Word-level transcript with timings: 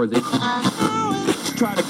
Try 0.00 1.74
to 1.74 1.82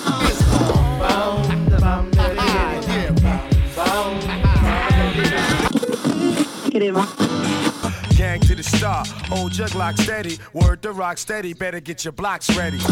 Gang 8.16 8.40
to 8.40 8.56
the 8.56 8.64
star, 8.64 9.04
old 9.30 9.52
jug 9.52 9.76
lock 9.76 9.96
steady, 9.96 10.40
word 10.52 10.82
to 10.82 10.90
rock 10.90 11.18
steady, 11.18 11.52
better 11.52 11.78
get 11.78 12.04
your 12.04 12.10
blocks 12.10 12.50
ready. 12.56 12.78
Free 12.78 12.88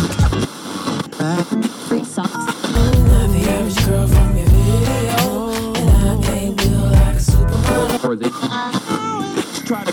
socks. 2.04 2.32
Not 2.32 3.32
the 3.32 3.44
average 3.50 3.84
girl 3.86 4.06
from 4.06 4.36
your 4.36 4.46
video, 4.46 5.48
and 5.74 5.90
I 5.90 6.16
can't 6.24 6.56
build 6.56 6.92
like 6.92 7.16
a 7.16 7.18
supermodel. 7.18 7.98
try 9.66 9.82
to 9.82 9.92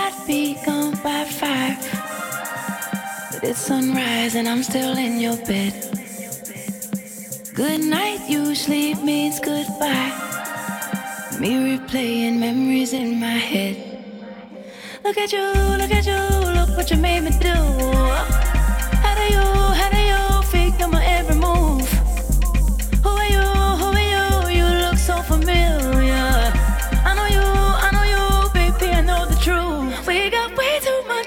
But 1.41 1.79
it's 3.41 3.57
sunrise 3.59 4.35
and 4.35 4.47
I'm 4.47 4.61
still 4.61 4.95
in 4.95 5.19
your 5.19 5.37
bed. 5.37 5.73
Good 7.55 7.81
night 7.81 8.29
usually 8.29 8.93
means 8.93 9.39
goodbye. 9.39 10.13
Me 11.39 11.77
replaying 11.77 12.37
memories 12.37 12.93
in 12.93 13.19
my 13.19 13.39
head. 13.51 13.75
Look 15.03 15.17
at 15.17 15.31
you, 15.31 15.47
look 15.81 15.89
at 15.89 16.05
you, 16.05 16.21
look 16.53 16.77
what 16.77 16.91
you 16.91 16.97
made 16.97 17.21
me 17.21 17.31
do. 17.31 17.57
How 19.03 19.15
do 19.15 19.23
you, 19.33 19.41
how 19.79 19.89
do 19.89 19.97
you 19.97 20.43
figure 20.43 20.87
my 20.87 21.03
every 21.03 21.35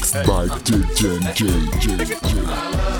mixed 0.00 0.14
by 0.26 0.46
DJ 0.64 1.34
J. 1.34 1.44
J. 1.78 2.04
J. 2.04 2.99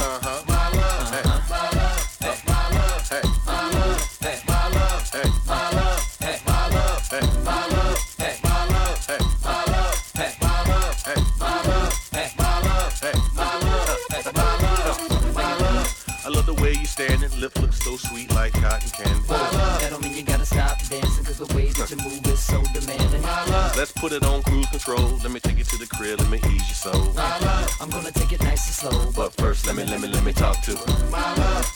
put 24.01 24.13
it 24.13 24.25
on 24.25 24.43
cruise 24.43 24.67
control. 24.71 25.19
Let 25.23 25.31
me 25.31 25.41
take 25.41 25.59
you 25.59 25.65
to 25.65 25.77
the 25.77 25.87
crib, 25.87 26.21
let 26.21 26.31
me 26.31 26.39
ease 26.39 26.67
your 26.69 26.95
soul. 26.95 27.13
My 27.13 27.39
love, 27.41 27.77
I'm 27.83 27.91
gonna 27.91 28.11
take 28.11 28.33
it 28.33 28.43
nice 28.43 28.67
and 28.67 28.93
slow, 28.93 29.13
But 29.15 29.35
first, 29.35 29.67
let 29.67 29.77
me, 29.77 29.85
let 29.85 30.01
me, 30.01 30.09
let 30.09 30.25
me 30.25 30.33
talk 30.33 30.59
to. 30.63 30.73
hey, 30.73 30.81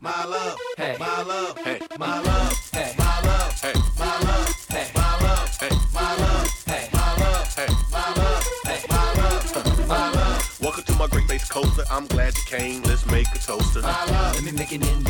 my 0.00 0.24
love, 0.24 0.58
hey, 0.76 0.96
my 0.98 1.22
love, 1.22 1.58
hey, 1.58 1.80
my 1.96 1.96
love, 1.96 1.96
hey, 1.96 1.96
my 1.98 2.20
love, 2.20 2.60
hey, 2.70 2.92
my 2.98 3.20
love, 3.24 3.60
hey, 3.60 4.84
hey, 4.84 4.92
my 4.98 5.16
love, 5.22 5.56
hey, 5.58 5.70
my 5.94 6.16
love, 6.16 6.56
hey, 6.66 6.88
my 6.92 7.14
love, 7.16 7.54
hey, 7.56 7.68
my 7.90 8.14
love, 8.14 8.56
hey, 8.64 9.86
my 9.86 10.10
love. 10.12 10.60
Welcome 10.60 10.84
to 10.84 10.94
my 10.96 11.06
Great 11.06 11.28
Lakes 11.28 11.48
coaster. 11.48 11.84
I'm 11.90 12.06
glad 12.06 12.36
you 12.36 12.44
came. 12.46 12.82
Let's 12.82 13.06
make 13.06 13.26
a 13.34 13.38
toaster. 13.38 13.80
Let 13.80 14.42
me 14.42 14.52
make 14.52 14.72
an 14.72 14.82
indecent 14.82 15.09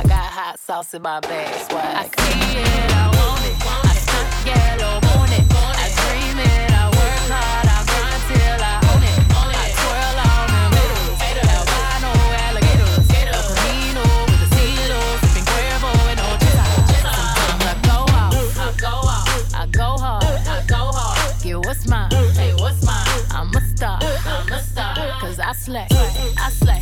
I 0.00 0.02
got 0.04 0.32
hot 0.32 0.58
sauce 0.58 0.94
in 0.94 1.02
my 1.02 1.20
bag. 1.20 1.52
Swag. 1.68 1.84
I 1.84 2.22
see 2.24 2.56
it, 2.56 2.88
I 2.96 3.12
want 3.20 3.44
it. 3.44 3.52
I 3.84 3.92
stunt 4.00 4.32
yellow, 4.48 4.96
want 4.96 5.28
it. 5.28 5.44
I 5.52 5.92
dream 6.00 6.40
it, 6.40 6.72
I 6.72 6.88
work 6.88 7.28
hard, 7.28 7.68
I 7.68 7.84
grind 7.84 8.22
till 8.32 8.64
I 8.64 8.80
own 8.88 9.04
it. 9.04 9.12
I 9.28 9.68
twirl 9.76 10.16
on 10.24 10.48
the 10.56 10.64
middles. 10.72 11.20
Albino 11.20 12.16
alligators. 12.48 13.12
A 13.12 13.44
Camino 13.44 14.08
with 14.24 14.40
the 14.40 14.48
silos. 14.56 15.20
Sipping 15.20 15.44
Cuervo 15.52 15.92
and 16.08 16.20
Ojiza. 16.32 16.64
Sometimes 16.96 17.60
I 17.60 17.76
go 17.84 18.00
off. 18.16 18.32
I 18.56 18.72
go 18.80 18.96
off. 19.04 19.28
I 19.52 19.68
go 19.68 20.00
hard. 20.00 20.24
I 20.24 20.64
go 20.64 20.80
hard. 20.96 21.44
Get 21.44 21.60
what's 21.60 21.84
mine. 21.84 22.08
Hey, 22.40 22.56
what's 22.56 22.80
mine? 22.88 23.04
I'm 23.36 23.52
a 23.52 23.60
star. 23.60 24.00
I'm 24.00 24.48
a 24.48 24.62
star. 24.64 24.96
I 24.96 25.52
slay. 25.52 25.88
I 25.92 26.48
slay. 26.48 26.80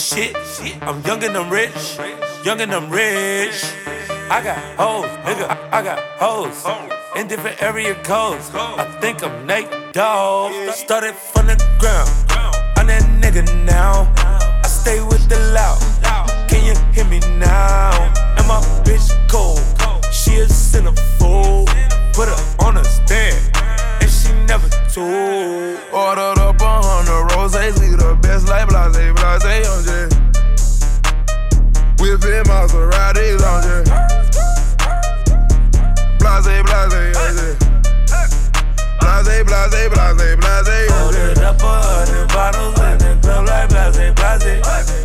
Shit. 0.00 0.34
I'm 0.82 1.02
young 1.02 1.22
and 1.22 1.36
I'm 1.36 1.50
rich. 1.50 1.98
Young 2.44 2.60
and 2.60 2.72
I'm 2.72 2.90
rich. 2.90 3.64
I 4.30 4.40
got 4.42 4.58
hoes, 4.78 5.10
nigga. 5.26 5.46
I, 5.70 5.82
got 5.82 5.98
hoes 6.18 6.64
in 7.16 7.28
different 7.28 7.62
area 7.62 7.94
codes. 8.02 8.50
I 8.54 8.84
think 9.00 9.22
I'm 9.22 9.46
Nate 9.46 9.92
Dogg. 9.92 10.52
Started 10.72 11.14
from 11.14 11.46
the 11.46 11.56
ground. 11.78 12.08
I'm 12.78 12.86
that 12.86 13.02
nigga 13.20 13.44
now. 13.66 14.10
I 14.16 14.66
stay 14.66 15.02
with 15.02 15.28
the 15.28 15.38
loud. 15.52 15.80
Can 16.48 16.64
you 16.64 16.74
hear 16.92 17.04
me 17.04 17.20
now? 17.38 17.90
And 18.38 18.46
my 18.48 18.60
bitch 18.84 19.10
cold. 19.28 19.60
She 20.12 20.36
a 20.36 20.46
centerfold. 20.46 21.66
Put 22.14 22.28
her 22.28 22.64
on 22.64 22.78
a 22.78 22.84
stand. 22.84 23.59
And 24.50 24.62
never 24.62 24.74
told. 24.90 25.78
Ordered 25.94 26.38
up 26.42 26.60
a 26.60 26.82
hundred 26.82 27.36
roses, 27.36 27.78
we 27.78 27.94
the 27.94 28.18
best 28.20 28.48
like 28.48 28.66
blase, 28.66 28.96
blase, 29.14 29.46
I'm 29.46 29.84
just 29.86 30.16
whipping 32.00 32.42
Maseratis, 32.50 33.42
I'm 33.46 33.62
blase, 36.18 36.42
blase, 36.42 36.66
I'm 39.00 39.22
blase, 39.22 39.44
blase, 39.46 39.88
blase, 39.88 40.34
blase, 40.34 40.90
I'm 40.90 41.06
Ordered 41.06 41.38
up 41.38 41.62
a 41.62 41.66
hundred 41.70 42.26
bottles 42.34 42.74
in 42.80 42.98
the 42.98 43.18
club 43.22 43.46
like 43.46 43.68
blase, 43.68 44.14
blase. 44.14 44.99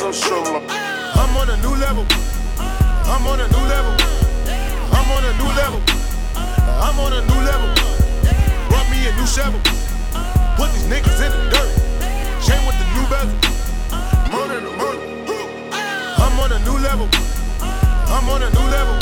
Much 0.00 0.06
I'm 0.06 0.12
sure. 0.12 0.62
I'm 1.14 1.36
on 1.36 1.50
a 1.50 1.56
new 1.58 1.76
level. 1.76 2.06
I'm 2.58 3.26
on 3.26 3.40
a 3.40 3.48
new 3.48 3.64
level. 3.68 3.94
I'm 4.92 5.10
on 5.12 5.24
a 5.24 5.32
new 5.36 5.50
level. 5.56 5.80
I'm 6.36 6.98
on 7.00 7.12
a 7.12 7.20
new 7.20 7.40
level. 7.44 7.68
Brought 8.68 8.88
me 8.90 9.08
a 9.08 9.12
new 9.16 9.26
shovel. 9.26 9.60
Put 10.56 10.72
these 10.72 10.86
niggas 10.88 11.20
in 11.20 11.32
the 11.32 11.50
dirt. 11.52 11.70
Chain 12.44 12.60
with 12.66 12.78
the 12.80 12.86
new 12.96 13.06
bezel. 13.12 13.36
Murder 14.32 14.60
the 14.60 14.72
murder. 14.76 15.06
I'm 16.16 16.38
on 16.40 16.52
a 16.52 16.58
new 16.64 16.78
level. 16.78 17.08
I'm 17.60 18.28
on 18.28 18.42
a 18.42 18.50
new 18.50 18.66
level. 18.70 18.96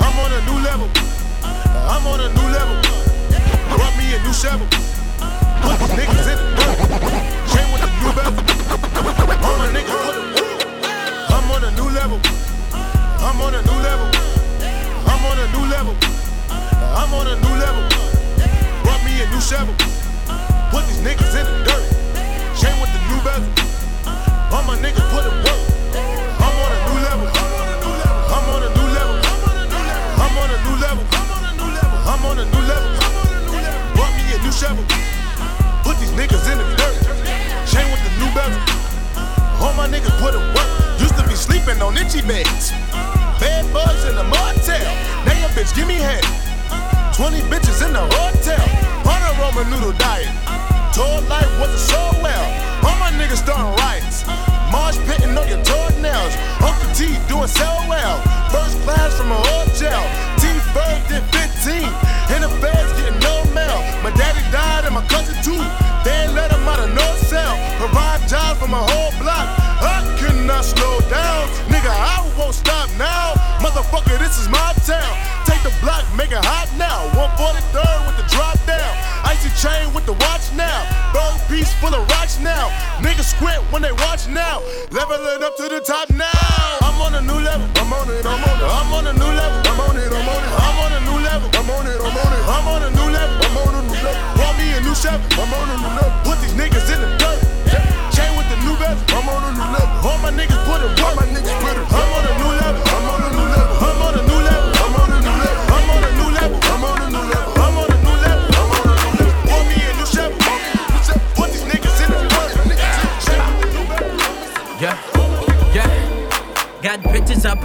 I'm 0.00 0.18
on 0.18 0.32
a 0.32 0.40
new 0.46 0.58
level. 0.62 0.88
I'm 1.42 2.06
on 2.06 2.20
a 2.20 2.28
new 2.34 2.48
level. 2.54 2.76
Brought 3.74 3.96
me 3.98 4.14
a 4.14 4.22
new 4.22 4.32
shovel. 4.32 4.95
Niggas 5.66 6.28
in 6.30 6.38
the 6.38 6.46
dirt. 6.56 6.78
With 7.72 7.82
the 7.82 7.90
new 7.98 8.12
I'm 11.34 11.50
on 11.50 11.64
a 11.64 11.70
new 11.72 11.88
level. 11.90 12.20
I'm 13.18 13.40
on 13.40 13.54
a 13.54 13.62
new 13.62 13.78
level. 13.82 14.08
I'm 15.10 15.24
on 15.24 15.38
a 15.38 15.46
new 15.50 15.64
level. 15.66 15.94
I'm 16.50 17.12
on 17.14 17.26
a 17.26 17.36
new 17.36 17.54
level. 17.58 17.82
Brought 18.84 19.02
me 19.04 19.22
a 19.22 19.26
new 19.30 19.40
shovel. 19.40 19.74
Put 20.70 20.86
these 20.86 21.00
niggas 21.02 21.34
in 21.34 21.46
the 21.46 21.64
dirt. 21.64 21.84
Chain 22.58 22.78
with 22.80 22.92
the 22.94 23.00
new 23.10 23.20
bezel. 23.26 23.50
My 24.66 24.74
niggas 24.78 25.08
put. 25.10 25.24
I'm 26.42 26.56
on 26.58 26.70
a 26.72 26.78
new 26.86 26.98
level. 27.06 27.28
I'm 28.34 28.46
on 28.50 28.62
a 28.62 28.70
new 28.74 28.88
level. 28.98 29.16
I'm 30.18 30.36
on 30.38 30.50
a 30.50 30.58
new 30.66 30.76
level. 30.82 31.04
I'm 32.10 32.24
on 32.26 32.38
a 32.38 32.44
new 32.44 32.62
level. 32.66 32.90
Brought 33.94 34.12
me 34.16 34.22
a 34.34 34.38
new 34.42 34.50
shovel. 34.50 34.95
All 39.86 39.92
my 39.92 39.98
niggas 39.98 40.18
put 40.18 40.34
in 40.34 40.40
work. 40.40 40.98
Used 40.98 41.16
to 41.16 41.22
be 41.28 41.36
sleeping 41.36 41.80
on 41.80 41.96
itchy 41.96 42.20
beds. 42.20 42.72
Bed 43.38 43.62
bugs 43.72 44.02
in 44.02 44.16
the 44.16 44.24
motel. 44.24 44.82
Now 45.22 45.38
your 45.38 45.48
bitch 45.50 45.76
give 45.76 45.86
me 45.86 45.94
head. 45.94 46.24
20 47.14 47.38
bitches 47.46 47.86
in 47.86 47.92
the 47.92 48.02
hotel. 48.18 48.66
On 49.06 49.20
a 49.22 49.32
Roman 49.38 49.70
noodle 49.70 49.92
diet. 49.92 50.26
Told 50.92 51.22
life 51.28 51.46
wasn't 51.60 51.78
so 51.78 52.02
well. 52.20 52.46
All 52.82 52.98
my 52.98 53.12
niggas 53.14 53.46
starting 53.46 53.78
riots. 53.78 54.15
They 83.86 83.94
watch 84.02 84.26
now. 84.26 84.58
Leveling 84.90 85.42
up 85.46 85.54
to 85.56 85.68
the 85.70 85.78
top 85.78 86.10
now. 86.10 86.82
I'm 86.82 86.98
on 86.98 87.14
a 87.14 87.22
new 87.22 87.38
level. 87.38 87.66
I'm 87.78 87.92
on 87.94 88.10
it, 88.10 88.26
I'm 88.26 88.42
on 88.42 88.58
it. 88.58 88.66
I'm 88.66 88.92
on 88.92 89.06
a 89.06 89.14
new 89.14 89.30
level. 89.30 89.60
I'm 89.62 89.80
on 89.80 89.96
it, 89.96 90.10
I'm 90.10 90.26
on 90.26 90.42
it. 90.42 90.50
I'm 90.66 90.78
on 90.82 90.92
a 90.98 91.00
new 91.06 91.18
level. 91.22 91.48
I'm 91.54 91.70
on 91.70 91.86
it, 91.86 91.98
I'm 92.02 92.18
on 92.18 92.32
it. 92.34 92.42
I'm 92.50 92.66
on 92.66 92.82
a 92.82 92.90
new 92.90 93.08
level. 93.14 93.36
I'm 93.46 93.56
on 93.62 93.74
a 93.78 93.82
new 93.86 94.00
level. 94.02 94.34
Brought 94.34 94.56
me 94.58 94.66
a 94.74 94.80
new 94.82 94.94
Chevy. 94.94 95.22
I'm 95.38 95.52
on 95.54 95.68
a 95.70 95.76
new 95.78 95.92
level. 95.94 96.18
Put 96.26 96.36
these 96.42 96.56
niggas 96.58 96.88
in 96.90 96.98
the 96.98 97.10
dirt. 97.22 97.40
Chain 98.10 98.30
with 98.34 98.48
the 98.50 98.58
new 98.66 98.74
bezel. 98.82 99.06
I'm 99.14 99.28
on 99.30 99.42
a 99.46 99.52
new 99.54 99.68
level. 99.70 100.10
All 100.10 100.18
my 100.18 100.34
niggas 100.34 100.62
put 100.66 100.82
it 100.82 100.90
work. 100.98 101.25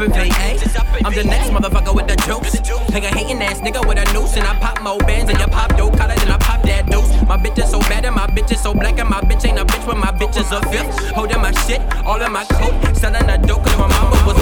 I'm 0.01 1.13
the 1.13 1.24
next 1.24 1.50
motherfucker 1.51 1.93
with 1.93 2.08
the 2.08 2.15
juice. 2.25 2.53
Take 2.89 3.03
a 3.03 3.13
hating 3.13 3.39
ass 3.41 3.60
nigga 3.60 3.88
with 3.88 4.00
a 4.00 4.13
noose, 4.13 4.36
and 4.36 4.48
I 4.48 4.58
pop 4.58 4.81
more 4.81 4.98
bands, 4.98 5.29
and 5.29 5.39
you 5.39 5.46
pop 5.46 5.77
dope 5.77 5.96
collars, 5.96 6.20
and 6.24 6.31
I 6.31 6.38
pop 6.39 6.63
that 6.63 6.89
deuce. 6.89 7.08
My 7.27 7.38
bitch 7.38 7.60
is 7.60 7.70
so 7.70 7.79
bad, 7.81 8.05
and 8.05 8.15
my 8.15 8.25
bitch 8.25 8.51
is 8.51 8.60
so 8.60 8.74
black, 8.74 8.98
and 8.98 9.08
my 9.08 9.22
bitch 9.22 9.46
ain't 9.46 9.60
a 9.60 9.65
bitch, 9.65 9.86
but 9.86 9.98
my 9.98 10.12
bitch 10.12 10.38
is 10.41 10.51
a 10.51 10.60
fifth. 10.74 10.89
Holding 11.13 11.41
my 11.41 11.51
shit, 11.67 11.81
all 12.03 12.20
in 12.20 12.31
my 12.31 12.46
coat, 12.46 12.74
selling 12.98 13.27
the 13.27 13.38
dope, 13.46 13.63
cause 13.63 13.77
my 13.77 13.88
mama 13.89 14.17
was, 14.25 14.38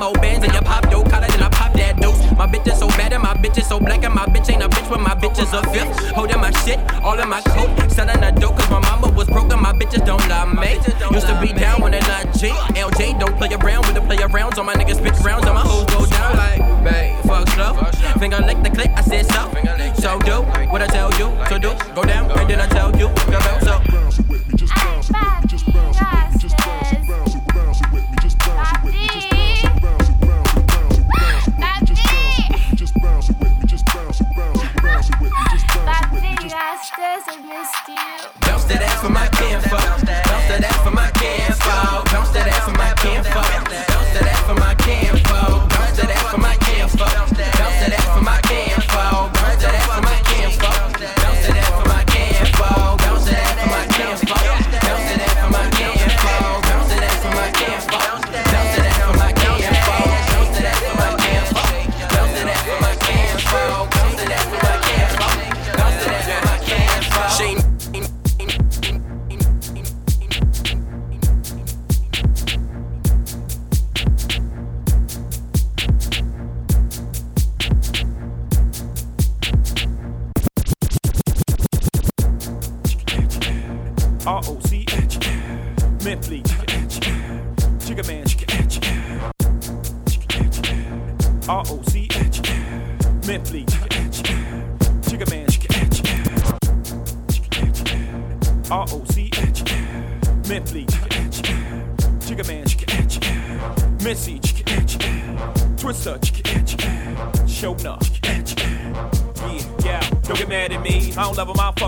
more 0.00 0.14
bands, 0.14 0.42
and 0.44 0.54
you 0.54 0.60
pop 0.62 0.88
dope 0.90 1.10
collar, 1.10 1.28
then 1.28 1.42
I 1.42 1.48
pop 1.50 1.72
that 1.74 2.00
deuce. 2.00 2.18
My 2.32 2.46
bitch 2.46 2.66
is 2.66 2.78
so 2.78 2.88
bad, 2.88 3.12
and 3.12 3.22
my 3.22 3.34
bitch 3.34 3.58
is 3.58 3.68
so 3.68 3.78
black, 3.78 4.02
and 4.02 4.14
my 4.14 4.24
bitch 4.24 4.50
ain't 4.50 4.62
a 4.62 4.68
bitch, 4.68 4.88
but 4.88 5.00
my 5.00 5.14
bitch 5.14 5.38
is 5.38 5.52
a 5.52 5.62
fifth. 5.70 5.92
Holding 6.16 6.40
my 6.40 6.50
shit, 6.64 6.80
all 7.04 7.20
in 7.20 7.28
my 7.28 7.42
coat, 7.42 7.68
selling 7.92 8.22
a 8.24 8.32
dope, 8.32 8.56
cause 8.56 8.70
my 8.70 8.80
mama 8.80 9.09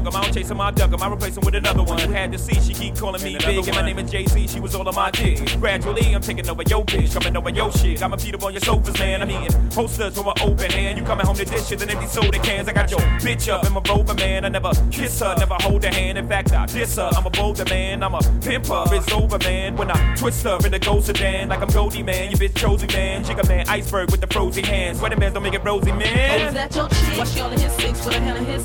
fuck 0.05 0.13
him. 0.13 0.21
I 0.21 0.25
don't 0.25 0.35
chase 0.35 0.51
him, 0.51 0.61
I 0.61 0.71
duck 0.71 0.93
him. 0.93 1.03
I 1.03 1.13
replace 1.13 1.37
him 1.37 1.45
with 1.45 1.55
another 1.55 1.83
one. 1.83 1.99
You 1.99 2.09
had 2.09 2.33
to 2.33 2.39
see, 2.39 2.55
she 2.61 2.75
keep 2.75 2.97
calling 2.97 3.23
me 3.23 3.37
big. 3.39 3.67
And 3.67 3.77
my 3.77 3.83
name 3.83 3.99
is 3.99 4.11
Jay 4.11 4.27
Z, 4.27 4.47
she 4.49 4.61
was 4.61 4.75
all 4.75 4.89
on 4.89 4.95
my 4.95 5.11
dick. 5.11 5.39
Gradually, 5.61 6.15
I'm 6.15 6.21
taking 6.21 6.49
over 6.49 6.63
your 6.63 6.85
bitch, 6.85 7.13
coming 7.13 7.37
over 7.37 7.51
your 7.51 7.73
shit. 7.73 8.03
I'ma 8.03 8.17
beat 8.17 8.35
up 8.35 8.43
on 8.45 8.53
your 8.53 8.61
sofas, 8.61 8.99
man. 8.99 9.23
I'm 9.23 9.31
eating 9.31 9.69
posters 9.71 10.15
from 10.17 10.29
an 10.29 10.35
open 10.43 10.71
hand. 10.71 10.99
You 10.99 11.05
coming 11.05 11.27
home 11.27 11.37
to 11.37 11.45
dishes 11.45 11.81
and 11.83 11.91
empty 11.91 12.07
soda 12.07 12.39
cans. 12.39 12.69
I 12.69 12.73
got 12.73 12.91
your 12.91 13.01
bitch 13.21 13.49
up 13.53 13.65
in 13.67 13.73
my 13.73 13.83
rover, 13.89 14.15
man. 14.15 14.45
I 14.45 14.49
never 14.49 14.73
kiss 14.91 15.21
her, 15.21 15.35
never 15.39 15.55
hold 15.61 15.85
her 15.85 15.91
hand. 15.93 16.19
In 16.19 16.29
fact, 16.29 16.53
I 16.53 16.67
diss 16.67 16.97
her. 16.97 17.11
I'm 17.15 17.27
a 17.27 17.31
bolder 17.31 17.65
man, 17.67 18.03
I'm 18.03 18.15
a 18.15 18.19
pimper. 18.41 18.85
It's 18.93 19.11
over, 19.13 19.39
man. 19.39 19.77
When 19.77 19.91
I 19.91 20.15
twist 20.17 20.45
her 20.45 20.59
in 20.65 20.73
the 20.73 20.79
ghost 20.79 21.07
sedan, 21.07 21.49
like 21.49 21.61
I'm 21.61 21.69
Goldie, 21.71 22.03
man. 22.03 22.31
You 22.31 22.37
bitch 22.37 22.55
chosen, 22.55 22.89
man. 22.93 23.25
Jigga 23.25 23.47
man, 23.49 23.69
iceberg 23.69 24.11
with 24.11 24.21
the 24.21 24.27
frozen 24.27 24.65
hands. 24.65 24.99
Sweater 24.99 25.17
man 25.19 25.33
don't 25.33 25.43
make 25.43 25.55
it 25.55 25.65
rosy, 25.65 25.91
Oh, 25.91 25.97
man. 25.97 26.41
is 26.49 26.55
that 26.55 26.75
your 26.75 26.89
chick? 26.89 27.19
Why 27.19 27.25
she 27.25 27.41
all 27.41 27.51
in 27.51 27.59
his 27.59 27.73
six 27.73 28.05
with 28.05 28.15
a 28.17 28.21
hand 28.21 28.39
on 28.39 28.45
his? 28.45 28.63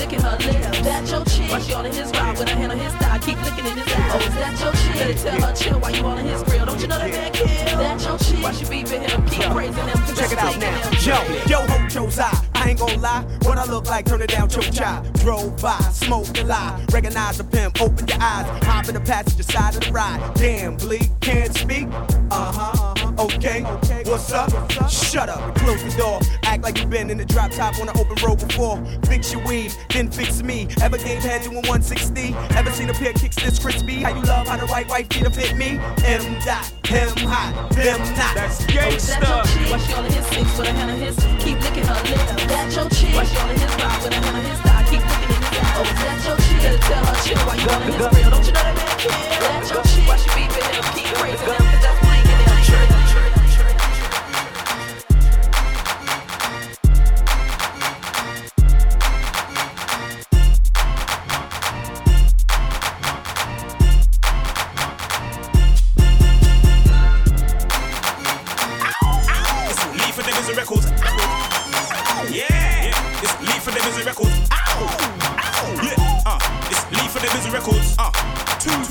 Licking 0.00 0.22
her 0.22 0.38
lips. 0.38 0.80
That 0.80 1.10
your 1.10 1.24
chick? 1.26 1.50
Why 1.50 1.60
she 1.60 1.74
all 1.74 1.84
in 1.84 1.92
his 1.92 2.10
ride 2.12 2.38
with 2.38 2.48
a 2.48 2.54
hand 2.54 2.72
on 2.72 2.78
his 2.78 2.92
thigh? 2.94 3.18
Keep 3.18 3.42
licking 3.44 3.66
in 3.66 3.76
his 3.76 3.92
ass. 3.92 4.12
Oh, 4.14 4.26
is 4.26 4.34
that 4.34 4.60
your 4.60 4.72
chick? 4.72 4.94
Better 4.94 5.14
tell 5.14 5.40
her 5.42 5.54
chill 5.54 5.78
while 5.78 5.94
you 5.94 6.06
all 6.06 6.16
in 6.16 6.24
his 6.24 6.42
grill. 6.42 6.64
Don't 6.64 6.80
you 6.80 6.88
know 6.88 6.98
that 6.98 7.10
man 7.10 7.32
kill? 7.32 7.46
That 7.46 8.02
your 8.02 8.18
chick? 8.18 8.42
Why 8.42 8.52
she 8.52 8.64
beefing 8.64 9.02
him? 9.02 9.26
Keep 9.26 9.50
praising 9.50 9.88
him. 9.88 10.16
Check 10.16 10.32
it 10.32 10.38
out 10.38 10.58
now. 10.58 10.90
Yo, 11.04 11.16
yo, 11.46 11.66
Hojo's 11.66 12.18
eye. 12.18 12.46
I 12.54 12.70
ain't 12.70 12.78
gonna 12.78 12.96
lie. 12.96 13.22
What 13.42 13.58
I 13.58 13.66
look 13.66 13.90
like, 13.90 14.06
turn 14.06 14.22
it 14.22 14.30
down, 14.30 14.48
choke 14.48 14.72
chai. 14.72 15.02
Drove 15.16 15.60
by, 15.60 15.78
smoked 15.92 16.38
a 16.38 16.44
lie. 16.44 16.82
Recognize 16.90 17.36
the 17.36 17.44
pimp, 17.44 17.82
open 17.82 18.08
your 18.08 18.22
eyes. 18.22 18.46
Hop 18.64 18.88
in 18.88 18.94
the 18.94 19.00
passenger 19.00 19.42
side 19.42 19.76
of 19.76 19.82
the 19.82 19.92
ride. 19.92 20.18
Damn, 20.34 20.76
bleak, 20.78 21.10
can't 21.20 21.54
speak. 21.54 21.88
Uh 22.30 22.52
huh. 22.52 22.89
Okay. 23.18 23.62
What's 24.04 24.32
up? 24.32 24.50
Shut 24.90 25.28
up 25.28 25.54
close 25.56 25.82
the 25.82 25.90
door. 26.00 26.20
Act 26.44 26.62
like 26.62 26.78
you've 26.78 26.90
been 26.90 27.10
in 27.10 27.18
the 27.18 27.24
drop 27.24 27.50
top 27.50 27.78
on 27.80 27.88
an 27.88 27.96
open 27.98 28.16
road 28.24 28.38
before. 28.46 28.82
Fix 29.06 29.32
your 29.32 29.44
weave, 29.46 29.76
then 29.90 30.10
fix 30.10 30.42
me. 30.42 30.68
Ever 30.82 30.98
gave 30.98 31.22
head 31.22 31.42
doing 31.42 31.56
160? 31.68 32.34
Ever 32.56 32.70
seen 32.70 32.90
a 32.90 32.94
pair 32.94 33.10
of 33.10 33.16
kicks 33.16 33.36
this 33.36 33.58
crispy? 33.58 34.02
How 34.02 34.10
you 34.14 34.22
love 34.22 34.48
how 34.48 34.56
the 34.56 34.66
right 34.66 34.88
white 34.88 35.12
feet 35.12 35.24
have 35.24 35.34
fit 35.34 35.56
me? 35.56 35.78
M 36.04 36.22
dot, 36.44 36.66
him 36.86 37.08
hot, 37.28 37.70
them 37.72 38.00
not. 38.16 38.34
That's 38.34 38.60
Oh, 38.60 38.88
is 38.88 39.06
that 39.08 39.22
your 39.22 39.44
chick? 39.44 39.70
Why 39.70 39.78
she 39.78 39.92
all 39.94 40.04
in 40.04 40.12
his 40.12 40.26
six 40.26 40.58
with 40.58 40.68
a 40.68 40.72
hand 40.72 40.90
on 40.90 40.98
his? 40.98 41.16
Keep 41.44 41.60
licking 41.60 41.86
her 41.86 42.00
lips. 42.08 42.30
That 42.50 42.72
your 42.74 42.88
chick? 42.90 43.14
Why 43.14 43.24
she 43.24 43.36
all 43.38 43.50
in 43.50 43.58
his 43.58 43.74
ride 43.78 44.02
with 44.02 44.12
a 44.12 44.20
hand 44.20 44.36
on 44.36 44.44
his 44.44 44.60
thigh? 44.60 44.84
Keep 44.90 45.02
licking 45.06 45.30
in 45.30 45.42
his 45.42 45.58
ass. 45.60 45.76
Oh, 45.76 45.82
is 45.82 46.00
that 46.00 46.18
your 46.26 46.36
chick? 46.40 46.60
Better 46.60 46.82
tell 46.88 47.04
her 47.04 47.16
chill 47.22 47.38
while 47.46 47.58
you 47.60 47.68
all 47.70 47.80
in 47.80 47.86
his 47.90 47.96
grill. 47.96 48.30
Don't 48.30 48.46
you 48.46 48.52
know 48.52 48.64
that 48.64 48.74
man 48.74 48.94
kill? 48.98 49.12
That 49.12 49.62
your 49.70 49.82
chick? 49.86 50.06
Why 50.08 50.16
she 50.16 50.28
beefing 50.34 50.66
him? 50.70 50.84
Keep 50.96 51.10
praising 51.20 51.46
him 51.46 51.62
'cause 51.70 51.82
that's 51.84 51.99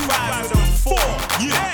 five, 0.10 0.80
four, 0.84 0.96
yeah. 1.40 1.69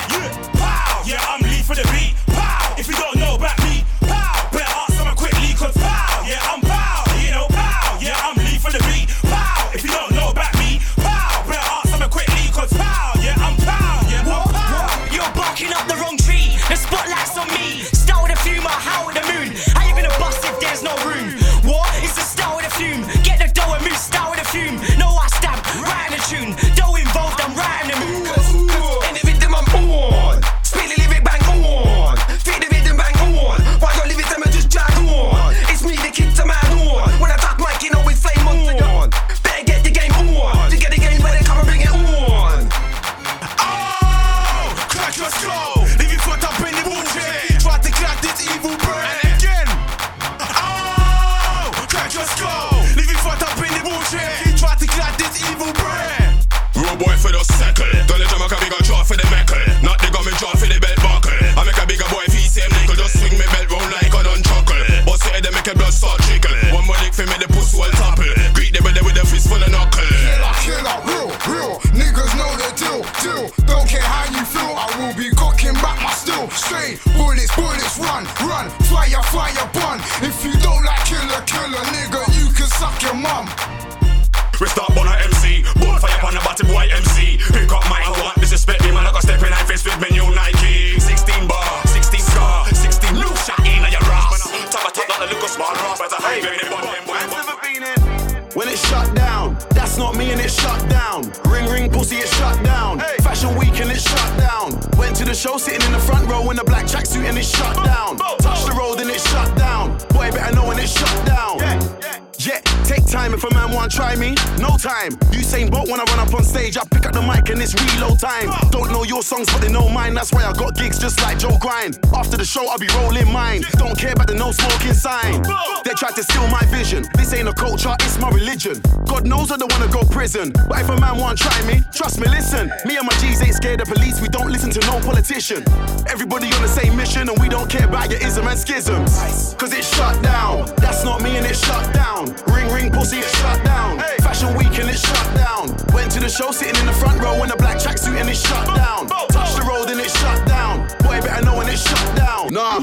Prison. 130.35 130.53
But 130.67 130.81
if 130.81 130.89
a 130.89 130.99
man 130.99 131.17
want 131.17 131.37
try 131.37 131.55
me, 131.65 131.81
trust 131.93 132.19
me, 132.19 132.27
listen. 132.27 132.71
Me 132.85 132.97
and 132.97 133.05
my 133.05 133.13
G's 133.19 133.41
ain't 133.41 133.55
scared 133.55 133.81
of 133.81 133.87
police. 133.87 134.21
We 134.21 134.27
don't 134.27 134.51
listen 134.51 134.71
to 134.71 134.79
no 134.81 134.99
politician. 134.99 135.63
Everybody 136.07 136.47
on 136.53 136.61
the 136.61 136.67
same 136.67 136.95
mission, 136.95 137.29
and 137.29 137.39
we 137.39 137.49
don't 137.49 137.69
care 137.69 137.87
about 137.87 138.09
your 138.09 138.19
ism 138.21 138.47
and 138.47 138.57
schisms. 138.57 139.55
Cause 139.55 139.73
it's 139.73 139.87
shut 139.95 140.21
down. 140.23 140.65
That's 140.77 141.03
not 141.03 141.21
me 141.21 141.37
and 141.37 141.45
it's 141.45 141.65
shut 141.65 141.93
down. 141.93 142.35
Ring 142.47 142.71
ring 142.73 142.91
pussy, 142.91 143.17
it's 143.19 143.37
shut 143.39 143.63
down. 143.63 143.99
Fashion 144.19 144.55
week 144.57 144.77
and 144.79 144.89
it's 144.89 145.01
shut 145.01 145.35
down. 145.35 145.75
Went 145.93 146.11
to 146.11 146.19
the 146.19 146.29
show 146.29 146.51
sitting 146.51 146.79
in 146.79 146.85
the 146.85 146.93
front 146.93 147.21
row 147.21 147.43
in 147.43 147.51
a 147.51 147.57
black 147.57 147.77
tracksuit 147.77 148.19
and 148.19 148.29
it's 148.29 148.39
shut 148.39 148.65
down. 148.75 149.07
Touch 149.07 149.55
the 149.55 149.65
road 149.67 149.89
and 149.89 149.99
it's 149.99 150.17
shut 150.19 150.47
down. 150.47 150.87
Boy 151.03 151.21
better 151.21 151.45
know 151.45 151.57
when 151.57 151.67
it's 151.69 151.87
shut 151.87 152.15
down. 152.15 152.53
Nah, 152.53 152.79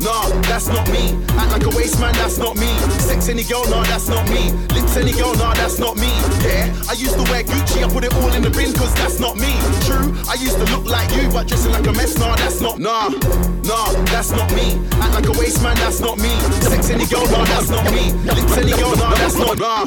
nah, 0.00 0.28
that's 0.48 0.68
not 0.68 0.86
me. 0.90 1.18
Act 1.38 1.52
like 1.52 1.64
a 1.64 1.76
waste 1.76 2.00
man, 2.00 2.14
that's 2.14 2.38
not 2.38 2.56
me. 2.56 2.70
Sex 3.22 3.30
any 3.38 3.44
girl, 3.44 3.64
nah, 3.70 3.84
that's 3.84 4.08
not 4.08 4.28
me. 4.30 4.50
Lips 4.74 4.96
any 4.96 5.12
girl, 5.12 5.32
nah, 5.36 5.54
that's 5.54 5.78
not 5.78 5.94
me. 5.94 6.10
Yeah, 6.42 6.74
I 6.90 6.94
used 6.94 7.14
to 7.14 7.22
wear 7.30 7.44
Gucci, 7.44 7.78
I 7.78 7.88
put 7.88 8.02
it 8.02 8.12
all 8.14 8.32
in 8.32 8.42
the 8.42 8.50
bin, 8.50 8.72
cause 8.72 8.92
that's 8.96 9.20
not 9.20 9.36
me. 9.36 9.54
True, 9.86 10.10
I 10.26 10.34
used 10.34 10.58
to 10.58 10.64
look 10.74 10.86
like 10.86 11.08
you, 11.14 11.30
but 11.30 11.46
dressing 11.46 11.70
like 11.70 11.86
a 11.86 11.92
mess, 11.92 12.18
nah, 12.18 12.34
that's 12.34 12.60
not. 12.60 12.80
Nah, 12.80 13.10
nah, 13.62 13.92
that's 14.10 14.32
not 14.32 14.50
me. 14.58 14.74
Act 14.98 15.14
like 15.14 15.28
a 15.28 15.38
waste 15.38 15.62
man, 15.62 15.76
that's 15.76 16.00
not 16.00 16.18
me. 16.18 16.34
Sex 16.66 16.90
any 16.90 17.06
girl, 17.06 17.22
nah, 17.30 17.44
that's 17.44 17.70
not 17.70 17.86
me. 17.94 18.10
Lips 18.26 18.58
any 18.58 18.72
girl, 18.74 18.96
nah, 18.96 19.14
that's 19.14 19.38
not. 19.38 19.56
Nah, 19.56 19.86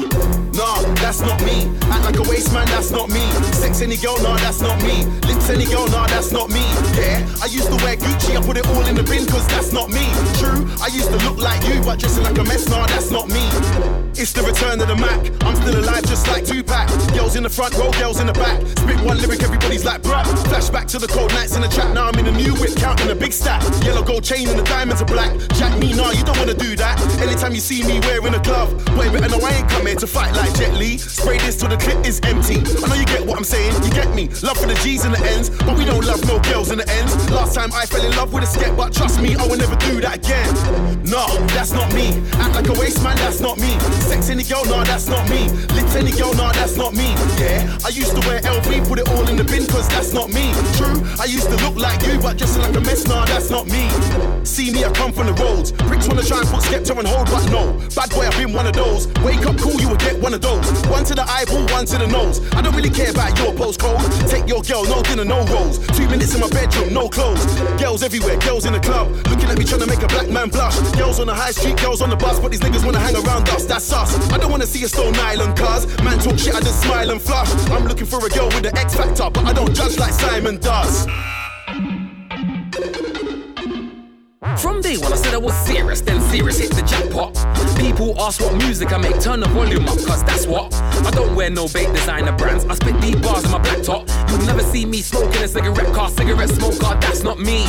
nah, 0.56 0.80
that's 1.04 1.20
not 1.20 1.36
me. 1.44 1.68
Act 1.92 2.04
like 2.08 2.16
a 2.16 2.24
waste 2.30 2.54
man, 2.54 2.64
that's 2.72 2.90
not 2.90 3.10
me. 3.10 3.20
Sex 3.52 3.82
any 3.82 3.98
girl, 4.00 4.16
nah, 4.22 4.40
that's 4.40 4.62
not 4.62 4.80
me. 4.80 5.04
Lips 5.28 5.50
any 5.50 5.66
girl, 5.66 5.86
nah, 5.92 6.06
that's 6.06 6.32
not 6.32 6.48
me. 6.48 6.64
Yeah, 6.96 7.20
I 7.44 7.52
used 7.52 7.68
to 7.68 7.76
wear 7.84 8.00
Gucci, 8.00 8.32
I 8.32 8.40
put 8.40 8.56
it 8.56 8.66
all 8.72 8.86
in 8.88 8.96
the 8.96 9.04
bin, 9.04 9.28
cause 9.28 9.46
that's 9.48 9.76
not 9.76 9.92
me. 9.92 10.08
True, 10.40 10.64
I 10.80 10.88
used 10.88 11.12
to 11.12 11.20
look 11.28 11.36
like 11.36 11.60
you, 11.68 11.84
but 11.84 12.00
dressing 12.00 12.24
like 12.24 12.38
a 12.38 12.44
mess, 12.44 12.66
nah, 12.68 12.86
that's 12.86 13.10
not 13.10 13.25
me. 13.28 14.05
It's 14.18 14.32
the 14.32 14.40
return 14.40 14.80
of 14.80 14.88
the 14.88 14.96
Mac. 14.96 15.20
I'm 15.44 15.54
still 15.60 15.76
alive, 15.76 16.00
just 16.08 16.26
like 16.26 16.46
Tupac. 16.46 16.88
Girls 17.12 17.36
in 17.36 17.42
the 17.42 17.52
front 17.52 17.76
row, 17.76 17.92
girls 18.00 18.18
in 18.18 18.26
the 18.26 18.32
back. 18.32 18.64
Spit 18.64 18.96
one 19.04 19.18
lyric, 19.20 19.42
everybody's 19.42 19.84
like, 19.84 20.00
bruh. 20.00 20.24
Flashback 20.48 20.88
to 20.92 20.98
the 20.98 21.06
cold 21.06 21.34
nights 21.34 21.54
in 21.54 21.60
the 21.60 21.68
trap. 21.68 21.92
Now 21.92 22.08
I'm 22.08 22.18
in 22.18 22.26
a 22.26 22.32
new 22.32 22.54
whip, 22.56 22.74
counting 22.76 23.10
a 23.10 23.14
big 23.14 23.34
stack. 23.34 23.60
Yellow 23.84 24.02
gold 24.02 24.24
chain 24.24 24.48
and 24.48 24.58
the 24.58 24.64
diamonds 24.64 25.02
are 25.02 25.04
black. 25.04 25.36
Jack 25.60 25.78
me, 25.78 25.92
nah, 25.92 26.12
you 26.12 26.24
don't 26.24 26.38
wanna 26.38 26.54
do 26.56 26.74
that. 26.76 26.96
Anytime 27.20 27.52
you 27.52 27.60
see 27.60 27.84
me 27.84 28.00
wearing 28.08 28.32
a 28.32 28.40
glove, 28.40 28.72
boy, 28.96 29.12
better 29.12 29.28
know 29.28 29.44
I 29.44 29.52
ain't 29.52 29.68
come 29.68 29.84
here 29.84 29.96
to 29.96 30.06
fight 30.06 30.32
like 30.32 30.54
Jet 30.56 30.72
Li. 30.72 30.96
Spray 30.96 31.36
this 31.44 31.60
till 31.60 31.68
the 31.68 31.76
clip 31.76 32.00
is 32.06 32.18
empty. 32.24 32.56
I 32.56 32.88
know 32.88 32.96
you 32.96 33.04
get 33.04 33.20
what 33.20 33.36
I'm 33.36 33.44
saying, 33.44 33.76
you 33.84 33.90
get 33.90 34.14
me. 34.14 34.32
Love 34.40 34.56
for 34.56 34.66
the 34.66 34.80
G's 34.80 35.04
and 35.04 35.12
the 35.12 35.20
ends, 35.28 35.50
but 35.50 35.76
we 35.76 35.84
don't 35.84 36.06
love 36.06 36.24
no 36.24 36.40
girls 36.48 36.70
in 36.70 36.78
the 36.78 36.88
ends. 36.88 37.12
Last 37.30 37.54
time 37.54 37.68
I 37.74 37.84
fell 37.84 38.04
in 38.04 38.16
love 38.16 38.32
with 38.32 38.44
a 38.44 38.46
sket, 38.48 38.76
but 38.78 38.94
trust 38.94 39.20
me, 39.20 39.36
I 39.36 39.44
will 39.46 39.60
never 39.60 39.76
do 39.76 40.00
that 40.00 40.24
again. 40.24 40.48
Nah, 41.04 41.28
that's 41.52 41.72
not 41.72 41.92
me. 41.92 42.16
Act 42.40 42.54
like 42.56 42.68
a 42.68 42.80
waste 42.80 43.02
man, 43.04 43.16
that's 43.16 43.40
not 43.40 43.58
me. 43.58 43.76
Sex 44.06 44.30
any 44.30 44.44
girl, 44.44 44.64
nah, 44.64 44.84
that's 44.84 45.08
not 45.08 45.28
me. 45.28 45.48
Lips 45.74 45.94
any 45.96 46.12
girl, 46.12 46.32
nah, 46.34 46.52
that's 46.52 46.76
not 46.76 46.94
me. 46.94 47.14
Yeah, 47.42 47.66
I 47.84 47.88
used 47.88 48.14
to 48.14 48.20
wear 48.26 48.40
LV, 48.40 48.86
put 48.88 48.98
it 48.98 49.08
all 49.08 49.28
in 49.28 49.36
the 49.36 49.44
bin, 49.44 49.66
cause 49.66 49.88
that's 49.88 50.12
not 50.12 50.30
me. 50.30 50.52
True, 50.78 51.02
I 51.18 51.24
used 51.24 51.50
to 51.50 51.56
look 51.64 51.76
like 51.76 52.00
you, 52.06 52.18
but 52.20 52.38
dressing 52.38 52.62
like 52.62 52.76
a 52.76 52.80
mess, 52.80 53.06
nah, 53.06 53.24
that's 53.24 53.50
not 53.50 53.66
me. 53.66 53.90
See 54.44 54.70
me, 54.70 54.84
I 54.84 54.90
come 54.92 55.12
from 55.12 55.26
the 55.26 55.34
roads. 55.34 55.72
Bricks 55.72 56.06
wanna 56.06 56.22
try 56.22 56.38
and 56.38 56.48
put 56.48 56.62
Skepta 56.62 56.96
on 56.96 57.04
hold, 57.04 57.26
but 57.26 57.50
no. 57.50 57.74
Bad 57.94 58.10
boy, 58.10 58.26
I've 58.26 58.38
been 58.38 58.52
one 58.52 58.66
of 58.66 58.74
those. 58.74 59.08
Wake 59.26 59.44
up 59.44 59.58
cool, 59.58 59.80
you 59.80 59.88
will 59.88 59.96
get 59.96 60.20
one 60.20 60.34
of 60.34 60.40
those. 60.40 60.64
One 60.86 61.04
to 61.04 61.14
the 61.14 61.26
eyeball, 61.28 61.66
one 61.74 61.86
to 61.86 61.98
the 61.98 62.06
nose. 62.06 62.40
I 62.54 62.62
don't 62.62 62.76
really 62.76 62.90
care 62.90 63.10
about 63.10 63.36
your 63.38 63.52
postcode. 63.52 63.98
Take 64.30 64.46
your 64.46 64.62
girl, 64.62 64.84
no 64.84 65.02
dinner, 65.02 65.24
no 65.24 65.44
rolls. 65.46 65.78
Two 65.98 66.08
minutes 66.08 66.34
in 66.34 66.40
my 66.40 66.48
bedroom, 66.48 66.94
no 66.94 67.08
clothes. 67.08 67.44
Girls 67.82 68.02
everywhere, 68.04 68.38
girls 68.38 68.66
in 68.66 68.72
the 68.72 68.80
club. 68.80 69.10
Looking 69.26 69.50
at 69.50 69.58
me 69.58 69.64
trying 69.64 69.80
to 69.80 69.86
make 69.86 70.02
a 70.02 70.08
black 70.08 70.28
man 70.30 70.48
blush. 70.48 70.78
Girls 70.94 71.18
on 71.18 71.26
the 71.26 71.34
high 71.34 71.50
street, 71.50 71.76
girls 71.78 72.00
on 72.00 72.10
the 72.10 72.16
bus, 72.16 72.38
but 72.38 72.50
these 72.52 72.60
niggas 72.60 72.84
wanna 72.84 73.00
hang 73.00 73.16
around 73.16 73.48
us, 73.50 73.64
that's 73.64 73.92
I 73.96 74.36
don't 74.38 74.50
wanna 74.50 74.66
see 74.66 74.84
a 74.84 74.88
Stone 74.88 75.14
Island 75.16 75.56
cuz. 75.56 75.86
Man 76.02 76.18
talk 76.18 76.38
shit, 76.38 76.54
I 76.54 76.60
just 76.60 76.82
smile 76.82 77.10
and 77.10 77.20
flush. 77.20 77.50
I'm 77.70 77.86
looking 77.86 78.06
for 78.06 78.24
a 78.24 78.28
girl 78.28 78.48
with 78.48 78.62
the 78.62 78.76
X 78.78 78.94
factor, 78.94 79.30
but 79.30 79.44
I 79.44 79.52
don't 79.54 79.74
judge 79.74 79.98
like 79.98 80.12
Simon 80.12 80.58
does. 80.58 81.06
From 84.60 84.80
day 84.80 84.96
one, 84.98 85.12
I 85.12 85.16
said 85.16 85.34
I 85.34 85.38
was 85.38 85.54
serious, 85.66 86.00
then 86.02 86.20
serious 86.30 86.58
hit 86.58 86.72
the 86.72 86.82
jackpot. 86.82 87.36
People 87.78 88.18
ask 88.20 88.40
what 88.40 88.54
music 88.56 88.92
I 88.92 88.98
make, 88.98 89.20
turn 89.20 89.40
the 89.40 89.48
volume 89.48 89.86
up, 89.88 89.98
cause 90.04 90.24
that's 90.24 90.46
what. 90.46 90.72
I 90.74 91.10
don't 91.10 91.34
wear 91.34 91.50
no 91.50 91.68
bait 91.68 91.92
designer 91.92 92.32
brands, 92.32 92.64
I 92.64 92.74
spit 92.74 93.00
deep 93.00 93.22
bars 93.22 93.44
on 93.44 93.52
my 93.52 93.58
black 93.58 93.82
top. 93.82 94.08
You'll 94.28 94.46
never 94.46 94.62
see 94.62 94.84
me 94.84 95.02
smoking 95.02 95.42
a 95.42 95.48
cigarette 95.48 95.92
car, 95.94 96.08
cigarette 96.10 96.50
smoker, 96.50 96.98
that's 97.00 97.22
not 97.22 97.38
me. 97.38 97.66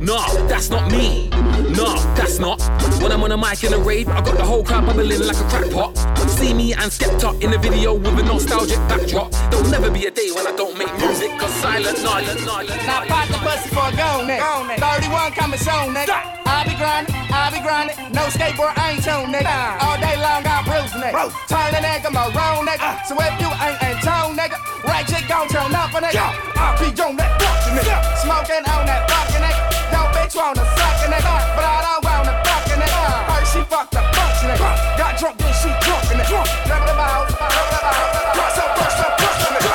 Nah, 0.00 0.26
that's 0.48 0.70
not 0.70 0.90
me. 0.90 1.30
Nah, 1.70 1.96
that's 2.14 2.38
not. 2.38 2.60
When 3.02 3.12
I'm 3.12 3.22
on 3.22 3.32
a 3.32 3.36
mic 3.36 3.64
in 3.64 3.72
a 3.72 3.78
rave, 3.78 4.08
I 4.08 4.20
got 4.20 4.36
the 4.36 4.44
whole 4.44 4.64
crowd 4.64 4.86
bubbling 4.86 5.20
like 5.20 5.36
a 5.36 5.48
crackpot. 5.48 5.96
See 6.28 6.52
me 6.52 6.72
and 6.72 6.90
Skepta 6.90 7.40
in 7.42 7.52
a 7.52 7.58
video 7.58 7.94
with 7.94 8.18
a 8.18 8.22
nostalgic 8.22 8.78
backdrop. 8.88 9.30
There'll 9.50 9.68
never 9.70 9.90
be 9.90 10.06
a 10.06 10.10
day 10.10 10.30
when 10.30 10.46
I 10.46 10.56
don't 10.56 10.76
make 10.76 10.92
music, 10.98 11.30
cause 11.38 11.54
silent, 11.54 11.98
silent, 11.98 12.40
silent. 12.40 12.86
Now 12.86 13.04
pop 13.06 13.28
the 13.28 13.38
pussy 13.38 13.68
for 13.68 13.86
a 13.86 13.92
go 13.92 14.26
nigga. 14.26 14.78
31 14.78 15.32
coming 15.32 15.58
soon, 15.58 15.94
nigga. 15.94 16.43
I 16.54 16.62
be 16.62 16.78
grinding, 16.78 17.10
I 17.34 17.50
be 17.50 17.58
grinding. 17.66 17.98
No 18.14 18.30
skateboard, 18.30 18.78
I 18.78 18.94
ain't 18.94 19.02
tune, 19.02 19.34
nigga. 19.34 19.50
All 19.82 19.98
day 19.98 20.14
long, 20.22 20.46
I'm 20.46 20.62
bruised, 20.62 20.94
nigga. 20.94 21.34
Turn 21.50 21.74
the 21.74 21.82
nigga 21.82 22.14
maroon, 22.14 22.62
nigga. 22.62 23.02
So 23.10 23.18
if 23.18 23.34
you 23.42 23.50
ain't 23.58 23.74
in 23.82 23.98
tone, 24.06 24.38
nigga, 24.38 24.54
right 24.86 25.02
chick 25.02 25.26
gon' 25.26 25.50
turn 25.50 25.74
up, 25.74 25.90
a 25.90 25.98
nigga. 25.98 26.22
Uh. 26.22 26.62
I 26.62 26.78
be 26.78 26.94
on 27.02 27.18
that 27.18 27.34
fucking 27.42 27.74
nigga. 27.74 27.98
Smoking 28.22 28.62
on 28.70 28.86
that 28.86 29.02
fucking 29.10 29.42
nigga. 29.42 29.66
Yo, 29.90 29.98
bitch 30.14 30.38
wanna 30.38 30.62
suck 30.78 31.02
a 31.02 31.10
nigga, 31.10 31.34
but 31.58 31.66
I 31.66 31.82
don't 31.90 32.06
wanna 32.06 32.38
fuck 32.46 32.70
a 32.70 32.78
nigga. 32.78 33.02
Uh. 33.02 33.26
First 33.34 33.50
she 33.50 33.58
fucked 33.66 33.98
bunch 33.98 34.38
of 34.38 34.54
nigga. 34.54 34.70
Got 34.94 35.18
drunk, 35.18 35.34
then 35.42 35.50
she 35.58 35.74
drunk 35.82 36.06
a 36.06 36.14
nigga. 36.22 36.38
Drunk 36.70 36.86
about, 36.86 37.34
drunk 37.34 37.82
about. 37.82 37.98
Cross 38.30 38.62
up, 38.62 38.70
cross 38.78 39.02
up, 39.02 39.10
cross 39.18 39.42
up, 39.42 39.58
nigga. 39.58 39.74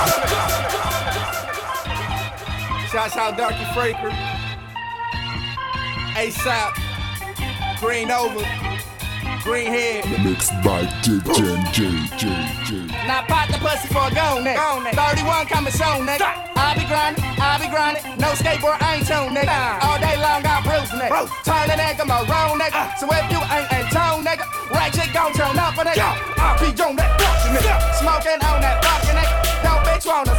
Shouts 2.88 3.20
out 3.20 3.36
Darky 3.36 3.68
Fraker. 3.76 4.39
ASAP, 6.20 6.76
Green 7.80 8.12
Over, 8.12 8.44
Green 9.40 9.72
Head. 9.72 10.04
Mixed 10.20 10.52
by 10.68 10.84
DJ 11.00 11.24
J 11.72 11.80
J 12.20 12.28
J. 12.68 12.92
Now 13.08 13.24
pop 13.24 13.48
the 13.48 13.56
pussy 13.64 13.88
for 13.88 14.04
a 14.04 14.12
go, 14.12 14.44
nigga. 14.44 14.60
31 15.16 15.48
coming 15.48 15.72
soon, 15.72 16.04
nigga. 16.04 16.28
I 16.60 16.76
be 16.76 16.84
grinding, 16.92 17.24
I 17.40 17.56
be 17.56 17.72
grinding. 17.72 18.04
No 18.20 18.36
skateboard, 18.36 18.84
I 18.84 19.00
ain't 19.00 19.08
tune, 19.08 19.32
nigga. 19.32 19.80
All 19.80 19.96
day 19.96 20.20
long, 20.20 20.44
I'm 20.44 20.60
bruised, 20.68 20.92
nigga. 20.92 21.32
Turn 21.48 21.72
the 21.72 21.80
nigga 21.80 22.04
maroon, 22.04 22.60
nigga. 22.60 23.00
So 23.00 23.08
if 23.08 23.24
you 23.32 23.40
ain't 23.40 23.72
in 23.72 23.88
tone, 23.88 24.20
nigga, 24.28 24.44
right 24.76 24.92
chick 24.92 25.16
gon' 25.16 25.32
turn 25.32 25.56
up, 25.56 25.80
a 25.80 25.88
nigga. 25.88 26.04
I 26.36 26.60
be 26.60 26.68
on 26.84 27.00
that 27.00 27.16
fucking 27.16 27.56
nigga. 27.56 27.96
Smoking 27.96 28.44
on 28.44 28.60
that 28.60 28.84
fucking 28.84 29.16
nigga. 29.16 29.64
Yo, 29.64 29.72
bitch 29.88 30.04
wanna 30.04 30.36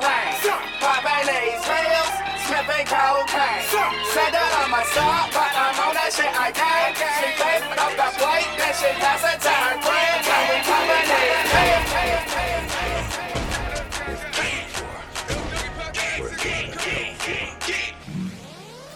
rain. 0.00 0.32
Popping 0.80 1.26
these 1.26 1.60
pills, 1.64 2.12
sniffing 2.46 2.86
cocaine. 2.86 3.64
Said 4.12 4.30
that 4.32 4.50
I'm 4.60 4.74
a 4.74 4.82
star, 4.92 5.28
but 5.32 5.52
I'm 5.56 5.76
on 5.80 5.94
that 5.94 6.10
shit 6.12 6.32
I 6.32 6.52
can't. 6.52 6.96
She 6.96 7.28
came 7.36 7.64
up 7.76 7.92
the 7.96 8.08
plate, 8.20 8.50
then 8.58 8.72
she 8.76 8.90
pass 9.00 9.24
it 9.24 9.40
to 9.40 9.52
her 9.52 9.76
friend. 9.82 10.20
Now 10.26 10.42
we 10.48 10.56
popping 10.66 11.06
these 11.10 11.44
pills. 11.52 11.86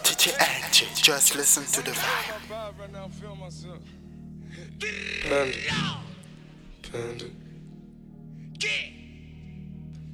DJ 0.03 0.23
Angie, 0.37 0.87
just 0.95 1.35
listen 1.35 1.65
to 1.65 1.81
the 1.81 1.91
vibe. 1.91 2.41
Panda. 5.23 5.57
Panda. 6.91 7.25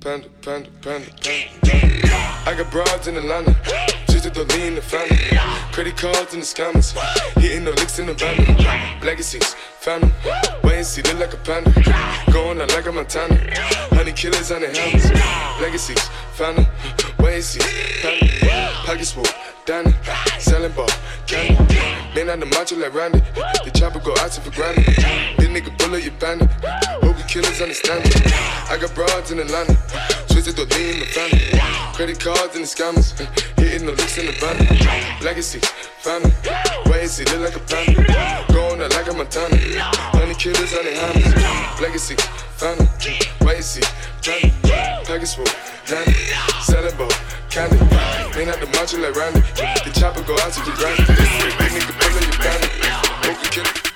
Panda, 0.07 0.29
panda, 0.41 0.69
panda, 0.81 1.11
panda. 1.19 2.07
I 2.45 2.55
got 2.57 2.71
broads 2.71 3.09
in 3.09 3.17
Atlanta. 3.17 4.06
To 4.17 4.31
the 4.31 4.45
lean 4.55 4.73
the 4.73 4.81
family. 4.81 5.15
Credit 5.71 5.95
cards 5.95 6.33
in 6.33 6.39
the 6.39 6.45
scammers. 6.45 6.91
Hitting 7.39 7.63
the 7.63 7.71
licks 7.71 7.99
in 7.99 8.07
the 8.07 8.13
van. 8.15 8.35
Legacies, 9.01 9.53
family. 9.79 10.11
Wait 10.63 10.77
and 10.77 10.85
see, 10.85 11.03
look 11.03 11.19
like 11.19 11.33
a 11.33 11.37
panda. 11.37 11.71
Going 12.33 12.59
out 12.59 12.69
like 12.73 12.87
a 12.87 12.91
Montana. 12.91 13.37
Honey 13.93 14.11
killers 14.11 14.51
on 14.51 14.61
the 14.61 14.67
helmets. 14.67 15.61
Legacies, 15.61 16.09
family. 16.33 16.67
Wait 17.19 17.35
and 17.35 17.43
see, 17.43 17.59
family. 18.01 18.27
Pockets 18.85 19.11
full, 19.11 19.23
Danny. 19.65 19.93
Selling 20.39 20.71
ball, 20.73 20.89
candy. 21.27 21.75
Man 22.15 22.29
on 22.29 22.39
the 22.39 22.47
macho 22.47 22.75
like 22.75 22.95
Randy. 22.95 23.19
The 23.63 23.71
chopper 23.73 23.99
go 23.99 24.11
out 24.17 24.31
to 24.31 24.41
for 24.41 24.51
granted. 24.51 24.83
This 25.37 25.47
nigga 25.47 25.77
bullet, 25.77 26.03
you 26.03 26.11
bandit. 26.11 26.49
Hope 27.03 27.17
you 27.17 27.23
killers 27.25 27.61
understand 27.61 28.03
me. 28.03 28.11
I 28.67 28.77
got 28.81 28.93
broads 28.95 29.31
in 29.31 29.39
Atlanta. 29.39 29.77
Twisted 30.27 30.55
the 30.55 30.65
lean 30.75 30.95
in 30.95 30.99
the 30.99 31.05
family. 31.05 31.61
Credit 31.93 32.19
cards 32.19 32.55
and 32.55 32.65
the 32.65 32.67
scammers. 32.67 33.13
Hitting 33.57 33.87
the 33.87 33.93
licks 34.07 34.17
in 34.17 34.25
the 34.25 34.31
van. 34.39 35.23
Legacy, 35.23 35.59
family. 35.99 36.31
And 36.99 37.09
see, 37.09 37.25
look 37.25 37.41
like 37.41 37.55
a 37.55 37.59
panda. 37.59 38.53
Going 38.53 38.81
out 38.81 38.91
like 38.91 39.07
a 39.07 39.13
Montana. 39.13 39.57
Honey 40.15 40.33
killers 40.35 40.73
on 40.73 40.85
the 40.85 40.93
hammers. 40.95 41.81
Legacy, 41.81 42.15
family. 42.55 42.87
And 43.41 43.63
see, 43.63 43.81
family. 44.23 45.33
Full, 45.35 45.45
Danny. 45.85 46.13
Selling 46.61 46.95
ball, 46.97 47.11
candy. 47.49 47.77
Man 48.35 48.49
out 48.49 48.59
the 48.59 48.67
macho 48.73 48.97
like 48.99 49.15
Randy. 49.15 49.41
The 49.83 49.91
chopper 49.99 50.21
go 50.23 50.33
out 50.39 50.53
to 50.53 50.61
the 50.61 50.71
granny. 50.71 51.03
Big 51.57 51.71
nigga 51.71 51.93
bullet, 51.99 52.25
you 52.25 52.37
bandit. 52.39 52.71
Hope 53.25 53.43
you 53.43 53.49
kill 53.49 53.65
it. 53.65 53.86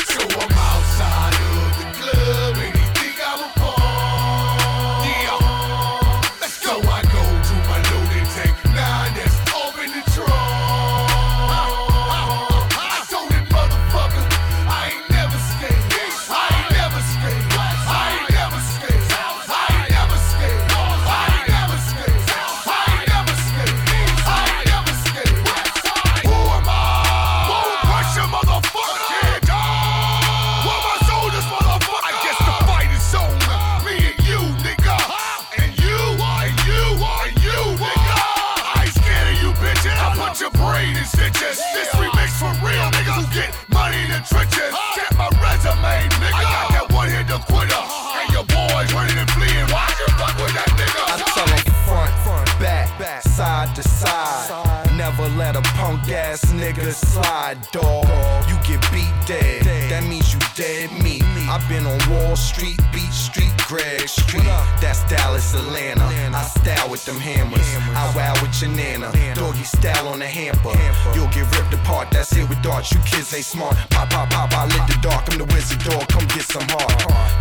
Side. 53.82 54.91
Never 55.02 55.30
let 55.30 55.56
a 55.56 55.62
punk 55.82 56.10
ass 56.10 56.54
nigga 56.54 56.94
slide, 56.94 57.58
dog. 57.72 58.06
You 58.48 58.56
get 58.62 58.80
beat 58.94 59.12
dead, 59.26 59.64
that 59.90 60.04
means 60.08 60.32
you 60.32 60.40
dead 60.54 60.92
meat. 61.02 61.24
I've 61.50 61.68
been 61.68 61.88
on 61.88 61.98
Wall 62.08 62.36
Street, 62.36 62.80
Beach 62.94 63.10
Street, 63.10 63.52
Greg 63.66 64.08
Street. 64.08 64.46
That's 64.80 65.02
Dallas, 65.10 65.56
Atlanta. 65.56 66.06
I 66.06 66.44
style 66.44 66.88
with 66.88 67.04
them 67.06 67.18
hammers. 67.18 67.66
I 67.98 68.14
wow 68.16 68.36
with 68.44 68.62
your 68.62 68.70
nana. 68.70 69.12
Doggy 69.34 69.64
style 69.64 70.08
on 70.08 70.20
the 70.20 70.28
hamper. 70.28 70.70
You'll 71.16 71.34
get 71.34 71.50
ripped 71.58 71.74
apart, 71.74 72.12
that's 72.12 72.38
it 72.38 72.48
with 72.48 72.62
darts. 72.62 72.92
You 72.94 73.00
kids 73.00 73.34
ain't 73.34 73.44
smart. 73.44 73.76
Pop, 73.90 74.12
pop, 74.12 74.30
pop, 74.30 74.54
I 74.54 74.66
lit 74.66 74.86
the 74.86 75.00
dark. 75.02 75.26
I'm 75.32 75.40
the 75.40 75.46
wizard 75.46 75.80
dog, 75.80 76.08
come 76.10 76.28
get 76.28 76.44
some 76.44 76.68
heart. 76.70 76.94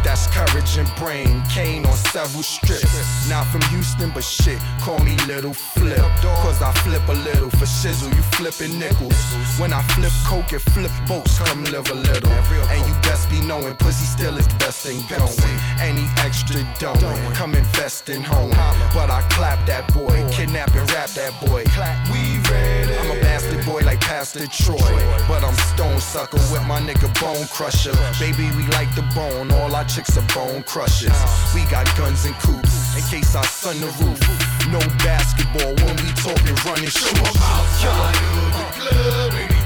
That's 0.03 0.27
courage 0.29 0.79
and 0.79 0.89
brain. 0.97 1.43
Kane 1.51 1.85
on 1.85 1.97
several 2.09 2.43
strips. 2.43 3.29
Not 3.29 3.45
from 3.49 3.61
Houston, 3.69 4.11
but 4.15 4.25
shit, 4.25 4.59
call 4.81 4.99
me 5.01 5.15
Little 5.27 5.53
Flip. 5.53 6.01
Cause 6.41 6.63
I 6.63 6.73
flip 6.81 7.07
a 7.09 7.13
little 7.13 7.50
for 7.51 7.67
shizzle, 7.67 8.15
you 8.15 8.23
flipping 8.37 8.79
nickels. 8.79 9.15
When 9.59 9.73
I 9.73 9.83
flip 9.95 10.13
coke 10.25 10.53
and 10.53 10.63
flip 10.63 10.93
boats, 11.07 11.39
come 11.39 11.65
live 11.65 11.91
a 11.91 11.95
little. 11.95 12.31
And 12.31 12.87
you 12.87 12.95
best 13.03 13.29
be 13.31 13.41
knowing 13.41 13.75
pussy 13.77 14.07
still 14.07 14.37
is 14.37 14.47
the 14.49 14.55
best 14.57 14.87
thing 14.87 15.01
going. 15.09 15.59
Any 15.81 16.07
extra 16.19 16.67
don't 16.79 17.01
come 17.35 17.55
invest 17.55 18.09
in 18.09 18.23
home. 18.23 18.51
But 18.95 19.11
I 19.11 19.23
clap 19.31 19.67
that 19.67 19.93
boy, 19.95 20.29
kidnap 20.31 20.75
and 20.75 20.91
rap 20.93 21.11
that 21.11 21.39
boy. 21.41 21.65
We 22.13 22.39
ready. 22.51 22.90
I'm 23.61 23.67
boy 23.67 23.81
like 23.81 24.01
Pastor 24.01 24.47
Troy. 24.47 24.77
But 25.29 25.45
I'm 25.45 25.55
stone 25.55 26.01
sucker 26.01 26.39
with 26.53 26.67
my 26.67 26.81
nigga 26.81 27.09
Bone 27.21 27.47
Crusher. 27.49 27.93
Baby, 28.19 28.49
we 28.57 28.67
like 28.69 28.93
the 28.95 29.03
bone, 29.15 29.51
all 29.53 29.75
our 29.75 29.85
chicks 29.85 30.17
are 30.17 30.27
bone 30.35 30.63
crushers. 30.63 31.13
We 31.55 31.65
got 31.71 31.85
guns 31.97 32.25
and 32.25 32.35
coops 32.37 32.97
in 32.97 33.03
case 33.11 33.35
I 33.35 33.45
sun 33.45 33.81
the 33.81 33.87
roof. 33.87 34.21
No 34.71 34.79
basketball 35.05 35.75
when 35.85 35.97
we 35.97 36.13
talking 36.15 36.57
running 36.65 36.89
shoes. 36.89 37.13
Outside 37.43 38.17
of 38.17 38.53
the 38.53 38.81
club 38.81 39.60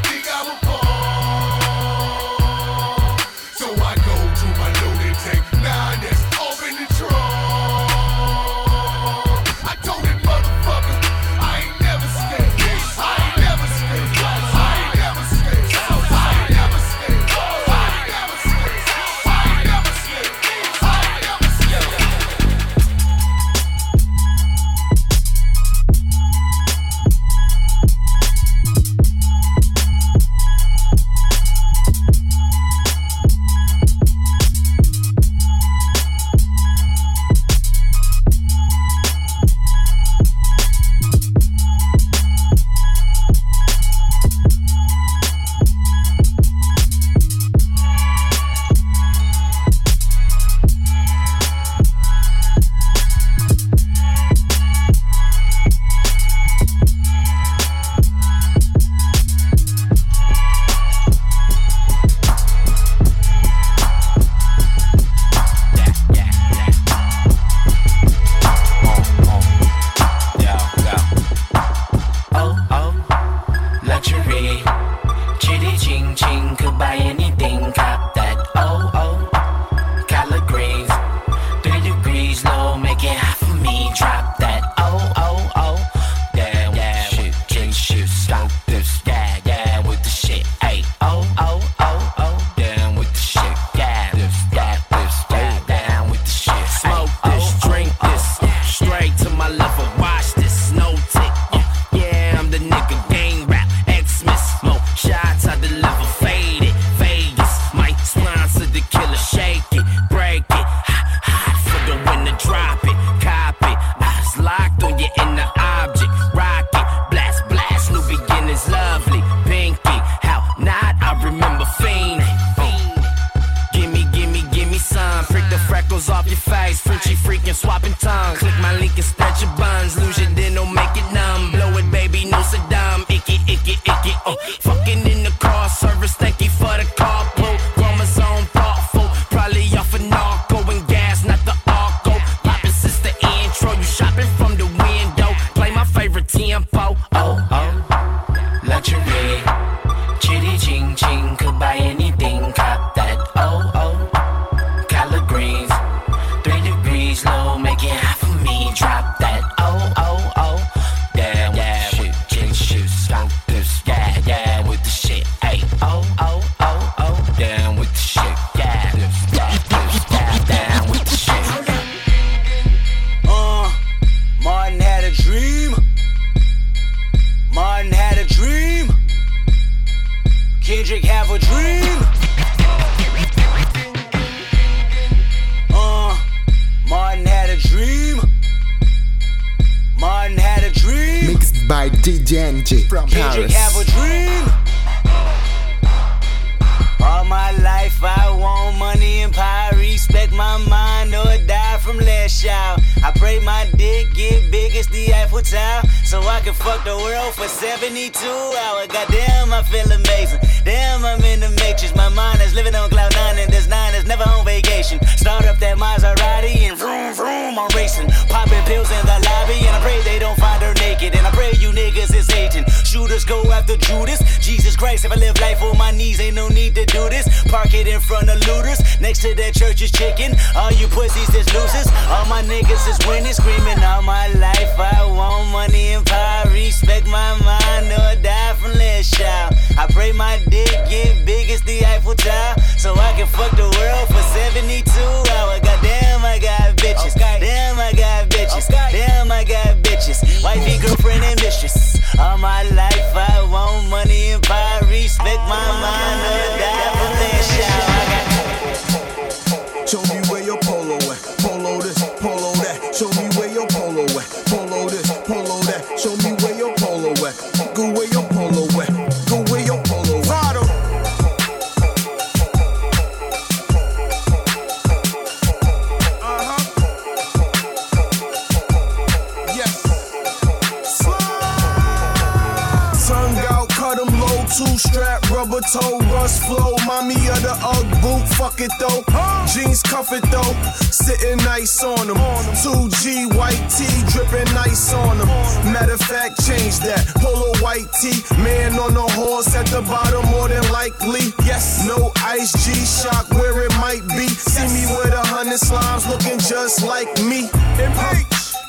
strap, 284.95 285.29
rubber 285.31 285.61
toe, 285.73 285.99
rust 286.15 286.47
flow. 286.47 286.77
Mommy 286.87 287.19
of 287.27 287.43
the 287.43 287.55
Ugg 287.59 287.89
boot, 288.03 288.25
fuck 288.39 288.61
it 288.61 288.71
though. 288.79 289.03
Jeans 289.51 289.83
cuff 289.83 290.13
it 290.13 290.23
though, 290.31 290.55
sitting 290.91 291.39
nice 291.39 291.83
on 291.83 292.07
them. 292.07 292.17
2G 292.63 293.35
white 293.35 293.67
tee, 293.69 293.99
dripping 294.13 294.53
nice 294.55 294.93
on 294.95 295.19
them. 295.19 295.29
Matter 295.73 295.95
of 295.95 296.01
fact, 296.01 296.39
change 296.47 296.79
that. 296.87 297.03
Polo 297.19 297.51
white 297.59 297.91
tee, 298.01 298.23
man 298.43 298.79
on 298.79 298.95
the 298.95 299.07
horse 299.19 299.55
at 299.57 299.67
the 299.67 299.83
bottom, 299.83 300.25
more 300.31 300.49
than 300.49 300.65
likely. 300.71 301.35
Yes, 301.45 301.87
no 301.87 302.13
ice 302.23 302.53
G 302.65 302.73
shock 302.87 303.29
where 303.35 303.67
it 303.67 303.75
might 303.83 304.07
be. 304.15 304.29
See 304.29 304.69
me 304.71 304.87
with 304.97 305.13
a 305.13 305.27
hundred 305.27 305.59
slimes 305.59 306.09
looking 306.09 306.39
just 306.39 306.85
like 306.85 307.11
me. 307.25 307.51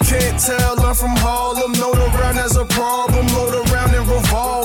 Can't 0.06 0.40
tell 0.40 0.80
I'm 0.86 0.94
from 0.94 1.16
Harlem. 1.18 1.74
Load 1.74 1.98
around 1.98 2.38
as 2.38 2.58
a 2.58 2.66
problem. 2.66 3.26
Load 3.34 3.56
around 3.68 3.96
and 3.96 4.08
revolve 4.08 4.65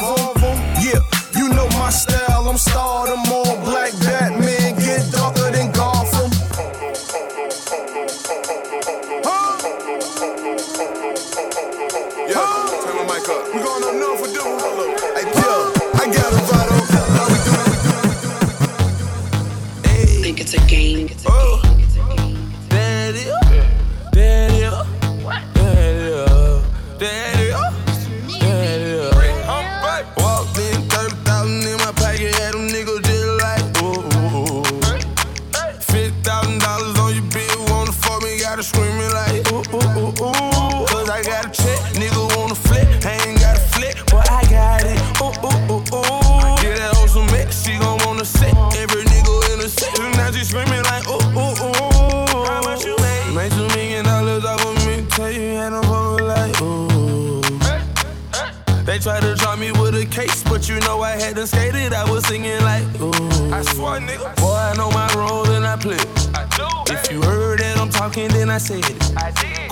said 68.60 68.84
it. 68.84 69.00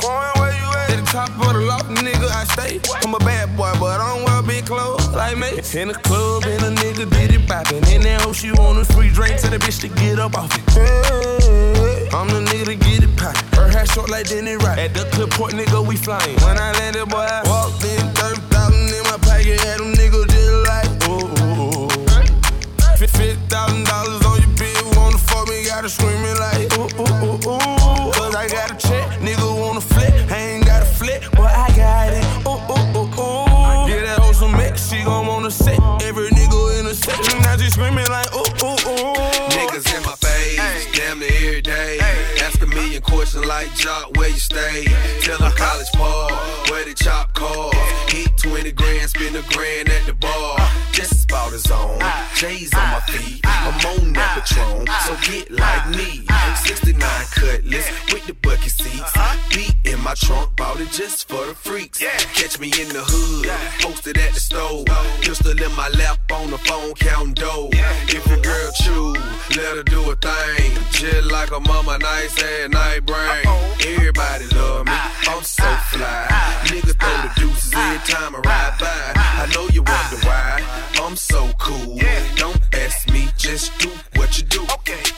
Coin 0.01 0.33
where 0.41 0.53
you 0.57 0.69
at? 0.81 0.91
At 0.91 1.05
the 1.05 1.09
top 1.13 1.29
of 1.29 1.53
the 1.53 1.61
loft, 1.61 1.91
nigga, 1.91 2.29
I 2.33 2.45
stay. 2.57 2.81
I'm 3.05 3.15
a 3.15 3.19
bad 3.19 3.55
boy, 3.57 3.71
but 3.79 4.01
I 4.01 4.17
don't 4.17 4.25
wear 4.25 4.43
big 4.43 4.65
clothes 4.65 5.09
like 5.13 5.37
me. 5.37 5.61
In 5.79 5.89
the 5.89 5.95
club, 5.95 6.45
and 6.45 6.63
a 6.65 6.71
nigga 6.81 7.05
did 7.11 7.35
it 7.37 7.47
poppin'. 7.47 7.85
In 7.93 8.01
that 8.03 8.23
hoe, 8.23 8.33
she 8.33 8.51
want 8.53 8.79
a 8.79 8.85
free 8.85 9.11
drink, 9.11 9.41
tell 9.41 9.51
the 9.51 9.59
bitch 9.59 9.81
to 9.83 9.89
get 9.89 10.19
up 10.19 10.35
off 10.37 10.51
it. 10.57 10.65
I'm 12.15 12.29
the 12.29 12.41
nigga 12.49 12.65
to 12.73 12.77
get 12.77 13.05
it 13.05 13.13
poppin'. 13.17 13.59
Her 13.59 13.69
hair 13.69 13.87
short 13.87 14.11
like 14.11 14.27
Denny 14.29 14.57
Rock. 14.57 14.79
At 14.79 14.95
the 14.95 15.05
clip 15.13 15.31
point, 15.31 15.53
nigga, 15.53 15.87
we 15.87 15.97
flyin'. 15.97 16.41
When 16.41 16.57
I 16.57 16.73
landed, 16.81 17.07
boy, 17.13 17.29
I 17.29 17.43
walked 17.45 17.85
in, 17.85 18.01
30,000 18.17 18.89
in 18.97 19.05
my 19.05 19.19
pocket, 19.21 19.61
had 19.61 19.81
them 19.81 19.93
niggas 19.93 20.33
just 20.33 20.65
like, 20.65 20.89
ooh, 21.13 21.29
ooh, 21.45 21.85
ooh. 21.85 22.09
$50,000 22.97 24.25
on 24.25 24.41
your 24.41 24.55
bill, 24.57 24.85
wanna 24.97 25.19
fuck 25.19 25.47
me, 25.49 25.65
gotta 25.67 25.89
scream 25.89 26.25
it 26.25 26.38
question 43.59 43.77
job 43.77 44.17
where 44.17 44.29
you 44.29 44.39
stay? 44.39 44.85
Tell 45.21 45.39
them 45.39 45.53
college 45.53 45.91
ball, 45.95 46.31
where 46.71 46.85
the 46.85 46.95
chop 46.95 47.35
cars. 47.35 47.75
Hit 48.13 48.37
20 48.37 48.73
grand, 48.73 49.11
spend 49.11 49.37
a 49.37 49.43
grand 49.55 49.89
at 49.89 50.07
the 50.07 50.15
bar. 50.15 50.59
Just 50.93 51.25
about 51.25 51.53
his 51.53 51.71
own. 51.71 51.99
J's 52.35 52.73
on 52.75 52.91
my 52.91 53.01
feet, 53.01 53.41
I'm 53.45 53.75
on 53.87 54.13
that 54.15 54.47
Patron, 54.47 54.87
so 55.07 55.17
get 55.31 55.51
like 55.51 55.89
me. 55.91 56.27
69 56.65 57.01
cutlass 57.01 57.48
my 60.09 60.15
trunk, 60.15 60.57
bought 60.57 60.81
it 60.81 60.91
just 60.91 61.29
for 61.29 61.45
the 61.45 61.55
freaks. 61.55 61.99
Catch 61.99 62.59
me 62.59 62.69
in 62.81 62.89
the 62.89 63.05
hood, 63.05 63.47
posted 63.83 64.17
at 64.17 64.33
the 64.33 64.41
stove. 64.41 64.87
Pistol 65.21 65.53
in 65.53 65.73
my 65.77 65.89
lap 66.01 66.19
on 66.33 66.51
the 66.51 66.57
phone, 66.57 66.95
counting 66.95 67.35
dough. 67.35 67.69
If 68.09 68.27
your 68.27 68.41
girl 68.41 68.71
chew, 68.81 69.13
let 69.57 69.77
her 69.77 69.83
do 69.83 70.01
a 70.11 70.17
thing. 70.17 70.73
Just 70.93 71.31
like 71.31 71.51
a 71.51 71.61
mama, 71.61 71.99
nice 71.99 72.43
ass 72.43 72.71
night 72.71 73.05
brain. 73.05 73.45
Everybody 73.85 74.47
love 74.57 74.87
me, 74.87 74.93
uh, 74.93 75.33
I'm 75.33 75.43
so 75.43 75.65
uh, 75.65 75.77
fly. 75.93 76.27
Uh, 76.31 76.65
Niggas 76.73 76.97
throw 76.97 77.17
the 77.27 77.33
deuces 77.41 77.75
every 77.75 78.01
time 78.09 78.35
I 78.35 78.39
ride 78.39 78.77
by. 78.81 79.13
I 79.15 79.45
know 79.55 79.69
you 79.75 79.83
wonder 79.83 80.17
why 80.27 80.65
I'm 81.05 81.17
so 81.17 81.51
cool. 81.59 82.01
Don't 82.37 82.63
ask 82.73 83.11
me, 83.13 83.29
just 83.49 83.79
do 83.79 83.89
what 84.17 84.37
you 84.37 84.45
do. 84.45 84.61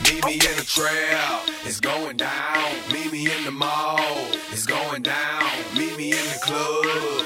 Meet 0.04 0.24
me 0.24 0.34
in 0.34 0.56
the 0.56 0.64
trap, 0.64 1.48
it's 1.64 1.80
going 1.80 2.16
down. 2.16 2.72
Meet 2.92 3.10
me 3.10 3.26
in 3.26 3.44
the 3.44 3.50
mall, 3.50 3.98
it's 4.52 4.66
going 4.66 5.02
down. 5.02 5.42
Meet 5.76 5.96
me 5.96 6.12
in 6.12 6.26
the 6.34 6.38
club, 6.40 7.19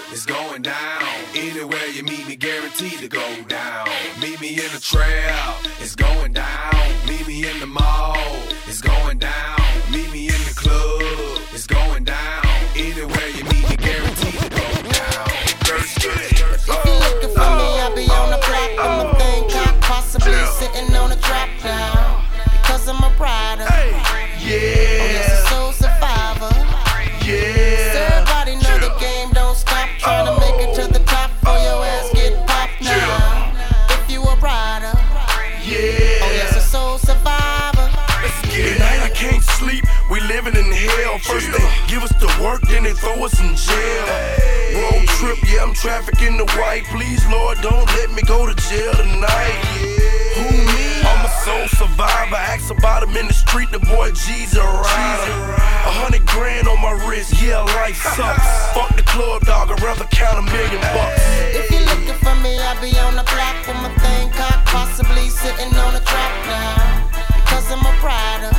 First 41.25 41.51
they 41.53 41.65
give 41.89 42.03
us 42.03 42.13
the 42.21 42.29
work, 42.43 42.61
then 42.69 42.85
they 42.85 42.93
throw 42.93 43.25
us 43.25 43.41
in 43.41 43.57
jail. 43.57 44.05
Road 44.77 45.09
trip, 45.17 45.39
yeah, 45.49 45.65
I'm 45.65 45.73
trafficking 45.73 46.37
the 46.37 46.45
white. 46.61 46.85
Please, 46.93 47.25
Lord, 47.33 47.59
don't 47.63 47.87
let 47.97 48.13
me 48.13 48.23
go 48.23 48.45
to 48.45 48.55
jail 48.69 48.93
tonight. 48.93 49.61
Who 50.37 50.53
me? 50.53 51.01
I'm 51.01 51.25
a 51.25 51.33
soul 51.41 51.67
survivor. 51.81 52.37
Ask 52.37 52.71
about 52.71 53.09
him 53.09 53.17
in 53.17 53.27
the 53.27 53.33
street, 53.33 53.71
the 53.71 53.79
boy 53.81 54.11
G's 54.13 54.55
a 54.55 54.61
rider. 54.61 55.37
A 55.89 55.93
hundred 55.97 56.27
grand 56.27 56.69
on 56.69 56.81
my 56.83 56.93
wrist, 57.09 57.41
yeah, 57.41 57.61
life 57.81 57.97
sucks. 57.97 58.45
Fuck 58.77 58.95
the 58.97 59.03
club, 59.03 59.43
dog, 59.47 59.71
I'd 59.71 59.81
rather 59.81 60.05
count 60.13 60.39
a 60.39 60.43
million 60.43 60.83
bucks. 60.93 61.25
If 61.57 61.71
you're 61.71 61.89
looking 61.89 62.21
for 62.21 62.37
me, 62.45 62.59
I'll 62.61 62.77
be 62.85 62.93
on 63.01 63.17
the 63.17 63.25
block 63.25 63.65
with 63.65 63.81
my 63.81 63.89
thing 63.97 64.29
cocked, 64.31 64.67
possibly 64.69 65.31
sitting 65.31 65.73
on 65.73 65.97
a 65.97 66.05
trap 66.05 66.35
now. 66.47 67.09
Because 67.41 67.73
I'm 67.73 67.81
a 67.81 67.93
rider. 68.05 68.54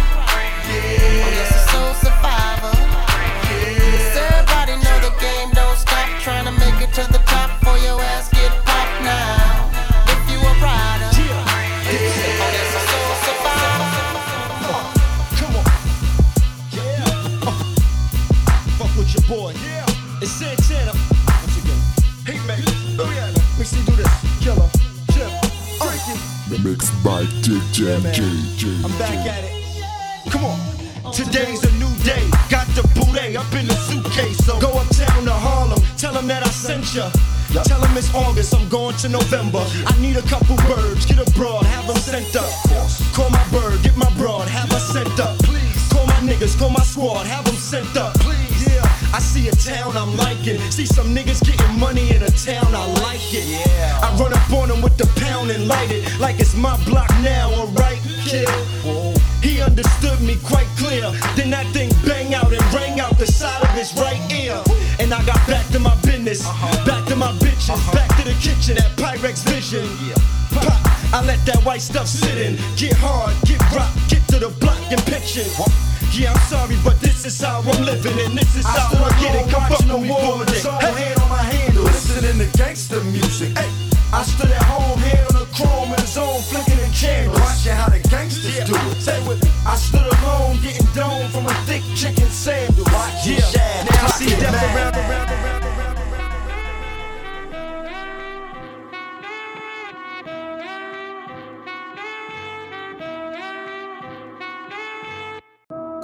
Mixed 26.75 27.03
by 27.05 27.23
DJ 27.39 27.95
Yeah. 28.03 28.83
I'm 28.83 28.91
back 28.99 29.15
at 29.25 29.45
it. 29.45 30.29
Come 30.29 30.43
on. 30.43 30.59
Today's 31.13 31.63
a 31.63 31.71
new 31.79 31.95
day. 32.03 32.27
Got 32.49 32.67
the 32.75 32.83
booty 32.93 33.37
up 33.37 33.47
in 33.53 33.65
the 33.65 33.75
suitcase. 33.87 34.43
So 34.43 34.59
go 34.59 34.71
uptown 34.73 35.23
to 35.23 35.31
Harlem. 35.31 35.79
Tell 35.95 36.11
them 36.11 36.27
that 36.27 36.43
I 36.43 36.49
sent 36.49 36.93
ya. 36.93 37.09
Tell 37.63 37.79
them 37.79 37.95
it's 37.95 38.13
August, 38.13 38.53
I'm 38.53 38.67
going 38.67 38.97
to 38.97 39.07
November. 39.07 39.63
I 39.87 39.95
need 40.01 40.17
a 40.17 40.21
couple 40.23 40.57
birds, 40.67 41.05
get 41.05 41.25
a 41.25 41.31
broad, 41.31 41.63
have 41.65 41.87
them 41.87 41.95
sent 41.95 42.35
up. 42.35 42.51
Call 43.13 43.29
my 43.29 43.45
bird, 43.51 43.81
get 43.81 43.95
my 43.95 44.11
broad, 44.17 44.49
have 44.49 44.69
her 44.69 44.79
sent 44.79 45.17
up. 45.17 45.37
Please. 45.47 45.87
Call 45.93 46.05
my 46.07 46.19
niggas, 46.27 46.59
call 46.59 46.71
my 46.71 46.83
squad, 46.83 47.25
have 47.25 47.45
them 47.45 47.55
sent 47.55 47.95
up. 47.95 48.13
Yeah, 48.19 48.44
I 49.15 49.19
see 49.19 49.47
a 49.47 49.51
town 49.53 49.95
I'm 49.95 50.13
liking. 50.17 50.59
See 50.75 50.85
some 50.85 51.15
niggas 51.15 51.39
getting 51.39 51.79
money 51.79 52.13
in 52.13 52.21
a 52.21 52.29
town, 52.31 52.75
I 52.75 52.85
like 52.99 53.23
it. 53.31 53.47
Yeah. 53.47 54.03
I 54.03 54.11
run 54.19 54.33
up 54.33 54.51
on 54.51 54.67
them 54.67 54.81
with 54.81 54.97
the 54.97 55.07
pound 55.23 55.51
and 55.51 55.69
light 55.69 55.89
it 55.89 56.03
like 56.19 56.37
it's 56.41 56.53
my 56.53 56.75
block 56.83 57.09
now, 57.23 57.49
alright, 57.55 58.01
kid. 58.27 58.49
He 59.41 59.61
understood 59.61 60.19
me 60.19 60.35
quite 60.43 60.67
clear. 60.75 61.07
Then 61.37 61.49
that 61.51 61.65
thing 61.71 61.91
bang 62.05 62.35
out 62.35 62.51
and 62.51 62.61
rang 62.73 62.99
out 62.99 63.17
the 63.17 63.25
side 63.25 63.63
of 63.63 63.69
his 63.69 63.95
right 63.95 64.19
ear. 64.33 64.61
And 64.99 65.13
I 65.13 65.23
got 65.25 65.39
back 65.47 65.65
to 65.71 65.79
my 65.79 65.95
business, 66.01 66.43
uh-huh. 66.45 66.85
back 66.85 67.07
to 67.07 67.15
my 67.15 67.31
bitches, 67.39 67.69
uh-huh. 67.69 67.95
back 67.95 68.11
to 68.19 68.25
the 68.27 68.35
kitchen 68.43 68.75
at 68.75 68.91
Pyrex 68.99 69.47
Vision. 69.47 69.87
Pop, 70.51 70.75
I 71.15 71.23
let 71.23 71.39
that 71.45 71.63
white 71.63 71.81
stuff 71.81 72.07
sit 72.07 72.35
in. 72.35 72.59
Get 72.75 72.97
hard, 72.99 73.31
get 73.47 73.63
rock, 73.71 73.95
get 74.09 74.27
to 74.27 74.39
the 74.39 74.49
block 74.59 74.91
and 74.91 74.99
pitching. 75.07 75.47
Yeah, 76.11 76.31
I'm 76.31 76.39
sorry, 76.47 76.77
but 76.83 76.99
this 77.01 77.25
is 77.25 77.41
how 77.41 77.59
I'm 77.59 77.83
living, 77.83 78.17
and 78.19 78.37
this 78.37 78.55
is 78.55 78.65
I 78.65 78.69
how 78.69 79.03
I 79.03 79.09
get 79.19 79.35
it. 79.35 79.51
Come 79.51 79.67
fuck 79.67 79.79
them 79.85 80.01
with 80.01 80.09
pour 80.09 80.21
war 80.21 80.45
the 80.45 80.51
with 80.51 80.65
it. 80.65 80.71
Hey. 80.81 81.03
hand 81.03 81.19
on 81.19 81.29
my 81.29 81.43
handle, 81.43 81.83
listening 81.83 82.37
to 82.39 82.57
gangster 82.57 83.03
music. 83.05 83.57
Hey, 83.57 83.69
I 84.13 84.23
stood 84.23 84.51
at 84.51 84.63
home, 84.63 84.97
hand 84.99 85.27
on 85.33 85.43
the 85.43 85.47
chrome 85.55 85.89
in 85.89 85.99
the 85.99 86.07
zone, 86.07 86.41
flicking 86.43 86.77
the 86.77 86.89
candles, 86.95 87.39
watching 87.39 87.73
how 87.73 87.89
the 87.89 87.99
gangsters 88.07 88.63
do 88.63 88.75
it. 88.75 89.01
Say 89.01 89.19
with 89.27 89.43
me, 89.43 89.51
I 89.65 89.75
stood 89.75 90.07
alone, 90.07 90.61
getting 90.61 90.87
dome 90.93 91.29
from 91.31 91.47
a 91.47 91.53
thick 91.67 91.83
chicken 91.95 92.29
sandwich. 92.29 92.87
Watch 92.93 93.27
Yeah, 93.27 93.83
now 93.89 94.05
I 94.05 94.09
see 94.15 94.29
death 94.29 94.55
around, 94.55 94.95
around, 94.95 95.29
around, 95.29 95.64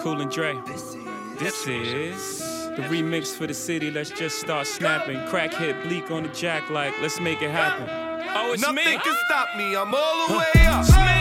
Cool 0.02 0.22
and 0.22 0.32
Dre. 0.32 0.58
This 1.38 1.68
is 1.68 2.40
the 2.76 2.84
remix 2.90 3.36
for 3.36 3.46
the 3.46 3.54
city. 3.54 3.92
Let's 3.92 4.10
just 4.10 4.40
start 4.40 4.66
snapping. 4.66 5.24
Crack 5.28 5.54
hit 5.54 5.82
bleak 5.84 6.10
on 6.10 6.24
the 6.24 6.30
jack 6.30 6.70
like, 6.72 7.00
let's 7.02 7.20
make 7.20 7.42
it 7.44 7.52
happen. 7.52 7.88
Oh, 8.34 8.54
it's 8.54 8.62
Nothing 8.64 8.78
me. 8.78 8.98
can 8.98 9.16
stop 9.28 9.56
me. 9.56 9.76
I'm 9.76 9.94
all 9.94 10.28
the 10.28 10.38
way 10.38 10.66
up. 10.66 11.21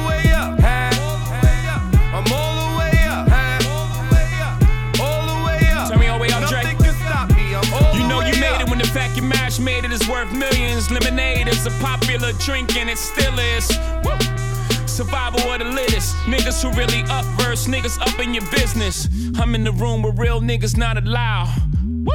Fact 8.91 9.15
you 9.15 9.23
mash 9.23 9.57
made 9.59 9.85
it 9.85 9.91
is 9.91 10.05
worth 10.09 10.31
millions. 10.33 10.91
Lemonade 10.91 11.47
is 11.47 11.65
a 11.65 11.71
popular 11.79 12.33
drink 12.33 12.75
and 12.75 12.89
it 12.89 12.97
still 12.97 13.37
is. 13.39 13.69
Woo. 14.03 14.17
Survival 14.85 15.39
of 15.49 15.59
the 15.59 15.65
littest. 15.65 16.15
Niggas 16.25 16.61
who 16.61 16.69
really 16.77 17.01
up 17.09 17.25
verse, 17.39 17.67
niggas 17.67 17.99
up 18.01 18.19
in 18.19 18.33
your 18.33 18.43
business. 18.51 19.07
I'm 19.39 19.55
in 19.55 19.63
the 19.63 19.71
room 19.71 20.03
where 20.03 20.11
real 20.11 20.41
niggas 20.41 20.77
not 20.77 20.97
allowed. 20.97 21.55
Woo. 22.03 22.11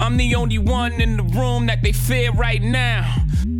I'm 0.00 0.16
the 0.16 0.34
only 0.34 0.58
one 0.58 1.00
in 1.00 1.16
the 1.16 1.22
room 1.22 1.66
that 1.66 1.82
they 1.82 1.92
fear 1.92 2.32
right 2.32 2.60
now. 2.60 3.14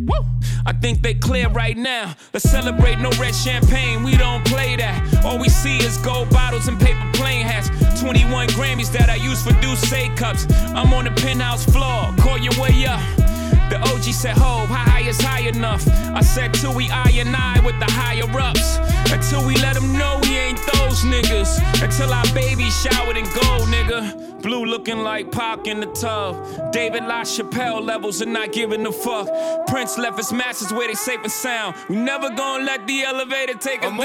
Woo! 0.05 0.25
I 0.65 0.73
think 0.73 1.01
they 1.01 1.13
clear 1.13 1.49
right 1.49 1.77
now. 1.77 2.15
Let's 2.33 2.49
celebrate 2.49 2.99
no 2.99 3.09
red 3.11 3.35
champagne. 3.35 4.03
We 4.03 4.17
don't 4.17 4.45
play 4.45 4.75
that. 4.75 5.23
All 5.25 5.37
we 5.37 5.49
see 5.49 5.77
is 5.77 5.97
gold 5.97 6.29
bottles 6.29 6.67
and 6.67 6.79
paper 6.79 7.09
plane 7.13 7.45
hats. 7.45 7.69
21 7.99 8.47
Grammys 8.49 8.91
that 8.91 9.09
I 9.09 9.15
use 9.15 9.41
for 9.43 9.53
Douce 9.61 9.89
cups. 10.15 10.45
I'm 10.75 10.93
on 10.93 11.05
the 11.05 11.11
penthouse 11.11 11.65
floor. 11.65 12.13
Call 12.17 12.37
your 12.37 12.53
way 12.59 12.85
up. 12.85 13.24
The 13.69 13.79
OG 13.81 14.03
said, 14.03 14.37
Ho, 14.37 14.65
how 14.65 14.89
high 14.91 15.07
is 15.07 15.19
high 15.19 15.47
enough? 15.47 15.87
I 15.87 16.21
said, 16.21 16.53
Till 16.53 16.73
we 16.73 16.89
I 16.89 17.09
and 17.15 17.35
I 17.35 17.59
with 17.65 17.79
the 17.79 17.91
higher 17.91 18.29
ups. 18.39 18.77
Until 19.11 19.45
we 19.45 19.55
let 19.57 19.75
them 19.75 19.91
know 19.93 20.19
we 20.23 20.37
ain't 20.37 20.59
those 20.73 21.03
niggas. 21.03 21.51
Until 21.83 22.11
our 22.13 22.25
baby 22.33 22.69
showered 22.69 23.17
in 23.17 23.25
gold, 23.25 23.67
nigga. 23.69 24.41
Blue 24.41 24.65
looking 24.65 24.99
like 24.99 25.31
Pac 25.31 25.67
in 25.67 25.79
the 25.79 25.87
tub. 25.87 26.71
David 26.71 27.03
LaChapelle 27.03 27.83
levels 27.83 28.21
and 28.21 28.33
not 28.33 28.51
giving 28.51 28.85
a 28.85 28.91
fuck. 28.91 29.27
Prince 29.67 29.97
left 29.97 30.17
his 30.17 30.31
masters 30.31 30.71
where 30.71 30.87
they 30.87 30.93
safe 30.93 31.21
and 31.23 31.31
sound. 31.31 31.75
We 31.89 31.95
never 31.95 32.29
gonna 32.29 32.63
let 32.63 32.85
the 32.85 33.03
elevator 33.03 33.55
take 33.55 33.83
us 33.83 33.91
down. 33.91 33.99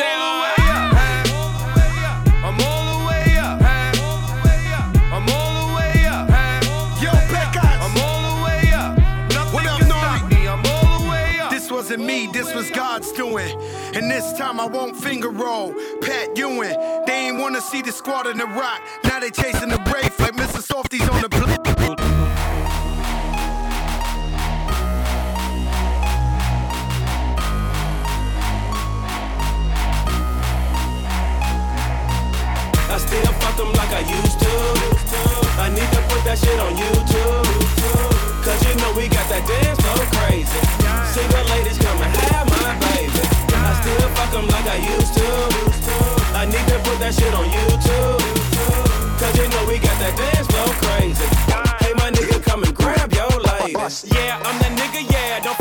I'm 0.59 1.35
all 1.35 1.59
the 1.59 1.81
way 1.81 2.05
up. 2.05 2.45
I'm 2.45 2.61
all 2.61 2.70
wasn't 11.91 12.07
me, 12.07 12.29
this 12.29 12.55
was 12.55 12.71
God's 12.71 13.11
doing. 13.11 13.51
And 13.97 14.09
this 14.09 14.33
time 14.35 14.61
I 14.61 14.67
won't 14.67 14.97
finger 14.97 15.29
roll. 15.29 15.75
Pat 16.01 16.37
Ewing, 16.39 16.77
they 17.05 17.27
ain't 17.27 17.39
wanna 17.41 17.61
see 17.61 17.83
the 17.83 17.91
squad 17.91 18.29
in 18.29 18.39
the 18.39 18.45
rock. 18.45 18.81
Now 19.03 19.19
they 19.19 19.31
chasing 19.31 19.71
the 19.71 19.79
brave 19.79 20.17
like 20.21 20.35
Mr. 20.35 20.63
Softies 20.63 21.09
on 21.09 21.21
the 21.21 21.29
block. 21.29 21.59
I 32.89 32.99
stay 32.99 33.23
up 33.25 33.57
them 33.57 33.73
like 33.73 33.91
I 33.91 34.03
used 34.07 34.39
to. 34.39 34.53
I 35.59 35.69
need 35.71 35.91
to 35.91 36.03
put 36.09 36.23
that 36.25 36.39
shit 36.39 36.61
on 36.61 36.77
YouTube. 36.77 37.10
like 44.31 44.43
them 44.43 44.49
like 44.49 44.67
I 44.67 44.77
used 44.77 45.15
to. 45.15 45.27
I 46.39 46.45
need 46.47 46.67
to 46.71 46.79
put 46.87 46.99
that 47.01 47.15
shit 47.15 47.35
on 47.35 47.47
YouTube. 47.51 48.21
Cause 49.19 49.37
you 49.37 49.49
know 49.49 49.65
we 49.67 49.79
got 49.79 49.97
that 49.99 50.15
dance 50.17 50.47
floor 50.47 50.71
crazy. 50.81 51.27
Hey, 51.83 51.93
my 51.95 52.11
nigga, 52.11 52.43
come 52.43 52.63
and 52.63 52.75
grab 52.75 53.13
your 53.13 53.29
lady. 53.29 53.75
Yeah, 53.75 54.41
I'm 54.45 54.57
the 54.59 54.71
nigga, 54.81 55.11
yeah, 55.11 55.41
don't 55.41 55.59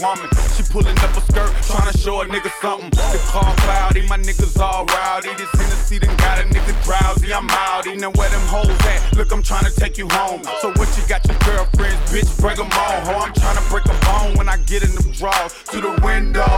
woman. 0.00 0.28
She 0.56 0.64
pulling 0.64 0.98
up 0.98 1.12
a 1.16 1.20
skirt, 1.20 1.52
trying 1.68 1.92
to 1.92 1.96
show 1.96 2.22
a 2.22 2.24
nigga 2.26 2.50
something. 2.60 2.90
The 2.90 3.20
car 3.28 3.54
cloudy, 3.56 4.02
my 4.08 4.18
niggas 4.18 4.58
all 4.58 4.84
rowdy. 4.86 5.30
This 5.36 5.48
Hennessy 5.52 5.98
done 5.98 6.16
got 6.16 6.40
a 6.40 6.44
nigga 6.48 6.72
drowsy. 6.82 7.32
I'm 7.32 7.48
outy. 7.48 8.00
Now 8.00 8.10
where 8.12 8.28
them 8.30 8.46
hoes 8.48 8.68
at? 8.88 9.16
Look, 9.16 9.32
I'm 9.32 9.42
trying 9.42 9.64
to 9.64 9.74
take 9.78 9.98
you 9.98 10.08
home. 10.10 10.42
So 10.60 10.72
what 10.74 10.88
you 10.96 11.04
got 11.06 11.24
your 11.28 11.38
girlfriends, 11.44 12.00
bitch? 12.10 12.28
Break 12.40 12.56
them 12.56 12.72
all, 12.72 13.00
ho. 13.04 13.14
I'm 13.20 13.32
trying 13.34 13.56
to 13.56 13.64
break 13.70 13.84
a 13.86 13.96
bone 14.04 14.36
when 14.36 14.48
I 14.48 14.56
get 14.64 14.82
in 14.82 14.90
them 14.96 15.12
drawers. 15.12 15.52
To 15.70 15.80
the 15.80 15.92
window, 16.02 16.48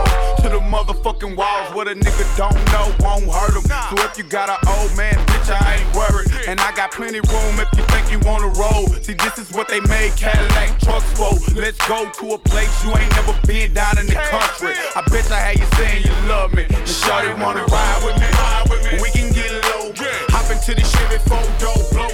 to 0.41 0.47
the 0.49 0.63
motherfucking 0.63 1.35
walls. 1.35 1.75
What 1.75 1.87
a 1.87 1.95
nigga 1.95 2.25
don't 2.37 2.55
know 2.71 2.87
won't 2.99 3.27
hurt 3.29 3.53
him. 3.53 3.67
So 3.91 4.03
if 4.05 4.17
you 4.17 4.23
got 4.23 4.49
an 4.49 4.57
old 4.67 4.95
man, 4.97 5.15
bitch, 5.27 5.51
I 5.51 5.83
ain't 5.83 5.95
worried. 5.95 6.31
And 6.47 6.59
I 6.59 6.73
got 6.75 6.91
plenty 6.91 7.19
room 7.19 7.59
if 7.59 7.69
you 7.75 7.83
think 7.91 8.11
you 8.11 8.19
wanna 8.27 8.47
roll. 8.59 8.87
See, 9.03 9.13
this 9.13 9.37
is 9.37 9.51
what 9.51 9.67
they 9.67 9.79
made 9.81 10.15
Cadillac 10.15 10.79
Let's 10.93 11.87
go 11.87 12.07
to 12.07 12.33
a 12.35 12.37
place 12.37 12.83
you 12.83 12.91
ain't 12.95 13.09
never 13.15 13.33
been 13.47 13.73
down 13.73 13.97
in 13.97 14.05
the 14.05 14.13
country. 14.13 14.75
I 14.95 15.01
bet 15.09 15.31
I 15.31 15.39
how 15.39 15.51
you 15.51 15.65
saying 15.73 16.03
you 16.05 16.13
love 16.29 16.53
me. 16.53 16.65
And 16.69 16.87
shorty 16.87 17.33
wanna 17.41 17.65
ride 17.65 18.03
with 18.03 18.15
me. 18.21 19.01
We 19.01 19.09
can 19.09 19.33
get 19.33 19.51
low. 19.73 19.91
Hop 20.29 20.51
into 20.51 20.75
the 20.75 20.85
Chevy 20.85 21.17
four 21.25 21.41
door, 21.57 21.81
blow 21.91 22.12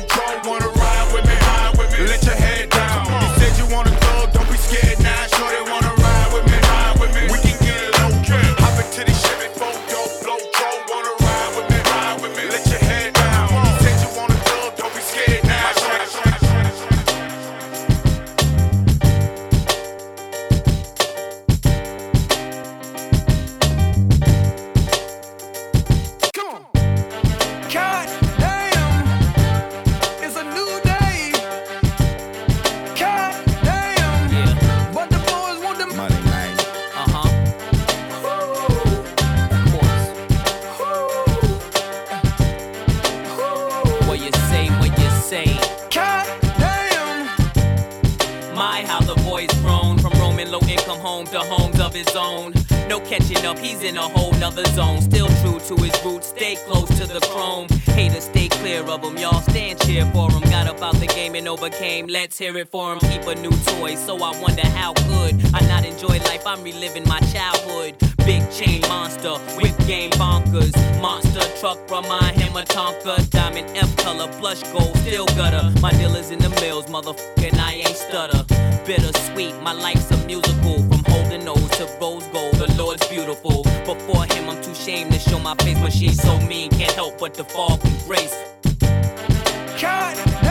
let's 62.10 62.38
hear 62.38 62.58
it 62.58 62.70
for 62.70 62.94
him. 62.94 63.00
Keep 63.00 63.28
a 63.28 63.36
new 63.36 63.52
toy, 63.66 63.96
so 63.96 64.16
I 64.18 64.40
wonder 64.42 64.66
how 64.68 64.94
could 64.94 65.36
I 65.54 65.62
not 65.68 65.86
enjoy 65.86 66.20
life? 66.20 66.46
I'm 66.46 66.64
reliving 66.64 67.08
my 67.08 67.20
childhood. 67.20 67.96
Big 68.26 68.50
chain 68.52 68.82
monster, 68.82 69.34
whip 69.58 69.78
game 69.88 70.12
bonkers. 70.12 70.74
Monster 71.02 71.42
truck, 71.60 71.80
remind 71.90 72.40
him 72.42 72.56
of 72.56 72.66
Tonka. 72.66 73.30
Diamond 73.30 73.70
F 73.76 73.96
color, 73.98 74.28
blush 74.40 74.64
gold, 74.72 74.96
still 74.98 75.26
gutter. 75.28 75.72
My 75.82 75.92
dealers 75.92 76.32
in 76.32 76.40
the 76.40 76.50
mills, 76.62 76.86
motherfucking 76.88 77.58
I 77.58 77.74
ain't 77.74 77.88
stutter. 77.88 78.44
Bittersweet, 78.86 79.62
my 79.62 79.74
life's 79.74 80.10
a 80.12 80.18
musical. 80.26 80.78
From 80.90 81.04
holding 81.08 81.46
nose 81.46 81.70
to 81.78 81.86
rose 82.02 82.26
gold, 82.28 82.56
the 82.56 82.74
Lord's 82.78 83.08
beautiful. 83.08 83.64
Before 83.86 84.26
him, 84.26 84.50
I'm 84.50 84.62
too 84.62 84.76
shamed 84.76 85.12
to 85.14 85.20
show 85.20 85.40
my 85.40 85.56
face, 85.56 85.80
but 85.80 85.94
she's 85.94 86.22
so 86.22 86.40
mean, 86.42 86.70
can't 86.72 86.92
help 86.94 87.20
but 87.20 87.34
to 87.36 87.44
fall 87.44 87.78
from 87.78 88.08
grace. 88.08 88.36
God 89.82 90.49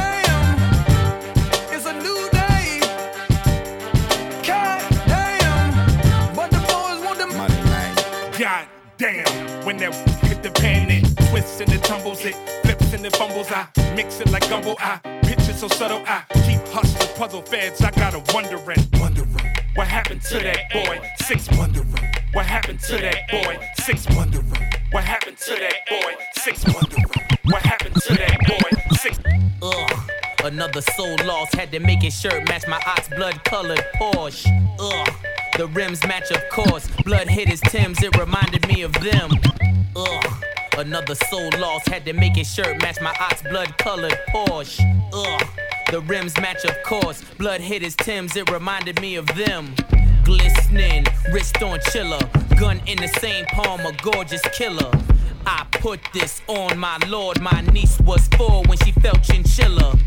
damn, 8.99 9.65
when 9.65 9.77
that 9.79 9.95
hit 10.25 10.43
the 10.43 10.51
pan, 10.51 10.91
it 10.91 11.05
twists 11.31 11.61
and 11.61 11.73
it 11.73 11.83
tumbles, 11.83 12.25
it 12.25 12.35
flips 12.63 12.93
and 12.93 13.07
it 13.07 13.17
fumbles. 13.17 13.51
I 13.51 13.67
mix 13.95 14.21
it 14.21 14.31
like 14.31 14.49
gumbo. 14.51 14.75
I 14.79 14.99
pitch 15.23 15.49
it 15.49 15.55
so 15.55 15.69
subtle. 15.69 16.03
I 16.07 16.25
keep 16.47 16.61
hustling 16.69 17.17
puzzle 17.17 17.43
feds. 17.43 17.81
I 17.81 17.91
got 17.93 18.15
'em 18.15 18.23
wondering, 18.35 18.85
wondering 19.01 19.35
what 19.75 19.87
happened 19.87 20.23
to 20.23 20.39
that 20.41 20.71
boy. 20.73 21.01
Six 21.27 21.49
wondering 21.57 21.89
what 22.33 22.45
happened 22.45 22.81
to 22.81 22.99
that 22.99 23.29
boy. 23.31 23.59
Six 23.85 24.07
wondering 24.11 24.53
what 24.91 25.05
happened 25.05 25.39
to 25.39 25.55
that 25.55 25.79
boy. 25.89 26.15
Six 26.37 26.65
wondering 26.67 27.07
what 27.45 27.63
happened 27.63 27.97
to 28.03 28.15
that 28.15 28.39
boy. 28.47 28.97
Six. 28.97 29.19
Ugh. 29.63 30.11
Another 30.45 30.81
soul 30.81 31.17
lost, 31.25 31.55
had 31.55 31.71
to 31.73 31.81
make 31.81 32.03
his 32.03 32.19
shirt 32.19 32.49
match 32.49 32.67
my 32.69 32.81
ox 32.87 33.09
blood 33.09 33.43
colored 33.45 33.85
Porsche. 33.97 34.47
Ugh. 34.81 35.09
The 35.59 35.67
rims 35.67 36.01
match, 36.07 36.31
of 36.31 36.49
course. 36.51 36.87
Blood 37.05 37.27
hit 37.27 37.49
his 37.49 37.61
Tims, 37.61 38.01
it 38.01 38.17
reminded 38.17 38.69
me 38.69 38.83
of 38.83 38.93
them. 38.93 39.29
Ugh. 39.97 40.45
Another 40.77 41.17
soul 41.17 41.51
lost, 41.59 41.89
had 41.89 42.05
to 42.05 42.13
make 42.13 42.37
his 42.37 42.49
shirt 42.55 42.81
match 42.81 43.01
my 43.01 43.13
ox 43.19 43.43
blood 43.43 43.77
colored 43.77 44.17
Porsche. 44.29 44.79
Ugh. 45.13 45.49
The 45.91 46.01
rims 46.03 46.37
match, 46.41 46.65
of 46.65 46.81
course. 46.85 47.25
Blood 47.39 47.61
hit 47.61 47.83
his 47.83 47.97
Tims, 47.97 48.37
it 48.37 48.49
reminded 48.53 49.01
me 49.01 49.17
of 49.17 49.27
them. 49.35 49.75
Glistening, 50.23 51.05
wrist 51.33 51.61
on 51.61 51.81
chiller. 51.91 52.21
Gun 52.57 52.81
in 52.87 52.97
the 52.99 53.09
same 53.19 53.45
palm, 53.47 53.81
a 53.81 53.91
gorgeous 54.01 54.43
killer. 54.53 54.93
I 55.45 55.67
put 55.73 55.99
this 56.15 56.41
on 56.47 56.79
my 56.79 56.99
lord. 57.09 57.41
My 57.41 57.63
niece 57.73 57.99
was 58.03 58.29
four 58.37 58.63
when 58.69 58.79
she 58.79 58.93
felt 58.93 59.25
chinchilla. 59.25 59.99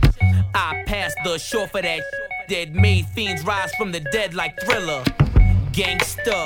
I 0.56 0.82
passed 0.88 1.18
the 1.26 1.38
shore 1.38 1.68
for 1.68 1.82
that 1.82 2.04
that 2.47 2.74
made 2.74 3.06
fiends 3.08 3.43
rise 3.43 3.76
from 3.76 3.91
the 3.91 3.99
dead 3.99 4.34
like 4.34 4.58
thriller. 4.62 5.04
Gangster, 5.74 6.43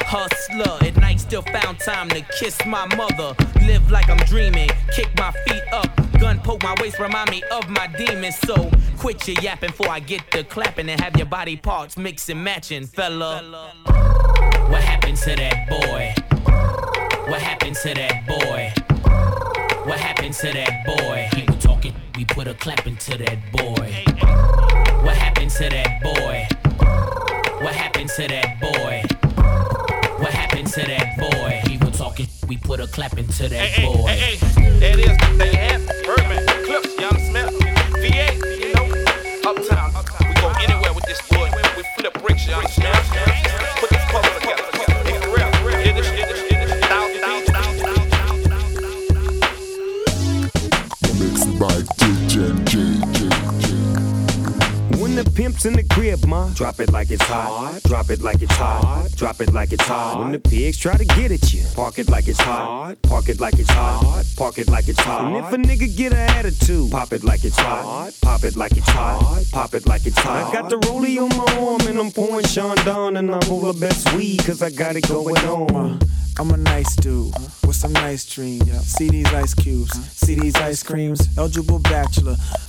hustler. 0.00 0.78
At 0.86 0.96
night, 0.96 1.20
still 1.20 1.42
found 1.42 1.78
time 1.78 2.08
to 2.08 2.22
kiss 2.38 2.58
my 2.66 2.86
mother. 2.96 3.36
Live 3.66 3.88
like 3.90 4.10
I'm 4.10 4.16
dreaming, 4.26 4.68
kick 4.92 5.16
my 5.16 5.30
feet 5.46 5.62
up. 5.72 5.88
Gun 6.18 6.40
poke 6.40 6.62
my 6.64 6.74
waist, 6.80 6.98
remind 6.98 7.30
me 7.30 7.42
of 7.52 7.68
my 7.68 7.86
demons. 7.86 8.36
So 8.38 8.70
quit 8.98 9.28
your 9.28 9.40
yapping 9.40 9.70
before 9.70 9.90
I 9.90 10.00
get 10.00 10.28
to 10.32 10.42
clapping 10.42 10.88
and 10.88 11.00
have 11.00 11.16
your 11.16 11.26
body 11.26 11.56
parts 11.56 11.96
mix 11.96 12.28
and 12.28 12.42
matching, 12.42 12.86
fella. 12.86 13.72
What 14.68 14.82
happened 14.82 15.18
to 15.18 15.36
that 15.36 15.68
boy? 15.68 16.12
What 17.30 17.40
happened 17.40 17.76
to 17.76 17.94
that 17.94 18.26
boy? 18.26 18.72
What 19.88 20.00
happened 20.00 20.34
to 20.34 20.52
that 20.52 20.84
boy? 20.84 21.28
People 21.32 21.56
talking, 21.58 21.94
we 22.16 22.24
put 22.24 22.48
a 22.48 22.54
clap 22.54 22.86
into 22.88 23.18
that 23.18 23.52
boy. 23.52 24.04
What 25.04 25.16
happened 25.16 25.50
to 25.52 25.68
that 25.68 26.02
boy? 26.02 26.48
What 27.64 27.74
happened 27.74 28.10
to 28.10 28.28
that 28.28 28.60
boy? 28.60 29.02
What 30.22 30.34
happened 30.34 30.66
to 30.74 30.82
that 30.82 31.16
boy? 31.16 31.62
People 31.64 31.90
talking, 31.90 32.28
we 32.46 32.58
put 32.58 32.78
a 32.78 32.86
clap 32.86 33.16
into 33.16 33.48
that 33.48 33.80
boy. 33.80 34.06
Hey, 34.06 34.36
hey, 34.36 34.90
it 34.92 34.98
is. 34.98 35.38
They 35.38 35.56
have 35.56 35.80
Birdman, 36.04 36.44
Clipse, 36.66 36.94
Young 37.00 37.16
Smith, 37.30 37.56
VA, 38.04 38.36
you 38.60 38.74
know, 38.74 38.84
Uptown. 39.48 39.94
We 40.28 40.34
go 40.42 40.52
anywhere 40.60 40.92
with 40.92 41.06
this 41.06 41.26
boy. 41.30 41.50
We 41.74 41.84
flip 41.96 42.12
bricks, 42.22 42.46
Young 42.46 42.66
Smith. 42.68 43.00
Put 43.80 43.93
pimp's 55.34 55.66
in 55.66 55.74
the 55.74 55.82
crib, 55.82 56.24
ma, 56.26 56.48
drop 56.54 56.80
it 56.80 56.92
like 56.92 57.10
it's 57.10 57.24
hot. 57.24 57.80
Drop 57.84 58.10
it 58.10 58.20
like 58.20 58.40
it's 58.40 58.54
hot. 58.54 59.08
Drop 59.16 59.40
it 59.40 59.52
like 59.52 59.72
it's 59.72 59.84
hot. 59.84 60.20
When 60.20 60.32
the 60.32 60.38
pigs 60.38 60.78
try 60.78 60.96
to 60.96 61.04
get 61.04 61.32
at 61.32 61.52
you, 61.52 61.64
park 61.74 61.98
it 61.98 62.08
like 62.08 62.28
it's 62.28 62.40
hot. 62.40 62.96
Park 63.02 63.28
it 63.28 63.40
like 63.40 63.58
it's 63.58 63.70
hot. 63.70 64.24
Park 64.36 64.58
it 64.58 64.68
like 64.68 64.88
it's 64.88 65.00
hot. 65.00 65.24
And 65.24 65.36
if 65.36 65.52
a 65.52 65.56
nigga 65.56 65.94
get 65.96 66.12
an 66.12 66.18
attitude, 66.18 66.90
pop 66.90 67.12
it 67.12 67.24
like 67.24 67.44
it's 67.44 67.58
hot. 67.58 68.12
Pop 68.22 68.44
it 68.44 68.56
like 68.56 68.76
it's 68.76 68.88
hot. 68.88 69.44
Pop 69.52 69.74
it 69.74 69.86
like 69.86 70.06
it's 70.06 70.18
hot. 70.18 70.48
I 70.48 70.52
got 70.52 70.70
the 70.70 70.76
rollie 70.76 71.18
on 71.20 71.28
my 71.36 71.66
arm 71.66 71.80
and 71.88 71.98
I'm 71.98 72.10
pouring 72.10 72.46
Chandon 72.46 73.16
and 73.16 73.34
I'm 73.34 73.40
the 73.40 73.76
best 73.78 74.12
weed 74.14 74.44
cause 74.44 74.62
I 74.62 74.70
got 74.70 74.96
it 74.96 75.08
going 75.08 75.36
on. 75.38 75.74
Uh, 75.74 75.98
I'm 76.36 76.50
a 76.50 76.56
nice 76.56 76.96
dude 76.96 77.32
with 77.64 77.76
some 77.76 77.92
nice 77.92 78.24
dreams. 78.26 78.68
See 78.86 79.08
these 79.08 79.32
ice 79.32 79.54
cubes, 79.54 79.92
see 80.10 80.34
these 80.34 80.56
ice 80.56 80.82
creams. 80.82 81.28
Eligible 81.38 81.78
bachelor, 81.78 82.36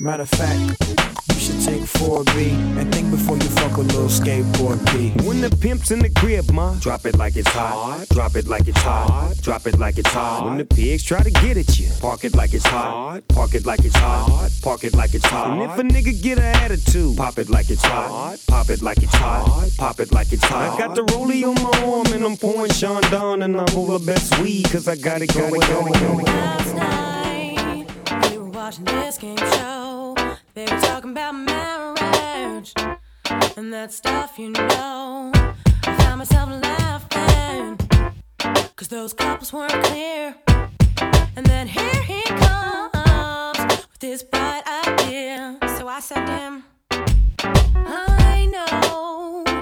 Matter 0.00 0.24
of 0.24 0.28
fact, 0.28 0.98
you 1.32 1.38
should 1.38 1.60
take 1.60 1.82
4B 1.82 2.50
and 2.78 2.92
think 2.92 3.12
before 3.12 3.36
you 3.36 3.44
fuck 3.44 3.76
a 3.76 3.80
little 3.80 4.08
skateboard 4.08 4.84
P. 4.88 5.10
When 5.24 5.40
the 5.40 5.50
pimp's 5.50 5.92
in 5.92 6.00
the 6.00 6.10
crib, 6.10 6.50
ma, 6.50 6.74
drop 6.80 7.06
it 7.06 7.16
like 7.16 7.36
it's 7.36 7.48
hot. 7.48 8.06
Drop 8.10 8.34
it 8.34 8.48
like 8.48 8.66
it's 8.66 8.82
hot. 8.82 9.34
Drop 9.40 9.66
it 9.68 9.78
like 9.78 9.96
it's 9.96 10.10
hot. 10.10 10.46
When 10.46 10.58
the 10.58 10.64
pigs 10.64 11.04
try 11.04 11.22
to 11.22 11.30
get 11.30 11.56
at 11.56 11.78
you, 11.78 11.88
park 12.00 12.24
it 12.24 12.34
like 12.34 12.54
it's 12.54 12.66
hot. 12.66 13.22
Park 13.28 13.54
it 13.54 13.66
like 13.66 13.84
it's 13.84 13.94
hot. 13.94 14.50
Park 14.62 14.82
it 14.82 14.94
like 14.96 15.14
it's 15.14 15.26
hot. 15.26 15.50
And 15.50 15.62
if 15.62 15.78
a 15.78 15.82
nigga 15.82 16.20
get 16.20 16.38
an 16.38 16.56
attitude, 16.56 17.16
pop 17.16 17.38
it 17.38 17.48
like 17.48 17.70
it's 17.70 17.84
hot. 17.84 18.36
Pop 18.48 18.70
it 18.70 18.82
like 18.82 18.98
it's 19.00 19.14
hot. 19.14 19.70
Pop 19.78 20.00
it 20.00 20.12
like 20.12 20.32
it's 20.32 20.44
hot. 20.44 20.74
I 20.74 20.78
got 20.78 20.96
the 20.96 21.02
rollie 21.02 21.44
on 21.44 21.54
my 21.62 21.84
arm 21.84 22.06
and 22.12 22.24
I'm 22.24 22.36
pouring 22.36 22.72
Sean 22.72 23.00
down 23.12 23.42
and 23.42 23.56
I'm 23.56 23.76
all 23.76 23.86
the 23.86 24.04
best 24.04 24.40
weed 24.40 24.68
cause 24.70 24.88
I 24.88 24.96
got 24.96 25.22
it 25.22 25.32
going, 25.32 25.60
going, 25.60 25.92
going. 25.92 26.24
Last 26.24 26.74
night, 26.74 28.30
we 28.30 28.38
were 28.38 28.50
watching 28.50 28.84
this 28.86 29.18
game 29.18 29.36
show. 29.36 29.83
They 30.54 30.66
were 30.66 30.80
talking 30.82 31.10
about 31.10 31.32
marriage 31.32 32.72
and 33.56 33.72
that 33.72 33.92
stuff, 33.92 34.38
you 34.38 34.50
know. 34.50 35.32
I 35.34 35.96
found 35.96 36.18
myself 36.18 36.48
laughing, 36.48 37.76
cause 38.76 38.86
those 38.86 39.12
couples 39.12 39.52
weren't 39.52 39.72
clear. 39.86 40.36
And 41.34 41.44
then 41.44 41.66
here 41.66 42.02
he 42.04 42.22
comes 42.22 43.58
with 43.68 43.98
this 43.98 44.22
bright 44.22 44.62
idea. 44.86 45.58
So 45.76 45.88
I 45.88 45.98
said 45.98 46.24
to 46.24 46.32
him, 46.38 46.64
I 47.74 48.46
know 48.46 49.53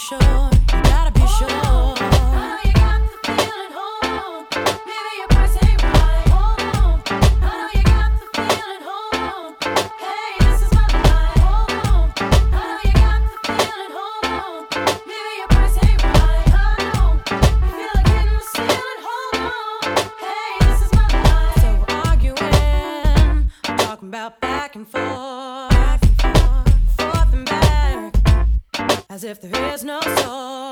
sure. 0.00 0.18
You 0.18 0.82
gotta 0.82 1.12
be 1.12 1.26
sure. 1.26 1.99
And 24.80 24.88
forth, 24.88 25.70
back 25.70 26.02
and 26.02 26.20
forth, 26.22 26.96
forth 26.96 27.34
and 27.34 27.44
back, 27.44 29.04
as 29.10 29.24
if 29.24 29.40
there 29.42 29.74
is 29.74 29.84
no 29.84 30.00
source. 30.00 30.69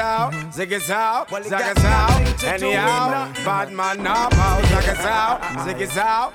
Out, 0.00 0.32
ziggas 0.32 0.88
out, 0.88 1.28
zagas 1.28 1.84
out, 1.84 2.44
anyhow, 2.44 3.30
bad 3.44 3.70
man 3.70 4.02
now, 4.02 4.28
out, 4.32 4.62
zagas 4.64 5.04
out, 5.04 5.42
ziggas 5.66 5.96
out, 5.98 6.32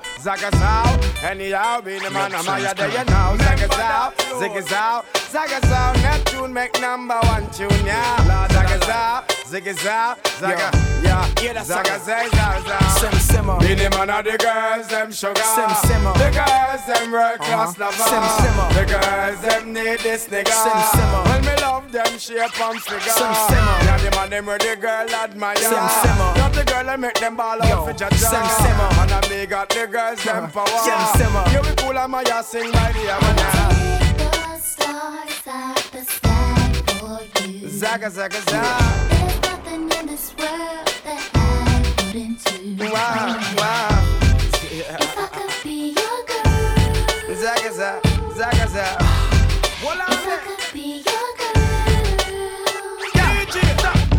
out, 0.62 1.24
anyhow, 1.24 1.80
be 1.80 1.98
the 1.98 2.08
man, 2.10 2.32
I'm 2.32 2.48
out 2.48 2.76
there, 2.76 2.88
you 2.88 3.04
know, 3.04 3.36
out, 3.80 4.16
ziggas 4.16 4.72
out, 4.72 5.04
zagas 5.14 5.70
out, 5.72 5.96
Neptune 5.96 6.52
make 6.52 6.80
number 6.80 7.18
one 7.24 7.50
tune, 7.50 7.68
yeah, 7.84 8.16
zagas 8.48 8.88
out, 8.88 9.35
ziggas 9.46 9.86
out, 9.86 10.18
zaga, 10.40 10.70
yeah, 11.02 11.26
zagas 11.62 12.08
out, 12.08 12.30
zagas 12.32 12.68
out, 12.68 12.98
Sim 12.98 13.12
Simma. 13.12 13.60
be 13.60 13.74
the 13.74 13.88
man 13.90 14.10
of 14.10 14.24
the 14.24 14.36
girls, 14.38 14.88
them 14.88 15.12
sugar, 15.12 15.40
Sim 15.54 15.68
Simma. 15.86 16.12
the 16.14 16.30
girls, 16.34 16.82
them 16.86 17.12
world 17.12 17.38
class 17.38 17.78
Uh-huh. 17.78 17.84
lover, 17.84 18.08
Sim 18.10 18.24
Simma. 18.38 18.74
the 18.74 18.84
girls, 18.86 19.40
them 19.40 19.72
need 19.72 19.98
this 20.00 20.26
nigga, 20.28 20.48
Sim 20.50 20.72
Simma. 20.94 21.24
when 21.28 21.40
me 21.44 21.54
love 21.62 21.92
them 21.92 22.18
shape 22.18 22.60
and 22.60 22.82
figure, 22.82 23.12
Sim 23.12 23.32
Simma. 23.46 23.84
yeah, 23.84 23.96
the 23.98 24.10
man 24.16 24.30
them 24.30 24.46
where 24.46 24.58
the 24.58 24.76
girl 24.76 25.10
admire. 25.10 25.56
Sim 25.56 25.72
Simma. 26.02 26.36
Not 26.36 26.52
the 26.52 26.64
girl 26.64 26.84
that 26.84 26.98
make 27.00 27.14
them 27.20 27.36
ball 27.36 27.62
out 27.62 27.84
for 27.86 27.92
jaja. 27.92 28.18
Sim 28.18 28.42
Simma. 28.42 29.02
And 29.02 29.12
I 29.12 29.28
me 29.28 29.46
got 29.46 29.68
the 29.68 29.86
girls 29.86 30.22
them 30.24 30.50
power. 30.50 30.66
Sim 30.84 31.00
Simma. 31.20 31.42
You 31.52 31.62
be 31.62 31.74
cool 31.82 31.96
and 31.98 32.10
my 32.12 32.22
ass 32.22 32.48
sing 32.48 32.70
by 32.72 32.90
the 32.92 33.10
hour. 33.12 33.22
Zaga 37.68 38.08
zaga 38.10 38.40
zaga. 38.50 39.15
Wow 42.78 43.36
wow. 43.58 43.95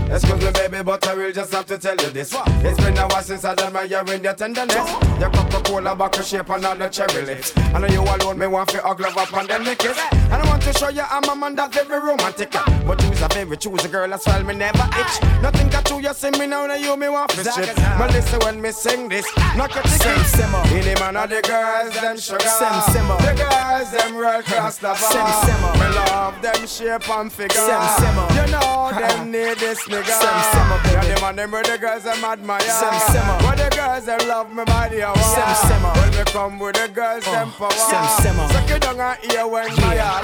Excuse 0.10 0.42
me, 0.42 0.52
baby, 0.52 0.84
but 0.84 1.06
I 1.06 1.14
will 1.14 1.32
just 1.34 1.52
have 1.52 1.66
to 1.66 1.78
tell 1.78 1.96
you 1.96 2.10
this. 2.12 2.34
It's 2.34 2.80
been 2.80 2.98
a 2.98 3.08
while 3.08 3.22
since 3.22 3.44
I 3.44 3.56
done 3.56 3.74
my 3.74 3.84
in 3.84 4.24
your 4.24 4.34
tenderness. 4.34 4.76
Your 5.20 5.30
Coca-Cola 5.30 5.96
bottle 5.96 6.24
shape 6.24 6.50
and 6.50 6.66
all 6.66 6.76
the 6.76 6.88
cherry 6.88 7.26
lips. 7.26 7.56
I 7.58 7.80
know 7.80 7.88
you 7.88 8.02
alone, 8.02 8.40
me 8.40 8.48
want 8.48 8.70
to 8.70 8.82
hug 8.82 9.02
love 9.02 9.18
up 9.18 9.34
and 9.34 9.50
then 9.50 9.66
lick 9.66 9.84
it. 9.84 9.98
And 10.14 10.34
I 10.34 10.48
want 10.48 10.64
to 10.64 10.74
show 10.74 10.90
you 10.90 11.02
I'm 11.02 11.24
a 11.26 11.36
man 11.36 11.56
that's 11.56 11.76
very 11.76 12.00
romantic. 12.00 12.52
But 12.52 13.04
you's 13.04 13.22
a 13.22 13.28
very 13.28 13.52
a 13.52 13.88
girl, 13.90 14.14
as 14.14 14.26
well, 14.26 14.44
me 14.44 14.56
never 14.56 14.88
itch. 14.98 15.22
Nothing 15.42 15.70
got 15.70 15.90
you, 15.90 16.00
you 16.00 16.14
see 16.14 16.32
me 16.32 16.48
now, 16.48 16.66
now 16.68 16.76
you 16.76 16.96
me 16.96 17.10
want 17.10 17.32
to 17.32 17.44
shit. 17.44 17.76
But 17.76 18.12
listen 18.12 18.40
when 18.40 18.62
me 18.62 18.72
sing 18.72 19.10
this, 19.10 19.26
not 19.58 19.72
a 19.72 19.82
ticket. 19.82 20.02
Sim 20.02 20.40
Simma. 20.40 20.64
In 20.72 20.94
the 20.94 21.00
man 21.02 21.18
of 21.18 21.30
the 21.30 21.42
girls, 21.42 21.94
them 22.00 22.18
sugar. 22.18 22.38
The 22.38 23.34
girls, 23.36 23.92
them 23.92 24.16
world 24.16 24.46
class 24.46 24.82
lover. 24.82 25.78
Me 25.80 25.96
love 25.96 26.42
them 26.42 26.66
shape 26.66 27.10
and 27.10 27.32
figure. 27.32 27.58
You 27.58 28.52
know 28.52 28.92
them 28.98 29.32
need 29.32 29.58
this 29.58 29.86
nigga. 29.98 30.20
Sim 30.22 30.38
Simma, 30.52 30.78
baby. 30.84 30.96
Yeah, 30.96 31.16
the 31.16 31.22
man 31.22 31.36
them 31.36 31.52
where 31.52 31.64
the 31.64 31.78
girls 31.78 32.04
them 32.04 32.24
admire. 32.24 32.62
Sim 32.62 32.94
Simma. 33.10 33.42
Where 33.44 33.56
the 33.56 33.76
girls 33.76 34.06
them 34.06 34.28
love 34.28 34.54
me 34.54 34.64
by 34.66 34.90
the 34.90 35.04
hour. 35.04 35.18
Sim 35.18 35.52
Simma. 35.68 35.94
When 35.98 36.10
me 36.12 36.24
come 36.32 36.60
with 36.60 36.76
the 36.76 36.88
girls 36.88 37.24
oh, 37.28 37.32
them 37.32 37.52
power. 37.52 37.72
Sim 37.72 38.06
Simma. 38.22 38.52
Suck 38.52 38.70
it 38.72 38.82
down 38.82 39.00
and 39.00 39.32
hear 39.32 39.48
when 39.48 39.76
my 39.78 40.00
all 40.00 40.24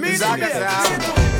Me 0.00 0.16
Zaga 0.16 0.48
sound. 0.50 1.30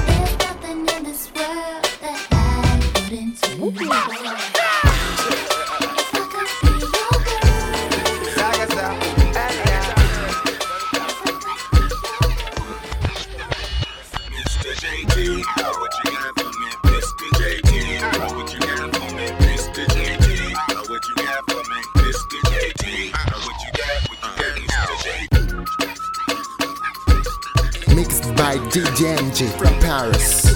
By 28.50 28.56
DJ 28.70 29.16
MJ 29.16 29.48
from 29.56 29.72
Paris. 29.78 30.49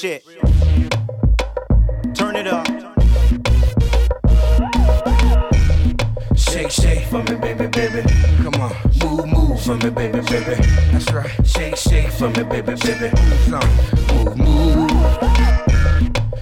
Shit. 0.00 0.24
Turn 2.14 2.34
it 2.34 2.46
up. 2.46 2.66
Shake, 6.34 6.70
shake 6.70 7.04
for 7.08 7.22
me, 7.22 7.36
baby, 7.36 7.66
baby. 7.66 8.02
Come 8.42 8.54
on, 8.62 8.72
move, 9.02 9.26
move 9.26 9.60
for 9.60 9.76
me, 9.76 9.90
baby, 9.90 10.20
baby. 10.20 10.56
That's 10.90 11.12
right. 11.12 11.46
Shake, 11.46 11.76
shake 11.76 12.10
for 12.12 12.30
me, 12.30 12.44
baby, 12.44 12.76
baby. 12.76 13.10
Move, 14.08 14.36
move. 14.38 14.90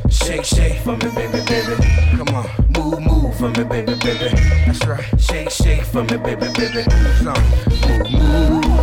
Shake, 0.09 0.45
shake 0.45 0.79
for 0.83 0.97
me, 0.97 1.11
baby, 1.17 1.41
baby. 1.49 1.75
Come 2.17 2.29
on, 2.37 2.47
move, 2.77 3.01
move 3.01 3.37
for 3.39 3.49
me, 3.49 3.65
baby, 3.65 3.95
baby. 3.97 4.37
That's 4.67 4.87
right. 4.87 5.05
Shake, 5.21 5.51
shake 5.51 5.83
for 5.83 6.05
me, 6.05 6.17
baby, 6.17 6.47
baby. 6.55 6.85
Move, 7.25 8.13
move. 8.13 8.79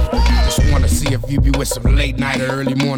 Just 0.45 0.71
wanna 0.71 0.87
see 0.87 1.13
if 1.13 1.21
you 1.31 1.39
be 1.41 1.51
with 1.51 1.67
some 1.67 1.83
late 1.95 2.17
night 2.17 2.41
or 2.41 2.47
early 2.47 2.75
morning 2.75 2.94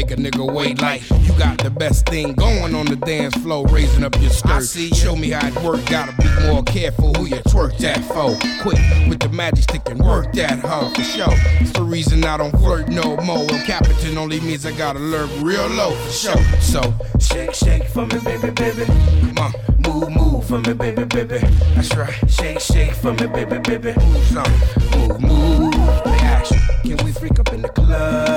make 0.00 0.12
a 0.12 0.16
nigga 0.16 0.50
wait 0.50 0.80
like 0.80 1.02
you 1.10 1.32
got 1.38 1.58
the 1.58 1.68
best 1.68 2.06
thing 2.06 2.32
going 2.32 2.74
on 2.74 2.86
the 2.86 2.96
dance 2.96 3.34
floor, 3.34 3.66
raising 3.66 4.02
up 4.02 4.18
your 4.20 4.30
skirt? 4.30 4.50
I 4.50 4.60
see. 4.60 4.88
Show 4.94 5.14
me 5.14 5.30
how 5.30 5.46
it 5.46 5.54
work. 5.62 5.84
Gotta 5.86 6.14
be 6.16 6.28
more 6.46 6.62
careful 6.62 7.12
who 7.14 7.26
you 7.26 7.36
twerk 7.52 7.76
that 7.78 8.02
for. 8.04 8.34
Quick 8.62 8.80
with 9.10 9.20
the 9.20 9.28
magic 9.28 9.64
stick 9.64 9.82
and 9.90 10.00
work 10.00 10.32
that 10.32 10.60
hard 10.60 10.94
for 10.96 11.02
sure. 11.02 11.34
It's 11.60 11.72
the 11.72 11.82
reason 11.82 12.24
I 12.24 12.38
don't 12.38 12.52
flirt 12.52 12.88
no 12.88 13.16
more. 13.18 13.46
And 13.52 13.66
Capitan 13.66 14.16
only 14.16 14.40
means 14.40 14.64
I 14.64 14.72
gotta 14.72 15.00
lurk 15.00 15.30
real 15.42 15.66
low 15.68 15.90
for 15.90 16.12
sure. 16.12 16.60
So 16.60 16.80
Shake, 17.20 17.54
shake 17.54 17.84
for 17.88 18.06
me, 18.06 18.18
baby, 18.24 18.50
baby. 18.50 18.86
Come 18.86 19.38
on, 19.38 19.52
move, 19.80 20.10
move 20.16 20.46
for 20.46 20.60
me, 20.60 20.72
baby, 20.72 21.04
baby. 21.04 21.40
That's 21.74 21.94
right. 21.94 22.14
Shake, 22.30 22.60
shake 22.60 22.94
for 22.94 23.12
me, 23.12 23.26
baby, 23.26 23.58
baby. 23.58 23.92
Move 24.00 24.24
some, 24.28 25.08
move, 25.08 25.20
move. 25.20 26.10
Can 26.90 27.04
we 27.04 27.12
freak 27.12 27.38
up 27.38 27.52
in 27.52 27.62
the 27.62 27.68
club? 27.68 28.29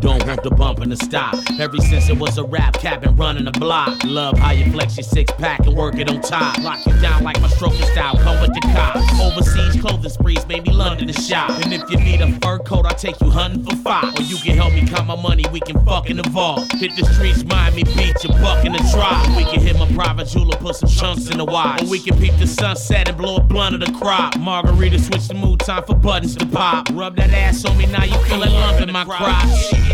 Don't 0.00 0.24
want 0.26 0.42
the 0.42 0.50
bump 0.50 0.80
and 0.80 0.92
the 0.92 0.96
stop. 0.96 1.34
Every 1.58 1.80
since 1.80 2.08
it 2.08 2.18
was 2.18 2.38
a 2.38 2.44
rap 2.44 2.74
cap 2.74 3.04
and 3.04 3.18
running 3.18 3.44
the 3.44 3.52
block. 3.52 4.02
Love 4.04 4.38
how 4.38 4.52
you 4.52 4.70
flex 4.72 4.96
your 4.96 5.04
six 5.04 5.32
pack 5.32 5.66
and 5.66 5.76
work 5.76 5.96
it 5.96 6.08
on 6.08 6.20
top. 6.20 6.58
Lock 6.58 6.84
you 6.86 6.92
down 7.00 7.22
like 7.22 7.40
my 7.40 7.48
stroking 7.48 7.86
style, 7.86 8.16
come 8.18 8.40
with 8.40 8.54
the 8.54 8.60
cops. 8.72 9.20
Overseas 9.20 9.80
clothing 9.80 10.10
sprees 10.10 10.46
made 10.46 10.66
me 10.66 10.72
London 10.72 11.08
to 11.08 11.12
shop. 11.12 11.50
And 11.62 11.72
if 11.72 11.88
you 11.90 11.98
need 11.98 12.20
a 12.20 12.32
fur 12.40 12.58
coat, 12.58 12.86
I'll 12.86 12.94
take 12.94 13.20
you 13.20 13.30
hunting 13.30 13.64
for 13.64 13.76
five. 13.76 14.18
Or 14.18 14.22
you 14.22 14.36
can 14.36 14.56
help 14.56 14.72
me 14.72 14.86
count 14.86 15.06
my 15.06 15.20
money, 15.20 15.44
we 15.52 15.60
can 15.60 15.84
fucking 15.84 16.18
evolve. 16.18 16.70
Hit 16.72 16.96
the 16.96 17.04
streets, 17.14 17.44
Miami 17.44 17.84
Beach, 17.84 18.24
a 18.24 18.28
buck 18.28 18.64
the 18.64 18.90
tribe. 18.92 19.36
We 19.36 19.44
can 19.44 19.60
hit 19.60 19.78
my 19.78 19.90
private 19.92 20.28
jeweler, 20.28 20.56
put 20.56 20.76
some 20.76 20.88
chunks 20.88 21.30
in 21.30 21.38
the 21.38 21.44
wide. 21.44 21.82
Or 21.82 21.86
we 21.86 21.98
can 22.00 22.18
peep 22.18 22.36
the 22.38 22.46
sunset 22.46 23.08
and 23.08 23.16
blow 23.16 23.36
a 23.36 23.40
blunt 23.40 23.74
of 23.74 23.80
the 23.80 23.92
crop. 23.98 24.38
Margarita 24.38 24.98
switch 24.98 25.28
the 25.28 25.34
mood, 25.34 25.60
time 25.60 25.84
for 25.84 25.94
buttons 25.94 26.36
to 26.36 26.46
pop. 26.46 26.88
Rub 26.92 27.16
that 27.16 27.30
ass 27.30 27.64
on 27.64 27.76
me, 27.76 27.86
now 27.86 28.04
you 28.04 28.18
feel 28.24 28.42
a 28.42 28.46
lump 28.46 28.80
in 28.80 28.92
my 28.92 29.04
crotch. 29.04 29.87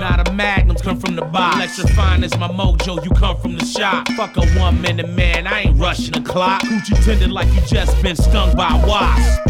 Not 0.00 0.28
a 0.28 0.32
magnums 0.32 0.82
come 0.82 0.98
from 1.00 1.16
the 1.16 1.22
box. 1.22 1.56
Electrifying 1.56 2.22
is 2.22 2.36
my 2.38 2.48
mojo, 2.48 3.02
you 3.04 3.10
come 3.10 3.36
from 3.40 3.56
the 3.56 3.64
shop. 3.64 4.08
Fuck 4.10 4.36
a 4.36 4.46
one 4.58 4.80
minute 4.80 5.08
man, 5.08 5.46
I 5.46 5.62
ain't 5.62 5.78
rushing 5.80 6.12
the 6.12 6.20
clock. 6.20 6.62
Coochie 6.62 7.02
tended 7.04 7.32
like 7.32 7.48
you 7.54 7.60
just 7.62 8.00
been 8.02 8.16
stung 8.16 8.54
by 8.56 8.68
a 8.68 8.86
wasp. 8.86 9.40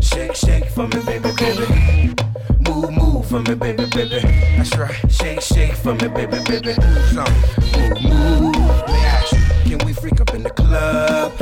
Shake, 0.00 0.34
shake 0.34 0.66
for 0.70 0.86
me, 0.86 1.02
baby, 1.04 1.30
baby. 1.36 2.14
Move, 2.60 2.90
move 2.90 3.26
for 3.26 3.40
me, 3.40 3.54
baby, 3.54 3.86
baby. 3.86 4.20
That's 4.56 4.76
right. 4.76 4.94
Shake, 5.10 5.40
shake 5.40 5.74
for 5.74 5.94
me, 5.94 6.08
baby, 6.08 6.38
baby. 6.44 6.74
Move 6.80 7.08
some, 7.12 7.34
move, 7.74 8.02
move. 8.02 8.54
Play 8.86 9.04
action. 9.04 9.38
Can 9.64 9.78
we 9.86 9.92
freak 9.92 10.20
up 10.20 10.32
in 10.34 10.42
the 10.42 10.50
club? 10.50 11.32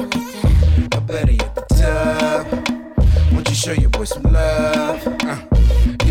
Or 0.95 1.01
better 1.03 1.33
at 1.33 1.55
the 1.55 1.65
tub? 1.75 3.33
Won't 3.33 3.49
you 3.49 3.55
show 3.55 3.73
your 3.73 3.91
boy 3.91 4.05
some 4.05 4.23
love? 4.25 5.07
Uh, 5.07 5.41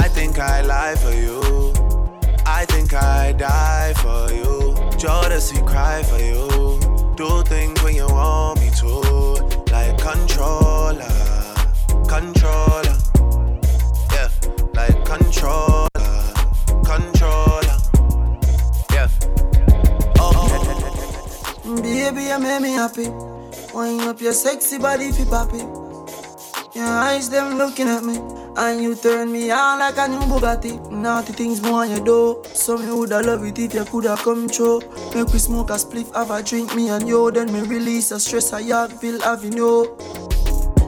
I 0.00 0.08
think 0.08 0.38
I 0.38 0.62
lie 0.62 0.94
for 0.96 1.12
you. 1.12 1.72
I 2.46 2.64
think 2.66 2.94
I 2.94 3.32
die 3.32 3.94
for 3.96 4.32
you. 4.32 4.74
Jodeci 4.96 5.66
cry 5.66 6.02
for 6.02 6.18
you. 6.18 6.78
Do 7.16 7.42
things 7.42 7.82
when 7.82 7.94
you 7.96 8.06
want 8.06 8.60
me 8.60 8.70
to. 8.80 8.88
Like 9.72 9.98
controlla, 9.98 11.08
controlla. 12.08 12.94
Yeah, 14.12 14.28
like 14.74 15.04
controlla, 15.04 15.88
controlla. 16.84 17.74
Yeah. 18.92 19.08
Oh, 20.18 21.80
Baby, 21.82 22.22
you 22.22 22.38
make 22.38 22.62
me 22.62 22.70
happy. 22.72 23.08
Wind 23.74 24.00
up 24.02 24.20
your 24.20 24.32
sexy 24.32 24.78
body 24.78 25.12
fi 25.12 25.24
poppy. 25.24 25.87
Your 26.78 26.86
eyes 26.86 27.28
them 27.28 27.58
looking 27.58 27.88
at 27.88 28.04
me. 28.04 28.18
And 28.56 28.80
you 28.80 28.94
turn 28.94 29.32
me 29.32 29.50
on 29.50 29.80
like 29.80 29.98
a 29.98 30.06
new 30.06 30.20
Bugatti. 30.20 30.92
Naughty 30.92 31.32
things 31.32 31.60
more 31.60 31.82
on 31.82 31.90
your 31.90 32.04
door. 32.04 32.44
So 32.54 32.78
me 32.78 32.86
woulda 32.86 33.20
love 33.20 33.44
it 33.44 33.58
if 33.58 33.74
you 33.74 33.84
coulda 33.84 34.16
come 34.16 34.48
true. 34.48 34.80
Make 35.12 35.32
we 35.32 35.40
smoke 35.40 35.70
a 35.70 35.72
spliff, 35.72 36.14
have 36.14 36.30
a 36.30 36.40
drink, 36.40 36.76
me 36.76 36.88
and 36.90 37.08
you. 37.08 37.32
Then 37.32 37.52
me 37.52 37.62
release 37.62 38.12
a 38.12 38.20
stress 38.20 38.52
I 38.52 38.62
have, 38.62 39.00
feel 39.00 39.20
having 39.22 39.54
you. 39.54 39.96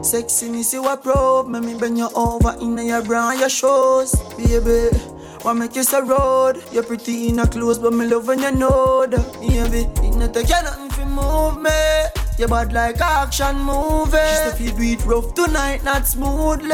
Sexiness 0.01 0.73
you 0.73 0.87
a 0.87 0.97
probe, 0.97 1.49
make 1.49 1.65
me 1.65 1.75
bend 1.75 1.99
you 1.99 2.09
over 2.15 2.57
in 2.61 2.79
your 2.79 3.03
bra 3.03 3.31
and 3.31 3.41
your 3.41 3.49
shoes, 3.49 4.15
baby. 4.39 4.97
What 5.43 5.55
make 5.55 5.75
you 5.75 5.83
so 5.83 6.07
road? 6.07 6.63
You're 6.71 6.85
pretty 6.85 7.31
in 7.31 7.41
a 7.41 7.49
clothes, 7.49 7.81
but 7.81 7.93
me 7.93 8.07
love 8.07 8.29
when 8.29 8.43
you 8.43 8.53
know 8.53 9.07
that, 9.07 9.33
baby. 9.41 9.91
It 10.07 10.15
not 10.15 10.35
take 10.35 10.51
you 10.51 10.63
nothing 10.63 10.89
to 10.91 11.05
move 11.07 11.61
me. 11.61 12.20
You 12.41 12.49
bad 12.49 12.73
like 12.73 12.99
action 13.03 13.59
movie. 13.59 14.13
Just 14.13 14.55
if 14.55 14.61
you 14.63 14.71
do 14.73 14.83
it 14.83 15.05
rough 15.05 15.35
tonight, 15.35 15.85
not 15.85 16.07
smoothly. 16.07 16.71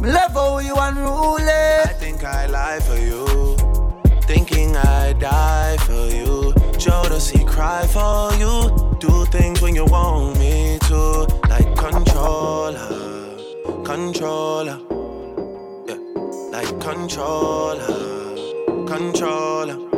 Me 0.00 0.12
love 0.12 0.30
how 0.30 0.58
you 0.58 0.76
unruly. 0.76 1.42
I 1.42 1.92
think 1.98 2.22
I 2.22 2.46
lie 2.46 2.78
for 2.78 2.96
you. 2.96 3.56
Thinking 4.28 4.76
I 4.76 5.14
die 5.14 5.76
for 5.78 6.06
you. 6.14 6.52
Jodeci 6.78 7.44
cry 7.48 7.84
for 7.88 8.32
you. 8.38 8.96
Do 9.00 9.24
things 9.32 9.60
when 9.60 9.74
you 9.74 9.86
want 9.86 10.38
me 10.38 10.78
to. 10.86 11.26
Like 11.48 11.74
controlla, 11.74 12.86
controlla. 13.84 14.78
Yeah, 15.88 15.98
like 16.52 16.78
controlla, 16.78 17.88
controlla. 18.86 19.89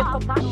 Ass 0.00 0.43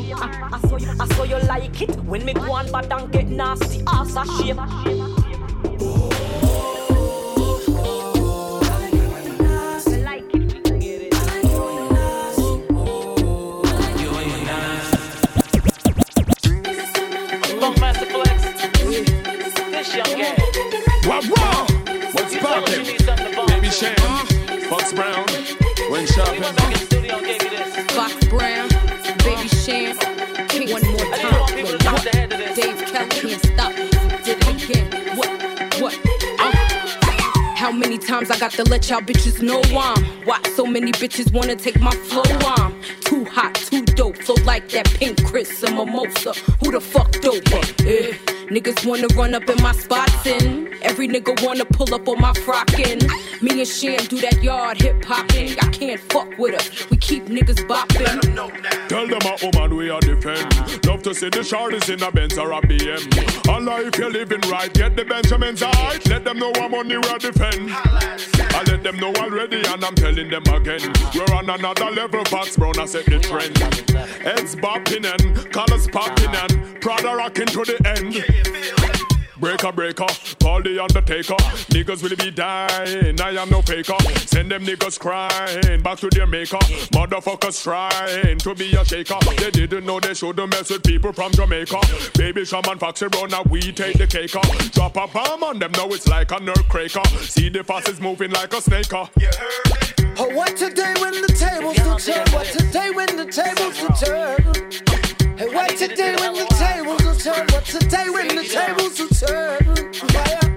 bitches 41.13 41.31
wanna 41.33 41.55
take 41.55 41.79
my 41.79 41.91
flow 41.91 42.23
I'm 42.41 42.81
Too 43.01 43.25
hot, 43.25 43.55
too 43.55 43.83
dope, 43.85 44.17
flow 44.17 44.35
like 44.45 44.69
that 44.69 44.89
pink 44.89 45.23
Chris 45.25 45.63
and 45.63 45.75
mimosa 45.75 46.33
Who 46.59 46.71
the 46.71 46.81
fuck 46.81 47.11
doper? 47.11 47.63
Eh. 47.87 48.17
Niggas 48.49 48.85
wanna 48.85 49.07
run 49.15 49.33
up 49.33 49.47
in 49.49 49.61
my 49.61 49.71
spots 49.71 50.25
and 50.27 50.73
every 50.81 51.07
nigga 51.07 51.41
wanna 51.45 51.65
pull 51.65 51.93
up 51.93 52.07
on 52.07 52.19
my 52.19 52.33
frockin'. 52.33 53.01
Me 53.41 53.61
and 53.61 53.67
Sham 53.67 53.97
do 54.05 54.19
that 54.19 54.43
yard 54.43 54.81
hip 54.81 55.03
hopping. 55.05 55.57
I 55.59 55.69
can't 55.69 55.99
fuck 55.99 56.37
with 56.37 56.53
us. 56.55 56.89
We 56.89 56.97
keep 56.97 57.25
niggas 57.25 57.65
bopping. 57.67 58.89
Tell 58.89 59.07
them 59.07 59.21
a 59.25 59.45
woman 59.45 59.77
we 59.77 59.89
are 59.89 60.01
defend. 60.01 60.85
Love 60.85 61.01
to 61.03 61.15
see 61.15 61.29
the 61.29 61.39
shorties 61.39 61.91
in 61.91 62.03
a 62.03 62.11
Benz 62.11 62.37
or 62.37 62.51
a 62.51 62.61
BM. 62.61 63.47
Allah, 63.47 63.81
if 63.87 63.97
you're 63.97 64.11
living 64.11 64.41
right, 64.51 64.71
get 64.73 64.95
the 64.97 65.05
Benjamins 65.05 65.61
right. 65.61 66.05
Let 66.07 66.25
them 66.25 66.37
know 66.37 66.51
I'm 66.55 66.73
on 66.73 66.89
the 66.89 67.17
defend. 67.19 68.32
I 68.53 68.63
let 68.67 68.83
them 68.83 68.97
know 68.97 69.13
already, 69.15 69.57
and 69.65 69.83
I'm 69.83 69.95
telling 69.95 70.29
them 70.29 70.43
again. 70.43 70.93
We're 71.15 71.35
on 71.35 71.49
another 71.49 71.89
level, 71.91 72.23
Fox 72.25 72.55
Brown, 72.55 72.79
I 72.79 72.85
set 72.85 73.05
the 73.05 73.19
trend. 73.19 73.57
Heads 74.21 74.55
bopping 74.55 75.05
and 75.05 75.51
colors 75.51 75.87
popping 75.87 76.33
and 76.35 76.81
Prada 76.81 77.15
rocking 77.15 77.47
to 77.47 77.63
the 77.65 77.77
end. 77.85 78.82
Breaker, 79.43 79.73
breaker, 79.73 80.07
call 80.39 80.63
the 80.63 80.81
undertaker. 80.81 81.35
Niggas 81.75 82.01
will 82.01 82.15
be 82.15 82.31
dying, 82.31 83.19
I 83.19 83.31
am 83.31 83.49
no 83.49 83.61
faker. 83.61 83.99
Send 84.25 84.49
them 84.49 84.63
niggas 84.63 84.97
crying 84.97 85.81
back 85.81 85.97
to 85.97 86.09
their 86.09 86.25
maker. 86.25 86.59
Motherfuckers 86.95 87.61
trying 87.61 88.37
to 88.37 88.55
be 88.55 88.73
a 88.73 88.85
shaker. 88.85 89.17
They 89.35 89.51
didn't 89.51 89.85
know 89.85 89.99
they 89.99 90.13
shouldn't 90.13 90.49
mess 90.49 90.69
with 90.69 90.83
people 90.83 91.11
from 91.11 91.33
Jamaica. 91.33 91.77
Baby 92.17 92.45
Shaman 92.45 92.79
Foxy 92.79 93.09
Brown, 93.09 93.31
now 93.31 93.43
we 93.49 93.59
take 93.73 93.97
the 93.97 94.07
cake. 94.07 94.33
Up. 94.33 94.47
Drop 94.71 94.95
a 94.95 95.07
bomb 95.07 95.43
on 95.43 95.59
them, 95.59 95.73
now 95.73 95.89
it's 95.89 96.07
like 96.07 96.31
a 96.31 96.39
nerve 96.39 96.69
cracker. 96.69 97.03
See 97.23 97.49
the 97.49 97.65
fastest 97.65 97.99
moving 97.99 98.31
like 98.31 98.53
a 98.53 98.61
snake. 98.61 98.93
Oh, 98.93 99.09
what 100.35 100.55
today 100.55 100.93
when 101.01 101.21
the 101.21 101.27
tables 101.27 101.77
will 101.79 101.97
turn? 101.99 102.31
What 102.31 102.45
today 102.45 102.91
when 102.91 103.17
the 103.17 103.25
tables 103.25 103.81
will 103.81 103.89
turn? 103.89 104.52
Hey, 105.35 105.47
what 105.47 105.75
today 105.75 106.15
when 106.19 106.33
the 106.33 106.45
tables 106.59 107.03
will 107.03 107.15
turn? 107.15 107.47
What 107.47 107.65
today 107.65 108.07
when 108.07 108.27
the 108.27 108.43
tables 108.43 108.99
will 108.99 109.09
turn? 109.09 109.65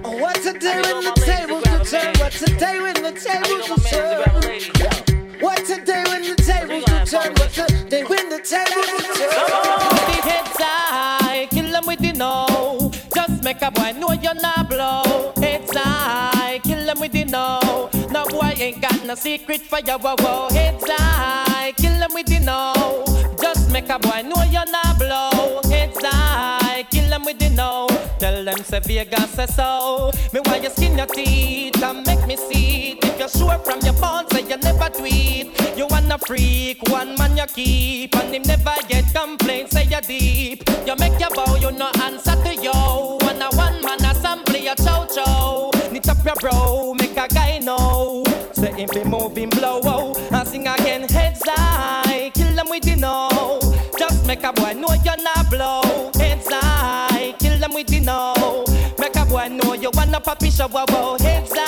Oh, 0.05 0.17
what 0.17 0.35
today 0.35 0.81
when 0.83 1.03
the 1.03 1.13
tables 1.25 1.63
will 1.65 1.83
turn? 1.83 2.13
What 2.19 2.31
today 2.31 2.79
when 2.79 2.93
the 2.93 3.11
tables 3.11 3.69
will 3.69 3.77
turn? 3.77 5.41
What 5.41 5.65
today 5.65 6.03
when 6.05 6.21
the 6.21 6.35
tables 6.35 6.85
will 6.85 7.05
turn? 7.07 7.33
What 7.33 7.49
today 7.49 8.03
when 8.03 8.29
the 8.29 8.37
tables 8.37 8.89
will 8.93 9.17
turn? 9.17 9.33
Put 9.89 10.05
the 10.05 10.21
heads 10.29 10.57
high, 10.59 11.47
kill 11.49 11.71
them 11.71 11.85
with 11.87 11.99
the 11.99 12.13
no. 12.13 12.91
Just 13.15 13.43
make 13.43 13.61
a 13.63 13.71
boy 13.71 13.93
know 13.97 14.11
you're 14.11 14.35
not 14.35 14.69
blow. 14.69 15.33
Heads 15.37 15.75
high, 15.75 16.59
kill 16.63 16.85
them 16.85 16.99
with 16.99 17.13
the 17.13 17.25
no. 17.25 17.89
No 18.11 18.25
boy 18.27 18.53
ain't 18.59 18.79
got 18.79 19.03
no 19.05 19.15
secret 19.15 19.61
for 19.61 19.79
your 19.79 19.97
wow 19.97 20.15
wow. 20.19 20.49
Heads 20.51 20.83
high, 20.87 21.73
kill 21.77 21.97
them 21.97 22.13
with 22.13 22.27
the 22.27 22.39
no. 22.41 22.76
Make 23.87 23.95
a 23.95 23.99
boy 23.99 24.21
know 24.27 24.43
you're 24.43 24.69
not 24.69 24.99
blow. 24.99 25.61
Heads 25.71 25.97
high, 26.01 26.85
kill 26.91 27.09
them 27.09 27.23
with 27.23 27.39
the 27.39 27.49
no. 27.51 27.87
Tell 28.19 28.43
them 28.43 28.57
say 28.57 28.81
Vegas 28.81 29.29
say 29.29 29.45
so. 29.45 30.11
Me 30.33 30.41
why 30.43 30.57
you 30.57 30.69
skin 30.69 30.97
your 30.97 31.05
teeth 31.05 31.81
and 31.81 32.05
make 32.05 32.27
me 32.27 32.35
see 32.35 32.91
it. 32.91 33.05
If 33.05 33.17
you're 33.17 33.29
sure 33.29 33.57
from 33.59 33.79
your 33.79 33.93
bones 33.93 34.27
say 34.33 34.41
you 34.41 34.57
never 34.57 34.89
tweet. 34.89 35.77
You 35.77 35.87
wanna 35.89 36.17
freak, 36.17 36.81
one 36.89 37.15
man 37.15 37.37
you 37.37 37.45
keep, 37.45 38.13
and 38.17 38.35
him 38.35 38.41
never 38.41 38.75
get 38.89 39.05
complaints. 39.15 39.71
Say 39.71 39.85
you 39.85 40.01
deep. 40.01 40.63
You 40.85 40.95
make 40.97 41.17
your 41.17 41.29
bow, 41.29 41.55
you 41.55 41.71
no 41.71 41.89
answer 42.01 42.35
to 42.43 42.55
yo. 42.55 43.19
One 43.21 43.41
a 43.41 43.47
one 43.55 43.81
man 43.85 44.03
assembly. 44.03 44.65
your 44.65 44.75
bro, 46.41 46.93
make 46.95 47.15
a 47.15 47.27
guy 47.29 47.59
know. 47.59 48.25
Say 48.51 48.73
if 48.77 48.91
he 48.91 49.05
moving 49.05 49.49
blow, 49.49 49.79
oh, 49.85 50.29
and 50.31 50.45
sing 50.45 50.67
again 50.67 51.07
heads 51.07 51.41
high, 51.45 52.31
kill 52.33 52.53
them 52.53 52.67
with 52.69 52.83
the 52.83 52.97
know. 52.97 53.36
Make 54.27 54.43
a 54.43 54.51
boy 54.51 54.73
know 54.73 54.93
you're 55.05 55.23
not 55.23 55.49
blow. 55.49 56.11
Heads 56.19 56.47
high, 56.49 57.33
kill 57.39 57.57
them 57.59 57.73
with 57.73 57.87
the 57.87 58.01
know. 58.01 58.65
Make 58.99 59.15
a 59.15 59.25
boy 59.25 59.47
know 59.47 59.73
you 59.73 59.89
wanna 59.93 60.19
puppy 60.19 60.51
show, 60.51 60.67
wow, 60.67 60.83
wow. 60.89 61.17
Heads 61.17 61.53
high, 61.55 61.66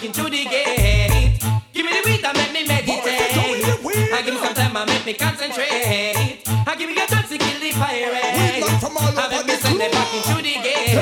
the 0.00 0.06
into 0.06 0.24
the 0.24 0.44
gate. 0.44 1.38
Give 1.72 1.84
me 1.86 1.92
the 1.92 2.02
weed 2.04 2.22
that 2.22 2.34
make 2.36 2.52
me 2.52 2.66
meditate. 2.66 2.98
Oh, 3.34 4.14
I 4.14 4.22
give 4.22 4.34
me 4.34 4.40
some 4.40 4.54
time, 4.54 4.76
I 4.76 4.84
make 4.86 5.06
me 5.06 5.14
concentrate. 5.14 6.42
I 6.46 6.74
give 6.76 6.88
me 6.88 6.94
the 6.94 7.06
chance 7.06 7.28
to 7.30 7.38
kill 7.38 7.58
the 7.60 7.72
pirate. 7.72 8.14
I 8.14 9.26
make 9.30 9.46
me 9.46 9.54
send 9.58 9.80
the 9.80 9.88
pack 9.90 10.14
into 10.14 10.36
the 10.42 10.54
gate. 10.62 10.98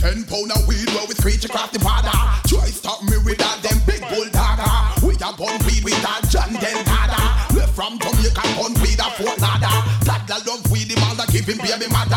Ten 0.00 0.24
pound 0.24 0.52
of 0.52 0.66
weed 0.68 0.88
where 0.96 1.06
we 1.06 1.14
screech 1.14 1.44
across 1.44 1.70
the 1.70 1.78
border. 1.80 2.16
Try 2.48 2.68
stop 2.72 3.02
me 3.04 3.16
with 3.24 3.38
that 3.38 3.60
them 3.62 3.78
big 3.86 4.00
bulldogger. 4.08 5.04
We 5.04 5.14
a 5.20 5.30
bun 5.36 5.60
weed 5.68 5.84
with 5.84 6.00
that 6.00 6.24
John 6.32 6.52
Delgado. 6.56 7.20
Left 7.56 7.72
from 7.76 7.98
Jamaica, 8.00 8.44
bun 8.56 8.72
weed 8.80 9.00
a 9.00 9.08
Fort 9.20 9.38
Ladder. 9.40 9.76
Toddler 10.04 10.40
love 10.48 10.64
weed, 10.72 10.88
the 10.88 10.96
mother 11.00 11.26
give 11.30 11.44
him 11.44 11.58
baby 11.58 11.88
mother. 11.92 12.09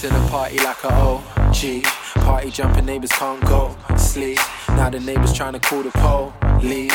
To 0.00 0.08
the 0.08 0.28
party 0.30 0.58
like 0.60 0.82
a 0.84 0.94
OG. 0.94 1.82
Party 2.24 2.50
jumping 2.50 2.86
neighbors 2.86 3.10
can't 3.12 3.38
go 3.44 3.76
sleep. 3.98 4.38
Now 4.70 4.88
the 4.88 4.98
neighbors 4.98 5.34
trying 5.34 5.52
to 5.52 5.58
call 5.58 5.82
the 5.82 5.90
police. 5.90 6.94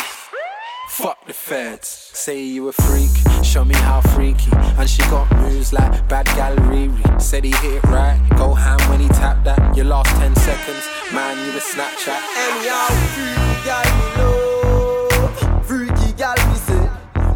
Fuck 0.89 1.23
the 1.27 1.33
feds. 1.33 1.87
Say 1.87 2.41
you 2.41 2.67
a 2.67 2.71
freak, 2.71 3.11
show 3.43 3.63
me 3.63 3.75
how 3.75 4.01
freaky. 4.01 4.49
And 4.79 4.89
she 4.89 5.03
got 5.03 5.29
moves 5.37 5.71
like 5.71 6.07
bad 6.09 6.25
gal 6.37 6.55
Riri. 6.55 7.21
Said 7.21 7.43
he 7.43 7.51
hit 7.51 7.75
it 7.75 7.83
right, 7.83 8.19
go 8.37 8.55
ham 8.55 8.79
when 8.89 8.99
he 8.99 9.07
tapped 9.09 9.43
that. 9.43 9.77
Your 9.77 9.85
last 9.85 10.09
10 10.15 10.35
seconds, 10.37 10.89
man, 11.13 11.37
you 11.45 11.51
a 11.51 11.61
Snapchat. 11.61 12.21
Anyhow, 12.45 12.87
freaky 13.13 13.65
gal 13.67 13.85
me 13.99 14.07
love, 14.17 15.67
freaky 15.67 16.11
gal 16.13 16.35
me 16.49 16.55
say. 16.55 16.89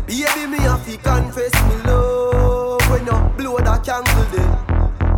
Baby, 0.08 0.48
me 0.48 0.58
have 0.64 0.84
to 0.88 0.98
confess 0.98 1.54
me 1.70 1.76
love 1.84 1.89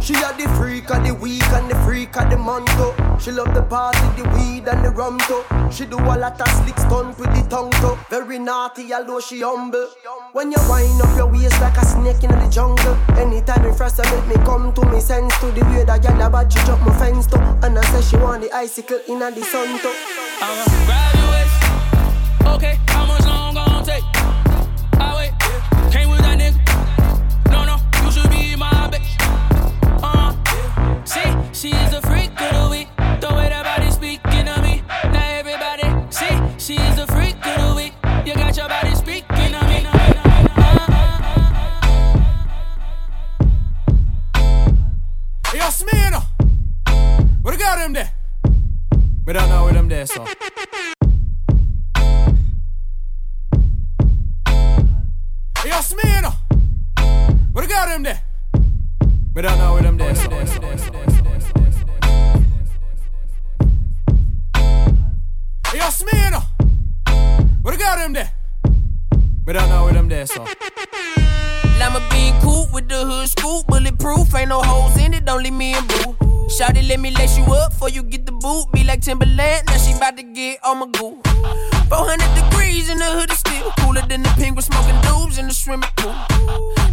She 0.01 0.15
a 0.15 0.33
the 0.33 0.49
freak 0.57 0.89
of 0.89 1.05
the 1.05 1.13
week 1.13 1.45
and 1.53 1.69
the 1.69 1.75
freak 1.85 2.17
of 2.17 2.31
the 2.31 2.37
month. 2.37 2.71
She 3.21 3.31
love 3.31 3.53
the 3.53 3.61
party, 3.61 3.99
the 4.17 4.27
weed 4.33 4.67
and 4.67 4.83
the 4.83 4.89
rum 4.89 5.19
too. 5.27 5.43
She 5.71 5.85
do 5.85 5.97
a 5.99 6.17
lot 6.17 6.41
of 6.41 6.47
slick 6.47 6.77
stunt 6.79 7.19
with 7.19 7.29
the 7.35 7.47
tongue. 7.47 7.71
Very 8.09 8.39
naughty, 8.39 8.91
although 8.95 9.19
she 9.19 9.41
humble. 9.41 9.87
When 10.33 10.51
you 10.51 10.57
wind 10.67 10.99
up 11.01 11.15
your 11.15 11.27
waist 11.31 11.61
like 11.61 11.77
a 11.77 11.85
snake 11.85 12.23
in 12.23 12.31
the 12.31 12.49
jungle. 12.49 12.97
Anytime 13.15 13.63
you 13.63 13.73
first 13.73 13.99
make 13.99 14.27
me 14.27 14.35
come 14.43 14.73
to 14.73 14.85
me 14.87 14.99
sense 14.99 15.37
to 15.39 15.51
the 15.51 15.61
way 15.65 15.83
that 15.85 16.01
gyal 16.01 16.25
a 16.25 16.29
bad 16.31 16.51
she 16.51 16.57
jump 16.65 16.81
my 16.81 16.97
fence 16.97 17.27
too. 17.27 17.37
And 17.61 17.77
I 17.77 17.81
say 17.93 18.01
she 18.01 18.17
want 18.17 18.41
the 18.41 18.51
icicle 18.51 18.99
in 19.07 19.19
the 19.19 19.43
sun. 19.43 19.69
I'ma 20.41 20.65
grab 20.87 21.15
your 21.15 21.29
waist. 21.29 22.55
Okay, 22.55 22.79
how 22.87 23.05
much 23.05 23.23
long 23.25 23.53
gon' 23.53 23.85
take? 23.85 24.20
What 47.81 47.87
got 47.87 47.87
him 47.87 47.93
there? 47.93 48.11
We 49.25 49.33
don't 49.33 49.49
know 49.49 49.63
where 49.63 49.73
them 49.73 49.89
there, 49.89 50.05
so. 50.05 50.23
Yo, 55.65 55.79
Smino! 55.81 56.31
What 57.51 57.67
got 57.67 57.89
him 57.89 58.03
there? 58.03 58.21
We 59.33 59.41
don't 59.41 59.57
know 59.57 59.73
where 59.73 59.81
them 59.81 59.97
there, 59.97 60.13
so. 60.13 60.29
Yo, 65.73 65.89
Smino! 65.89 66.43
What 67.63 67.79
got 67.79 67.97
him 68.05 68.13
there? 68.13 68.31
We 69.47 69.53
don't 69.53 69.69
know 69.69 69.85
where 69.85 69.93
them 69.93 70.07
there, 70.07 70.27
so. 70.27 70.45
Lima 71.79 72.07
bean 72.11 72.39
coupe 72.41 72.71
with 72.71 72.87
the 72.87 73.03
hood 73.03 73.27
scoop, 73.27 73.65
bulletproof, 73.65 74.35
ain't 74.35 74.49
no 74.49 74.61
holes 74.61 74.95
in 74.97 75.15
it, 75.15 75.25
don't 75.25 75.41
leave 75.41 75.53
me 75.53 75.73
in 75.75 75.87
boo. 75.87 76.30
Shawty, 76.51 76.87
let 76.87 76.99
me 76.99 77.11
lace 77.11 77.37
you 77.37 77.45
up 77.45 77.71
before 77.71 77.89
you 77.89 78.03
get 78.03 78.25
the 78.25 78.31
boot. 78.33 78.71
Be 78.73 78.83
like 78.83 79.01
Timberland, 79.01 79.63
now 79.67 79.77
she 79.77 79.93
bout 79.99 80.17
to 80.17 80.23
get 80.23 80.59
on 80.65 80.79
my 80.79 80.87
goo. 80.87 81.80
400 81.91 82.23
degrees 82.35 82.89
in 82.89 82.97
the 82.99 83.03
hood 83.03 83.29
is 83.29 83.39
still 83.39 83.69
cooler 83.79 84.01
than 84.07 84.23
the 84.23 84.29
penguin 84.39 84.63
smoking 84.63 84.95
dudes 85.01 85.37
in 85.37 85.47
the 85.47 85.53
swimming 85.53 85.89
pool. 85.97 86.15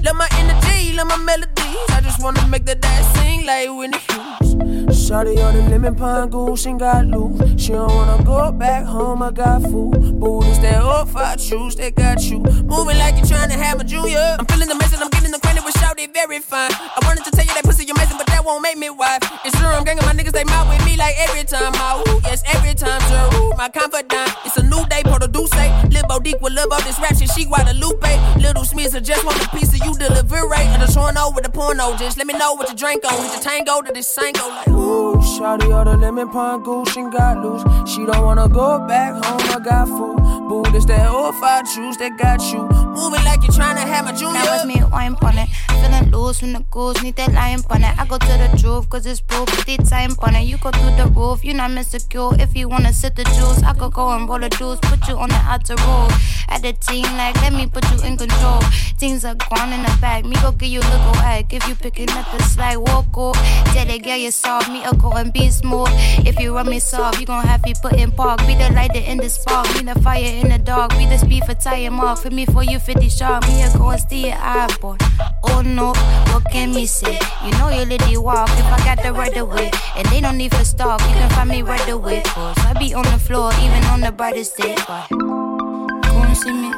Love 0.02 0.16
my 0.16 0.26
energy, 0.42 0.92
love 0.92 1.06
my 1.06 1.16
melodies. 1.18 1.86
I 1.90 2.00
just 2.02 2.20
wanna 2.20 2.44
make 2.48 2.64
that 2.66 2.84
ass 2.84 3.06
sing 3.14 3.46
like 3.46 3.68
Whitney 3.70 3.98
Hughes. 4.10 4.56
Shawty 4.90 5.38
on 5.38 5.54
the 5.54 5.62
lemon 5.70 5.94
pine 5.94 6.28
goose 6.30 6.66
and 6.66 6.80
got 6.80 7.06
loose. 7.06 7.38
She 7.62 7.70
don't 7.70 7.94
wanna 7.94 8.24
go 8.24 8.50
back 8.50 8.84
home, 8.86 9.22
I 9.22 9.30
got 9.30 9.62
food. 9.62 10.18
Booties 10.18 10.58
that 10.62 10.82
off, 10.82 11.14
I 11.14 11.36
choose, 11.36 11.76
they 11.76 11.92
got 11.92 12.20
you. 12.24 12.40
Moving 12.66 12.98
like 12.98 13.14
you're 13.18 13.26
trying 13.26 13.50
to 13.50 13.56
have 13.56 13.80
a 13.80 13.84
junior. 13.84 14.34
I'm 14.36 14.46
feeling 14.46 14.68
amazing, 14.68 14.98
I'm 15.00 15.10
getting 15.10 15.32
acquainted 15.32 15.64
with 15.64 15.74
Shawty, 15.74 16.12
very 16.12 16.40
fine. 16.40 16.72
I 16.72 16.98
wanted 17.04 17.22
to 17.24 17.30
tell 17.30 17.46
you 17.46 17.54
that 17.54 17.62
pussy 17.62 17.88
amazing, 17.88 18.18
but 18.18 18.26
that 18.26 18.44
won't 18.44 18.62
make 18.62 18.76
me 18.76 18.90
wife. 18.90 19.22
It's 19.44 19.56
true, 19.56 19.68
I'm 19.68 19.84
ganging 19.84 20.04
my 20.04 20.12
niggas, 20.12 20.32
they 20.32 20.42
mouth 20.42 20.68
with 20.68 20.84
me 20.84 20.96
like 20.96 21.14
every 21.18 21.44
time. 21.44 21.72
I 21.76 22.02
ooh, 22.02 22.20
yes, 22.24 22.42
every 22.46 22.74
time. 22.74 23.00
Ooh, 23.34 23.54
my 23.56 23.68
confidant. 23.68 24.34
It's 24.44 24.56
a 24.56 24.62
new 24.62 24.84
day, 24.88 25.02
Porto 25.04 25.26
Duce. 25.26 25.52
Eh? 25.54 25.88
Lil 25.90 26.02
Bodique 26.08 26.40
will 26.40 26.52
love 26.52 26.68
all 26.72 26.80
this 26.82 26.98
rap 26.98 27.16
shit, 27.16 27.30
she 27.30 27.44
Guadalupe. 27.44 28.40
Little 28.40 28.64
Smiths, 28.64 28.94
I 28.94 29.00
just 29.00 29.24
want 29.24 29.42
a 29.44 29.48
piece 29.50 29.72
of 29.74 29.84
you 29.84 29.94
deliver 29.96 30.46
right. 30.46 30.66
I 30.68 30.78
just 30.78 30.96
wanna 30.96 31.30
with 31.34 31.44
the 31.44 31.50
porno, 31.50 31.96
just 31.96 32.18
let 32.18 32.26
me 32.26 32.34
know 32.34 32.54
what 32.54 32.68
you 32.70 32.76
drink 32.76 33.04
on. 33.04 33.12
Hit 33.22 33.32
the 33.32 33.44
tango 33.44 33.82
to 33.82 33.92
this 33.92 34.08
sango, 34.16 34.48
like 34.48 34.68
ooh. 34.68 34.98
Ooh, 35.08 35.16
shawty 35.18 35.74
all 35.74 35.84
the 35.84 35.96
lemon 35.96 36.28
pine 36.30 36.62
goose 36.62 36.96
and 36.96 37.12
got 37.12 37.38
loose. 37.42 37.62
She 37.90 38.04
don't 38.06 38.24
wanna 38.24 38.48
go 38.48 38.86
back 38.86 39.12
home, 39.24 39.40
I 39.50 39.58
got 39.62 39.88
food. 39.88 40.16
Boo, 40.48 40.62
this 40.72 40.84
that 40.86 41.10
old 41.10 41.34
five 41.36 41.64
juice 41.72 41.96
that 41.98 42.16
got 42.18 42.40
you. 42.52 42.62
Moving 42.94 43.24
like 43.24 43.42
you're 43.42 43.52
trying 43.52 43.76
to 43.76 43.82
have 43.82 44.04
my 44.06 44.12
junior. 44.12 44.40
That 44.40 44.48
was 44.50 44.66
me, 44.66 44.82
wine 44.90 45.16
on 45.22 45.38
it. 45.38 45.48
Feeling 45.80 46.10
loose 46.10 46.40
when 46.42 46.52
the 46.54 46.60
goose 46.70 47.02
need 47.02 47.16
that 47.16 47.32
lion 47.32 47.60
on 47.70 47.82
it. 47.82 47.98
I 47.98 48.06
go 48.06 48.16
to 48.18 48.26
the 48.26 48.56
truth, 48.58 48.88
cause 48.88 49.06
it's 49.06 49.20
proof, 49.20 49.46
put 49.46 49.66
the 49.66 49.76
time 49.78 50.14
on 50.20 50.34
it. 50.34 50.44
You 50.44 50.56
go 50.58 50.70
through 50.70 50.96
the 50.96 51.06
roof, 51.14 51.44
you're 51.44 51.54
not 51.54 51.70
insecure. 51.70 52.30
If 52.40 52.56
you 52.56 52.68
wanna 52.68 52.92
sit 52.92 53.14
the 53.16 53.24
juice, 53.24 53.62
I 53.62 53.74
could 53.74 53.92
go 53.92 54.08
and 54.10 54.28
roll 54.28 54.38
the 54.38 54.48
juice, 54.48 54.77
put 54.82 55.06
you 55.08 55.16
on 55.16 55.28
the 55.28 55.40
outer 55.46 55.76
road. 55.86 56.12
At 56.48 56.62
the 56.62 56.72
team, 56.72 57.04
like, 57.16 57.36
let 57.42 57.52
me 57.52 57.66
put 57.66 57.84
you 57.92 58.00
in 58.02 58.16
control. 58.16 58.60
Things 58.98 59.24
are 59.24 59.34
gone 59.34 59.72
in 59.72 59.82
the 59.82 59.96
back, 60.00 60.24
me 60.24 60.34
go 60.42 60.52
give 60.52 60.70
you 60.70 60.80
a 60.80 60.88
little 60.90 61.16
egg. 61.22 61.52
If 61.52 61.66
you 61.68 61.74
picking 61.74 62.10
up 62.10 62.30
the 62.32 62.42
slack, 62.42 62.78
walk 62.80 63.16
off. 63.16 63.36
Tell 63.74 63.86
the 63.86 63.98
girl 63.98 64.16
you 64.16 64.30
soft, 64.30 64.70
me 64.70 64.82
a 64.84 64.94
go 64.94 65.12
and 65.12 65.32
be 65.32 65.50
smooth. 65.50 65.88
If 66.26 66.40
you 66.40 66.54
run 66.54 66.68
me 66.68 66.78
soft, 66.78 67.20
you 67.20 67.26
gon' 67.26 67.46
have 67.46 67.62
me 67.64 67.74
put 67.80 67.94
in 67.94 68.10
park. 68.10 68.40
Be 68.46 68.54
the 68.54 68.70
light 68.72 68.96
in 68.96 69.18
the 69.18 69.28
spark, 69.28 69.66
be 69.74 69.82
the 69.82 69.94
fire 70.00 70.24
in 70.24 70.48
the 70.48 70.58
dark. 70.58 70.90
Be 70.92 71.06
the 71.06 71.18
speed 71.18 71.44
for 71.44 71.54
tie 71.54 71.88
mark. 71.88 72.18
For 72.18 72.30
me, 72.30 72.46
for 72.46 72.62
you, 72.62 72.78
50 72.78 73.08
sharp. 73.08 73.46
Me 73.46 73.62
a 73.62 73.70
go 73.76 73.90
and 73.90 74.00
steal 74.00 74.28
your 74.28 74.68
boy. 74.80 74.96
Oh 75.44 75.62
no, 75.62 75.92
what 76.32 76.44
can 76.50 76.74
me 76.74 76.86
say? 76.86 77.18
You 77.44 77.52
know 77.52 77.68
you 77.68 77.84
lady 77.84 78.16
walk 78.16 78.48
if 78.50 78.64
I 78.64 78.78
got 78.84 79.02
the 79.02 79.12
right 79.12 79.36
away. 79.36 79.70
And 79.96 80.06
they 80.08 80.20
don't 80.20 80.36
need 80.36 80.54
for 80.54 80.64
stop, 80.64 81.00
you 81.02 81.14
can 81.14 81.30
find 81.30 81.48
me 81.48 81.62
right 81.62 81.88
away. 81.88 82.22
Cause 82.24 82.58
I 82.58 82.72
be 82.78 82.94
on 82.94 83.04
the 83.04 83.18
floor, 83.18 83.52
even 83.62 83.82
on 83.84 84.00
the 84.00 84.12
brightest 84.12 84.56
day. 84.56 84.67
But 84.76 85.08
come 85.08 86.34
see 86.34 86.52
me. 86.52 86.70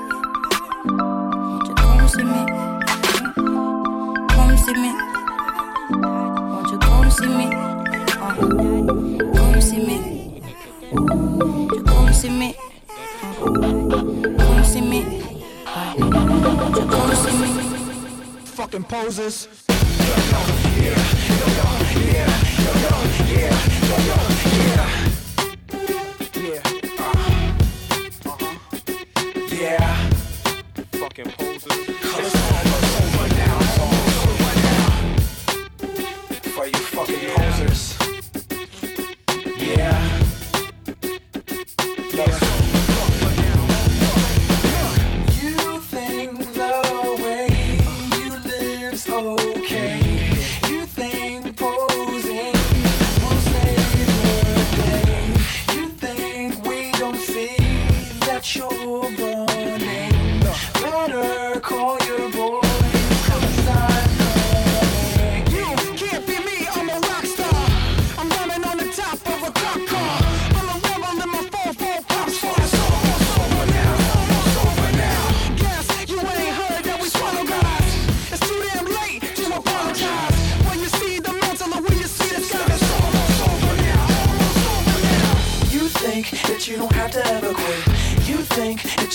Won't 0.84 1.68
you 1.68 1.74
come 1.74 2.08
see 2.08 2.22
me? 2.22 2.46
Come 4.28 4.56
see 4.56 4.74
me. 4.74 4.92
Won't 5.90 6.70
you 6.70 6.78
come 6.78 7.10
see 7.10 7.26
me? 7.26 7.46
Uh, 8.20 8.34
come 9.34 9.60
see 9.60 9.78
me. 9.84 10.42
Won't 10.92 11.72
you 11.72 11.82
come 11.82 12.12
see 12.14 12.30
me? 12.30 12.56
Uh. 14.36 15.30
Uh, 15.66 15.94
you 15.98 16.10
come 16.10 17.14
see 17.16 17.36
me? 17.40 17.48
Fucking 18.44 18.84
poses. 18.84 19.48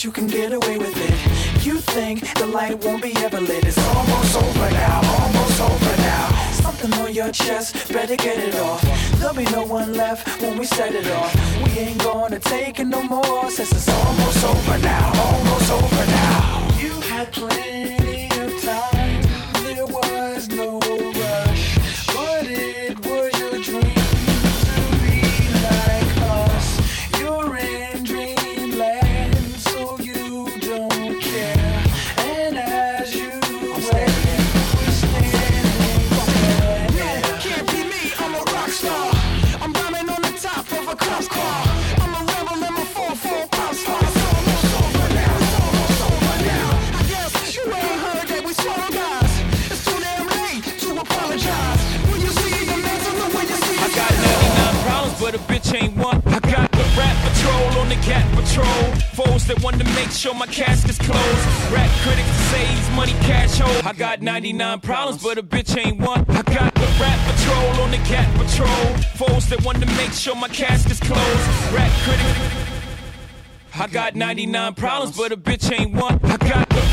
You 0.05 0.11
can 0.11 0.27
get 0.27 0.53
away 0.53 0.77
with 0.77 0.95
it. 0.95 1.65
You 1.65 1.79
think 1.79 2.31
the 2.35 2.45
light 2.45 2.77
won't 2.85 3.01
be 3.01 3.15
ever 3.25 3.41
lit. 3.41 3.65
It's 3.65 3.77
almost 3.95 4.35
over 4.35 4.69
now, 4.69 5.01
almost 5.19 5.59
over 5.59 5.97
now. 5.97 6.27
Something 6.51 6.93
on 6.93 7.11
your 7.11 7.31
chest, 7.31 7.91
better 7.91 8.15
get 8.15 8.37
it 8.37 8.55
off. 8.55 8.83
There'll 9.17 9.33
be 9.33 9.45
no 9.45 9.63
one 9.65 9.95
left 9.95 10.39
when 10.43 10.59
we 10.59 10.65
set 10.65 10.93
it 10.93 11.07
off. 11.07 11.33
We 11.63 11.71
ain't 11.79 12.03
gonna 12.03 12.39
take 12.39 12.79
it 12.79 12.85
no 12.85 13.01
more 13.01 13.49
since 13.49 13.71
it's 13.71 13.89
almost 13.89 14.43
over 14.43 14.77
now, 14.77 15.11
almost 15.25 15.71
over 15.71 16.05
now. 16.05 16.67
You 16.77 16.93
had 17.09 17.31
plenty 17.33 18.04
99 64.25 64.79
problems, 64.79 65.21
but 65.21 65.37
a 65.37 65.43
bitch 65.43 65.77
ain't 65.77 65.99
one. 66.01 66.25
I 66.29 66.41
got 66.41 66.73
the 66.73 66.87
rap 66.99 67.35
patrol 67.35 67.83
on 67.83 67.91
the 67.91 67.97
cat 67.97 68.27
patrol. 68.35 68.97
Foes 69.17 69.47
that 69.49 69.63
want 69.63 69.79
to 69.81 69.85
make 69.97 70.11
sure 70.13 70.35
my 70.35 70.47
casket's 70.47 70.99
closed. 70.99 71.47
Rap 71.71 71.91
critics. 72.01 72.65
I 73.75 73.85
got 73.85 74.15
99 74.15 74.73
problems, 74.73 75.15
but 75.15 75.31
a 75.31 75.37
bitch 75.37 75.71
ain't 75.71 75.93
one. 75.93 76.19
I 76.23 76.37
got 76.37 76.67
the 76.69 76.84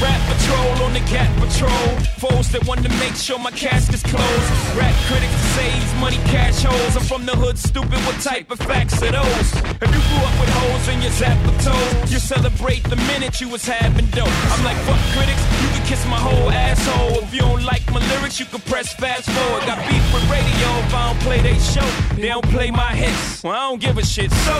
patrol 0.52 0.86
on 0.86 0.92
the 0.92 1.00
cat 1.00 1.30
patrol. 1.40 1.88
Foes 2.18 2.50
that 2.52 2.66
want 2.66 2.82
to 2.82 2.88
make 3.00 3.14
sure 3.14 3.38
my 3.38 3.50
casket's 3.50 4.02
closed. 4.02 4.50
Rap 4.76 4.94
critics 5.08 5.40
say 5.56 5.70
he's 5.70 5.94
money 6.00 6.20
cash 6.28 6.62
holes. 6.62 6.96
I'm 6.96 7.02
from 7.02 7.26
the 7.26 7.32
hood, 7.32 7.58
stupid. 7.58 7.98
What 8.06 8.20
type 8.20 8.50
of 8.50 8.58
facts 8.58 9.02
are 9.02 9.12
those? 9.12 9.48
If 9.80 9.90
you 9.96 10.02
grew 10.08 10.22
up 10.28 10.36
with 10.40 10.50
holes 10.60 10.88
in 10.88 11.02
your 11.02 11.12
zap 11.12 11.38
of 11.48 11.56
toes, 11.64 12.12
you 12.12 12.18
celebrate 12.18 12.82
the 12.84 12.96
minute 13.10 13.40
you 13.40 13.48
was 13.48 13.64
having 13.64 14.06
dope. 14.10 14.28
I'm 14.52 14.64
like, 14.64 14.76
fuck 14.88 15.00
critics, 15.16 15.42
you 15.62 15.68
can 15.74 15.86
kiss 15.86 16.04
my 16.06 16.20
whole 16.20 16.50
asshole. 16.50 17.22
If 17.24 17.34
you 17.34 17.40
don't 17.40 17.64
like 17.64 17.84
my 17.92 18.00
lyrics, 18.14 18.38
you 18.38 18.46
can 18.46 18.60
press 18.60 18.92
fast 18.94 19.30
forward. 19.30 19.64
Got 19.66 19.78
beef 19.88 20.04
with 20.12 20.24
radio 20.30 20.68
if 20.84 20.94
I 20.94 21.12
don't 21.12 21.20
play 21.20 21.40
they 21.40 21.58
show. 21.58 21.88
They 22.16 22.28
don't 22.28 22.48
play 22.50 22.70
my 22.70 22.94
hits. 22.94 23.42
Well, 23.42 23.52
I 23.52 23.70
don't 23.70 23.80
give 23.80 23.98
a 23.98 24.04
shit. 24.04 24.30
So, 24.30 24.56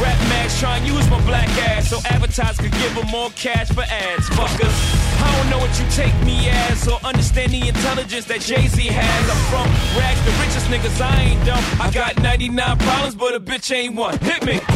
Rap 0.00 0.18
mags 0.28 0.60
try 0.60 0.76
and 0.76 0.86
use 0.86 1.08
my 1.08 1.18
black 1.24 1.48
ass 1.72 1.88
so 1.88 1.98
advertisers 2.10 2.58
could 2.58 2.72
give 2.72 2.94
them 2.94 3.08
more 3.08 3.30
cash 3.30 3.68
for 3.68 3.80
ads. 3.80 4.28
Fuckers, 4.28 4.76
I 5.18 5.36
don't 5.36 5.50
know 5.50 5.58
what 5.58 5.78
you 5.78 5.86
take 5.90 6.14
me 6.24 6.48
as 6.48 6.86
or 6.88 6.98
understand 7.04 7.52
the 7.52 7.68
intelligence 7.68 8.26
that 8.26 8.40
Jay 8.40 8.66
Z 8.66 8.82
has. 8.86 9.30
I'm 9.30 9.42
from 9.50 9.68
rags, 9.98 10.20
the 10.24 10.32
richest 10.42 10.66
niggas, 10.66 11.00
I 11.00 11.22
ain't 11.22 11.46
dumb. 11.46 11.64
I 11.80 11.90
got 11.90 12.20
99 12.22 12.78
problems, 12.78 13.14
but 13.14 13.34
a 13.34 13.40
bitch 13.40 13.74
ain't 13.74 13.94
one. 13.94 14.18
Hit 14.18 14.44
me. 14.44 14.75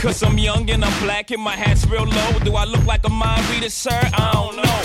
Cause 0.00 0.22
I'm 0.22 0.38
young 0.38 0.70
and 0.70 0.82
I'm 0.82 1.04
black 1.04 1.30
and 1.30 1.42
my 1.42 1.52
hat's 1.54 1.86
real 1.86 2.06
low. 2.08 2.32
Do 2.42 2.56
I 2.56 2.64
look 2.64 2.86
like 2.86 3.04
a 3.04 3.10
mind 3.10 3.44
reader, 3.50 3.68
sir? 3.68 3.92
I 3.92 4.32
don't 4.32 4.56
know. 4.56 4.78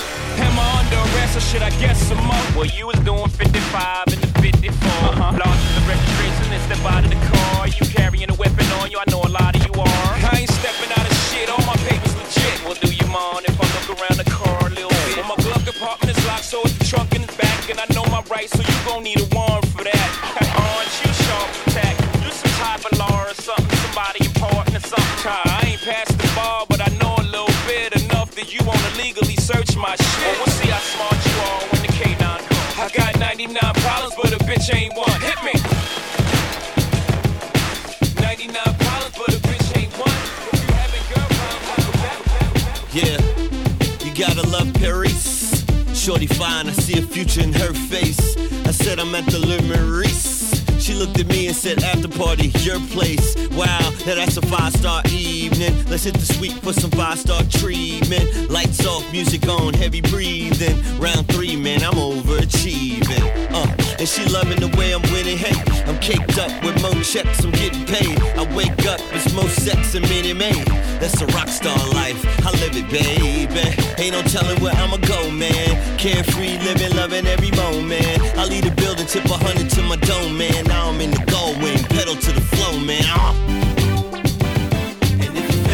Am 0.44 0.60
I 0.60 0.68
under 0.84 1.00
arrest 1.08 1.38
or 1.38 1.40
should 1.40 1.64
I 1.64 1.70
guess 1.80 1.96
some 2.04 2.20
more? 2.20 2.46
Well, 2.52 2.68
you 2.68 2.88
was 2.88 3.00
doing 3.00 3.30
55 3.30 4.12
in 4.12 4.20
the 4.20 4.28
54. 4.44 4.76
Uh-huh. 4.76 5.40
Lost 5.40 5.64
in 5.72 5.74
the 5.80 5.84
registration 5.88 6.52
and 6.52 6.62
step 6.68 6.84
out 6.84 7.06
of 7.08 7.12
the 7.16 7.22
car. 7.32 7.64
You 7.64 7.88
carrying 7.96 8.30
a 8.30 8.36
weapon 8.36 8.68
on 8.84 8.92
you, 8.92 9.00
I 9.00 9.08
know 9.10 9.24
a 9.24 9.32
lot 9.32 9.56
of 9.56 9.64
you 9.64 9.72
are. 9.80 10.12
I 10.20 10.44
ain't 10.44 10.52
stepping 10.52 10.92
out 10.92 11.08
of 11.08 11.16
shit, 11.32 11.48
all 11.48 11.64
my 11.64 11.80
papers 11.88 12.12
legit. 12.20 12.60
Well, 12.68 12.76
do 12.76 12.92
you 12.92 13.08
mind 13.08 13.48
if 13.48 13.56
I 13.56 13.66
look 13.72 13.88
around 13.96 14.20
the 14.20 14.28
car 14.28 14.68
a 14.68 14.72
little 14.76 14.92
bit? 14.92 15.16
Well, 15.16 15.32
my 15.32 15.40
glove 15.40 15.64
compartment 15.64 16.12
is 16.12 16.20
locked, 16.28 16.44
so 16.44 16.60
it's 16.68 16.76
the 16.76 16.84
trunk 16.92 17.16
in 17.16 17.24
the 17.24 17.32
back. 17.40 17.72
And 17.72 17.80
I 17.80 17.88
know 17.96 18.04
my 18.12 18.20
rights, 18.28 18.52
so 18.52 18.60
you 18.60 18.78
gon' 18.84 19.08
need 19.08 19.24
a 19.24 19.28
warrant. 19.32 19.45
touch 29.76 29.81
my 29.81 29.95
shit. 29.95 30.22
Well, 30.22 30.35
we'll 30.38 30.56
see 30.56 30.69
how 30.69 30.80
smart 30.80 31.26
you 31.26 31.34
are 31.41 31.61
when 31.72 31.81
the 31.81 31.88
K9 31.88 32.19
comes. 32.19 32.80
I 32.80 32.89
got 32.93 33.19
99 33.19 33.73
problems, 33.76 34.15
but 34.15 34.34
a 34.34 34.38
bitch 34.45 34.73
ain't 34.73 34.95
one. 34.95 35.22
Hit 35.22 35.39
me. 35.43 35.53
99 38.22 38.53
problems, 38.53 39.15
but 39.18 39.30
a 39.30 39.39
bitch 39.47 39.77
ain't 39.77 39.93
one. 39.97 40.18
If 40.52 40.60
you 40.61 40.73
having 40.73 41.06
girl 41.14 41.27
problems, 41.60 42.03
Yeah, 42.93 43.19
you 44.06 44.11
gotta 44.15 44.47
love 44.49 44.73
Paris. 44.76 45.65
Shorty 45.93 46.27
fine, 46.27 46.68
I 46.68 46.72
see 46.72 46.99
a 46.99 47.02
future 47.02 47.41
in 47.41 47.53
her 47.53 47.73
face. 47.73 48.38
I 48.65 48.72
said 48.72 48.99
I'm 48.99 49.14
at 49.15 49.26
the 49.26 49.39
Le 49.39 49.61
Maurice. 49.64 50.35
She 50.86 50.94
looked 50.94 51.20
at 51.20 51.26
me 51.26 51.48
and 51.48 51.56
said, 51.56 51.82
after 51.82 52.07
party, 52.07 52.49
your 52.60 52.80
place. 52.91 53.36
Wow, 53.53 53.80
now 54.06 54.14
that's 54.14 54.38
a 54.38 54.41
five 54.44 54.72
star 54.72 55.02
evening. 55.10 55.74
Let's 55.90 56.03
hit 56.03 56.14
the 56.14 56.32
suite 56.32 56.62
for 56.62 56.74
some 56.74 56.91
five 56.91 57.18
star 57.18 57.41
treatment. 57.49 58.52
Lights 58.52 58.86
off, 58.86 59.12
music 59.12 59.48
on, 59.48 59.74
heavy 59.74 60.02
breathing. 60.02 60.78
Round 60.99 61.28
three, 61.30 61.56
man, 61.56 61.82
I'm 61.82 61.95
overachieving. 61.95 63.52
Uh, 63.52 63.85
and 64.00 64.08
she 64.08 64.26
loving 64.26 64.60
the 64.60 64.68
way 64.78 64.94
I'm 64.94 65.02
winning. 65.14 65.38
Hey, 65.38 65.56
I'm 65.86 65.98
caked 66.00 66.38
up 66.38 66.52
with 66.64 66.82
more 66.82 67.02
checks, 67.04 67.44
I'm 67.44 67.52
getting 67.52 67.86
paid. 67.86 68.20
I 68.38 68.44
wake 68.56 68.86
up, 68.86 69.00
it's 69.14 69.34
more 69.34 69.48
sex 69.50 69.96
and 69.96 70.08
Minnie 70.10 70.34
May. 70.34 70.64
That's 71.00 71.22
a 71.22 71.28
rock 71.28 71.48
star 71.48 71.78
life, 71.94 72.20
I 72.46 72.52
live 72.60 72.76
it, 72.76 72.90
baby. 72.90 73.68
Ain't 74.02 74.14
no 74.14 74.22
telling 74.24 74.62
where 74.62 74.74
I'ma 74.76 74.98
go, 74.98 75.30
man. 75.32 75.98
Carefree, 75.98 76.58
living, 76.60 76.96
loving 76.96 77.26
every 77.28 77.52
moment. 77.52 78.20
I 78.38 78.46
leave 78.46 78.64
the 78.64 78.72
building, 78.72 79.06
tip 79.06 79.26
a 79.26 79.38
hundred 79.38 79.70
to 79.72 79.82
my 79.84 79.96
dome, 79.98 80.38
man. 80.38 80.66
Now 80.66 80.90
I'm 80.90 81.00
in 81.02 81.12
the 81.12 81.24
gold 81.32 81.62
wing, 81.62 81.82
pedal 81.96 82.16
to 82.16 82.32
the 82.32 82.42
flow, 82.42 82.80
man. 82.80 83.04
Uh. 83.08 83.34
And 85.22 85.38
if 85.38 85.56
you're 85.56 85.66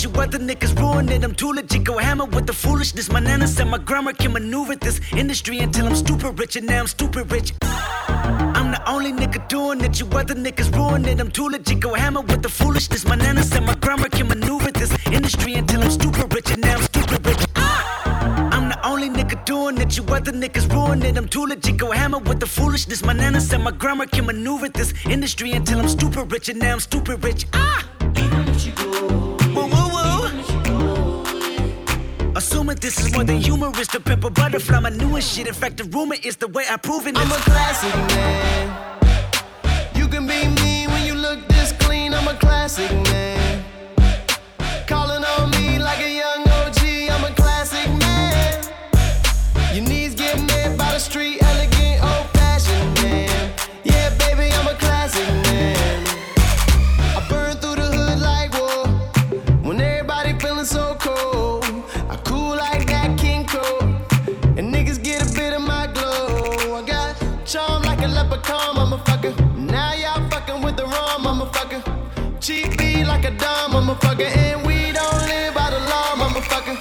it. 0.00 0.04
You 0.04 0.20
other 0.20 0.38
niggas 0.38 0.78
ruin 0.78 1.08
it. 1.08 1.24
I'm 1.24 1.34
too 1.34 1.52
legit. 1.52 1.84
Go 1.84 1.98
hammer 1.98 2.24
with 2.24 2.46
the 2.46 2.52
foolishness. 2.52 3.10
My 3.10 3.20
nana 3.20 3.46
said 3.46 3.68
my 3.68 3.78
grammar 3.78 4.12
can 4.12 4.32
maneuver 4.32 4.76
this 4.76 5.00
industry 5.12 5.58
until 5.60 5.86
I'm 5.86 5.94
stupid 5.94 6.38
rich, 6.38 6.56
and 6.56 6.66
now 6.66 6.80
I'm 6.80 6.86
stupid 6.86 7.30
rich. 7.30 7.52
I'm 7.62 8.70
the 8.70 8.82
only 8.86 9.12
nigga 9.12 9.46
doing 9.48 9.80
it. 9.80 10.00
You 10.00 10.06
other 10.06 10.34
niggas 10.34 10.74
ruin 10.74 11.04
it. 11.04 11.20
I'm 11.20 11.30
too 11.30 11.48
legit. 11.48 11.80
Go 11.80 11.94
hammer 11.94 12.20
with 12.20 12.42
the 12.42 12.48
foolishness. 12.48 13.04
My 13.04 13.16
nana 13.16 13.42
said 13.42 13.64
my 13.64 13.74
grammar 13.74 14.08
can 14.08 14.28
maneuver 14.28 14.70
this 14.70 14.92
industry 15.06 15.54
until 15.54 15.82
I'm 15.82 15.90
stupid 15.90 16.34
rich, 16.34 16.50
and 16.50 16.62
now 16.62 16.76
I'm 16.76 16.82
stupid 16.82 17.26
rich. 17.26 17.44
I'm 17.56 18.68
the 18.68 18.78
only 18.84 19.08
nigga 19.08 19.44
doing 19.44 19.78
it. 19.78 19.96
You 19.96 20.04
other 20.04 20.32
niggas 20.32 20.72
ruin 20.72 21.02
it. 21.02 21.16
I'm 21.16 21.28
too 21.28 21.46
legit. 21.46 21.76
Go 21.76 21.90
hammer 21.90 22.18
with 22.18 22.40
the 22.40 22.46
foolishness. 22.46 23.04
My 23.04 23.12
nana 23.12 23.40
said 23.40 23.60
my 23.60 23.72
grammar 23.72 24.06
can 24.06 24.26
maneuver 24.26 24.68
this 24.68 24.94
industry 25.06 25.52
until 25.52 25.80
I'm 25.80 25.88
stupid 25.88 26.32
rich, 26.32 26.48
and 26.48 26.58
now 26.58 26.72
I'm 26.72 26.80
stupid 26.80 27.22
rich. 27.24 27.46
Ah! 27.52 27.86
Assuming 32.70 32.82
this 32.82 33.04
is 33.04 33.12
more 33.12 33.24
than 33.24 33.38
humorous, 33.38 33.88
the 33.88 33.98
pimple 33.98 34.30
butterfly, 34.30 34.78
my 34.78 34.90
newest 34.90 35.34
shit. 35.34 35.48
In 35.48 35.54
fact, 35.54 35.78
the 35.78 35.84
rumor 35.84 36.14
is 36.22 36.36
the 36.36 36.46
way 36.46 36.64
I 36.70 36.76
prove 36.76 37.08
it. 37.08 37.16
I'm 37.18 37.26
a 37.26 37.34
classic 37.34 37.92
man. 38.14 38.98
You 39.96 40.06
can 40.06 40.24
be 40.24 40.46
mean 40.62 40.88
when 40.88 41.04
you 41.04 41.14
look 41.14 41.48
this 41.48 41.72
clean. 41.80 42.14
I'm 42.14 42.28
a 42.28 42.34
classic 42.34 42.92
man. 43.10 43.64
Calling 44.86 45.24
on 45.24 45.29
motherfucker. 73.80 74.28
And 74.36 74.66
we 74.66 74.92
don't 74.92 75.22
live 75.28 75.54
by 75.54 75.70
the 75.70 75.80
law, 75.92 76.14
motherfucker. 76.16 76.76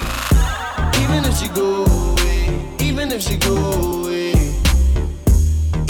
Even 1.04 1.26
if 1.26 1.38
she 1.38 1.48
go 1.50 1.86
away, 1.86 2.42
even 2.80 3.12
if 3.12 3.22
she 3.22 3.38
go 3.38 3.56
away, 3.56 4.32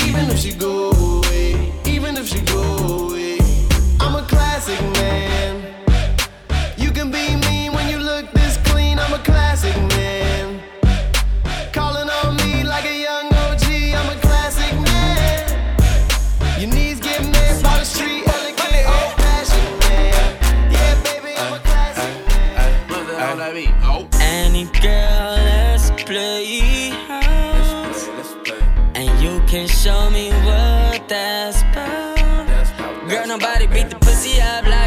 even 0.08 0.30
if 0.30 0.40
she 0.40 0.54
go 0.54 0.92
away, 0.92 1.72
even 1.86 2.18
if 2.18 2.28
she 2.28 2.40
go 2.42 2.62
away, 3.08 3.38
I'm 4.00 4.16
a 4.16 4.24
classic 4.28 4.82
man. 4.94 5.39
Nobody 33.40 33.68
beat 33.68 33.90
the 33.90 33.96
pussy 34.00 34.42
up 34.42 34.66
like 34.66 34.79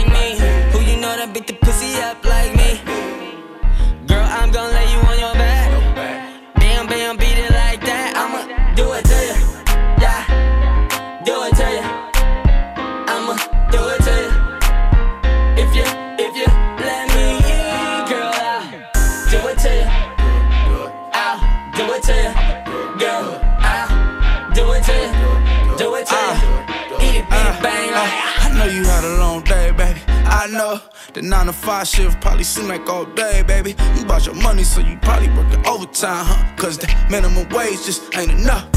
nine 31.44 31.52
to 31.52 31.60
five 31.60 31.88
shift 31.88 32.20
probably 32.20 32.44
seem 32.44 32.68
like 32.68 32.88
all 32.88 33.04
day, 33.04 33.42
baby. 33.42 33.74
You 33.96 34.04
bought 34.04 34.26
your 34.26 34.34
money, 34.36 34.62
so 34.62 34.80
you 34.80 34.96
probably 35.02 35.28
working 35.30 35.66
overtime, 35.66 36.24
huh? 36.24 36.56
Cause 36.56 36.78
the 36.78 36.86
minimum 37.10 37.48
wage 37.48 37.84
just 37.84 38.16
ain't 38.16 38.30
enough. 38.30 38.68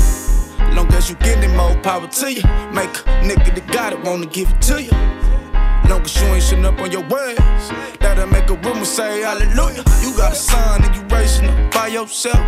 Long 0.73 0.91
as 0.93 1.07
you 1.07 1.15
getting 1.17 1.55
more 1.55 1.75
power 1.83 2.07
to 2.07 2.33
you. 2.33 2.41
Make 2.73 2.89
a 3.05 3.21
nigga 3.21 3.53
that 3.53 3.67
got 3.71 3.93
it 3.93 4.01
wanna 4.03 4.25
give 4.25 4.49
it 4.49 4.61
to 4.63 4.81
you. 4.81 4.89
Long 5.89 6.01
as 6.01 6.15
you 6.19 6.27
ain't 6.33 6.43
shitting 6.43 6.65
up 6.65 6.79
on 6.79 6.91
your 6.91 7.07
words, 7.07 7.39
that'll 7.99 8.25
make 8.27 8.49
a 8.49 8.55
woman 8.55 8.85
say 8.85 9.21
hallelujah. 9.21 9.83
You 10.01 10.17
got 10.17 10.33
a 10.33 10.35
son 10.35 10.83
and 10.83 10.95
you 10.95 11.03
raising 11.15 11.47
up 11.47 11.71
by 11.71 11.87
yourself. 11.87 12.41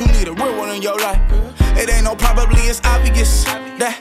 You 0.00 0.06
need 0.06 0.28
a 0.28 0.32
real 0.32 0.56
one 0.56 0.70
in 0.70 0.80
your 0.80 0.98
life. 0.98 1.20
It 1.76 1.90
ain't 1.90 2.04
no 2.04 2.16
probably, 2.16 2.62
it's 2.62 2.80
obvious 2.84 3.44
that 3.44 4.00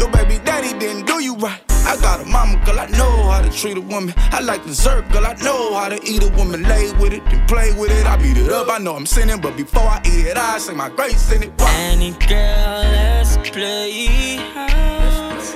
your 0.00 0.10
baby 0.10 0.42
daddy 0.44 0.76
didn't 0.78 1.06
do 1.06 1.22
you 1.22 1.36
right. 1.36 1.62
I 1.88 1.96
got 2.02 2.20
a 2.20 2.26
mama, 2.26 2.62
girl, 2.66 2.78
I 2.78 2.86
know 2.88 3.30
how 3.30 3.40
to 3.40 3.50
treat 3.50 3.78
a 3.78 3.80
woman. 3.80 4.12
I 4.30 4.40
like 4.40 4.62
dessert, 4.62 5.10
girl, 5.10 5.24
I 5.24 5.32
know 5.36 5.74
how 5.74 5.88
to 5.88 5.98
eat 6.04 6.22
a 6.22 6.28
woman. 6.36 6.62
Lay 6.64 6.92
with 7.00 7.14
it 7.14 7.22
and 7.32 7.48
play 7.48 7.72
with 7.72 7.90
it. 7.90 8.04
I 8.04 8.16
beat 8.16 8.36
it 8.36 8.52
up, 8.52 8.68
I 8.68 8.76
know 8.76 8.94
I'm 8.94 9.06
sinning, 9.06 9.40
but 9.40 9.56
before 9.56 9.88
I 9.96 10.02
eat 10.04 10.26
it, 10.26 10.36
I 10.36 10.58
say 10.58 10.74
my 10.74 10.90
grace 10.90 11.32
in 11.32 11.44
it. 11.44 11.52
Any 11.62 12.10
girl, 12.10 12.82
let's 12.92 13.38
play 13.38 14.36
house. 14.52 15.54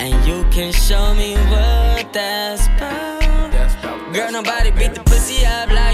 And 0.00 0.14
you 0.26 0.42
can 0.50 0.72
show 0.72 1.14
me 1.14 1.34
what 1.34 2.12
that's 2.12 2.66
about. 2.66 4.12
Girl, 4.12 4.32
nobody 4.32 4.72
beat 4.72 4.94
the 4.94 5.02
pussy 5.04 5.46
up 5.46 5.70
like 5.70 5.85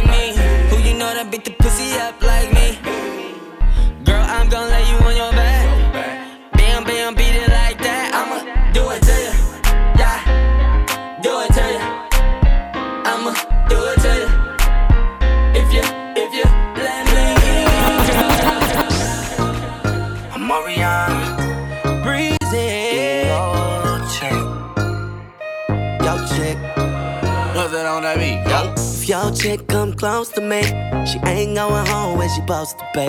chick 29.43 29.67
come 29.67 29.93
close 29.93 30.29
to 30.29 30.41
me, 30.41 30.63
she 31.05 31.19
ain't 31.27 31.57
going 31.57 31.87
home 31.87 32.17
when 32.17 32.29
she 32.29 32.37
supposed 32.37 32.79
to 32.79 32.87
be. 32.95 33.07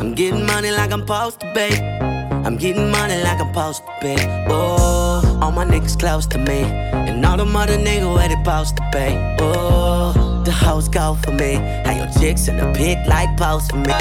I'm 0.00 0.14
getting 0.14 0.46
money 0.46 0.70
like 0.70 0.92
I'm 0.92 1.00
supposed 1.00 1.40
to 1.40 1.52
be. 1.52 1.68
I'm 2.46 2.56
getting 2.56 2.92
money 2.92 3.20
like 3.24 3.40
I'm 3.40 3.48
supposed 3.48 3.82
to 3.84 3.92
be. 4.00 4.14
Oh, 4.48 5.40
all 5.42 5.50
my 5.50 5.64
niggas 5.64 5.98
close 5.98 6.26
to 6.26 6.38
me, 6.38 6.60
and 7.08 7.26
all 7.26 7.36
the 7.36 7.44
mother 7.44 7.76
niggas 7.76 8.14
where 8.14 8.28
they 8.28 8.36
supposed 8.36 8.76
to 8.76 8.82
be. 8.92 9.08
Oh, 9.40 10.42
the 10.44 10.52
hoes 10.52 10.88
go 10.88 11.18
for 11.24 11.32
me. 11.32 11.54
How 11.84 11.96
your 11.96 12.10
chicks 12.20 12.46
in 12.46 12.56
the 12.56 12.72
pic 12.76 12.98
like 13.08 13.36
post 13.36 13.72
for 13.72 13.78
me. 13.78 13.94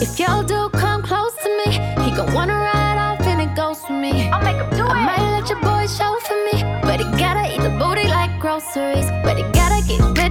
If 0.00 0.16
your 0.20 0.44
dude 0.44 0.72
come 0.74 1.02
close 1.02 1.34
to 1.42 1.48
me, 1.58 1.72
he 2.04 2.14
gon' 2.16 2.32
wanna 2.32 2.54
ride 2.54 2.98
off 2.98 3.26
and 3.26 3.40
it 3.40 3.52
goes 3.56 3.80
for 3.80 3.94
me. 3.94 4.28
I'll 4.30 4.44
make 4.44 4.54
him 4.54 4.70
do 4.78 4.84
I 4.86 5.04
might 5.04 5.40
let 5.40 5.48
your 5.50 5.60
boy 5.60 5.88
show 5.88 6.16
for 6.28 6.38
me, 6.46 6.62
but 6.82 7.00
he 7.00 7.06
gotta 7.18 7.52
eat 7.52 7.62
the 7.62 7.74
booty 7.80 8.06
like 8.06 8.38
groceries. 8.38 9.10
But 9.24 9.38
he 9.38 9.42
gotta 9.58 9.82
get 9.88 10.00
rid 10.16 10.27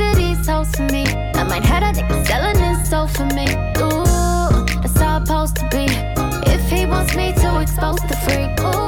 of 0.67 0.75
these 0.75 0.75
hoes 0.75 0.75
for 0.75 0.93
me. 0.93 1.05
I 1.33 1.43
might 1.43 1.63
have 1.63 1.83
a 1.83 1.99
nigga 1.99 2.27
selling 2.27 2.57
his 2.57 2.89
soul 2.89 3.07
for 3.07 3.25
me. 3.25 3.47
Ooh, 3.77 4.65
that's 4.81 4.97
how 4.97 5.17
it's 5.17 5.27
supposed 5.27 5.55
to 5.57 5.67
be. 5.69 5.85
If 6.51 6.69
he 6.69 6.85
wants 6.85 7.15
me 7.15 7.33
to 7.33 7.59
expose 7.61 8.01
the 8.01 8.15
freak, 8.25 8.51
ooh, 8.59 8.87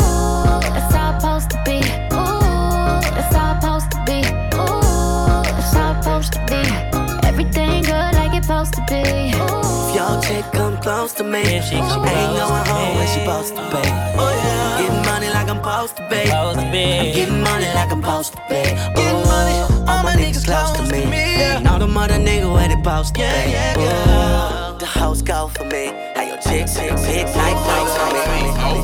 that's 0.73 0.93
how 0.93 1.13
it's 1.13 1.23
supposed 1.23 1.49
to 1.51 1.61
be. 1.65 1.77
Ooh, 2.13 3.01
that's 3.15 3.35
how 3.35 3.53
it's 3.55 3.63
supposed 3.63 3.91
to 3.91 3.99
be. 4.05 4.19
Ooh, 4.55 5.43
that's 5.43 5.73
how 5.73 5.91
it's 5.93 6.05
supposed 6.05 6.33
to 6.33 6.39
be. 6.49 7.27
Everything 7.27 7.83
good 7.83 8.13
like 8.15 8.33
it's 8.33 8.47
supposed 8.47 8.73
to 8.73 8.81
be. 8.89 9.03
If 9.31 9.95
your 9.95 10.21
chick 10.21 10.51
come 10.53 10.77
close 10.81 11.13
to 11.13 11.23
me, 11.23 11.43
she, 11.61 11.75
ain't 11.75 12.03
going 12.03 12.65
home 12.67 12.95
when 12.95 13.07
she 13.07 13.19
supposed 13.19 13.55
to 13.55 13.61
be. 13.71 14.19
Getting 14.19 14.28
money 15.79 15.95
like 15.95 15.95
I'm 15.95 15.95
supposed 15.95 15.95
to 15.95 16.09
be. 16.09 16.31
I'm 16.31 17.13
getting 17.13 17.41
money 17.41 17.65
like 17.73 17.91
I'm 17.91 18.01
supposed 18.01 18.33
to 18.33 18.39
be. 18.49 18.61
Ooh, 18.99 19.87
all 19.87 20.03
my 20.03 20.15
niggas 20.15 20.45
close 20.45 20.71
to 20.77 20.83
me. 20.91 21.03
And 21.03 21.67
all 21.67 21.79
the 21.79 21.87
mother 21.87 22.15
niggas 22.15 22.51
where 22.51 22.67
they 22.67 22.75
supposed 22.75 23.15
to 23.15 23.21
be. 23.21 23.25
Ooh, 23.79 24.77
the 24.77 24.85
hoes 24.85 25.21
go 25.21 25.47
for 25.47 25.63
me. 25.65 25.87
How 26.15 26.23
your 26.23 26.37
chicks 26.37 26.77
in 26.77 26.95
the 26.95 27.33
like 27.37 27.57
post 27.67 27.97
for 27.97 28.11
me. 28.13 28.83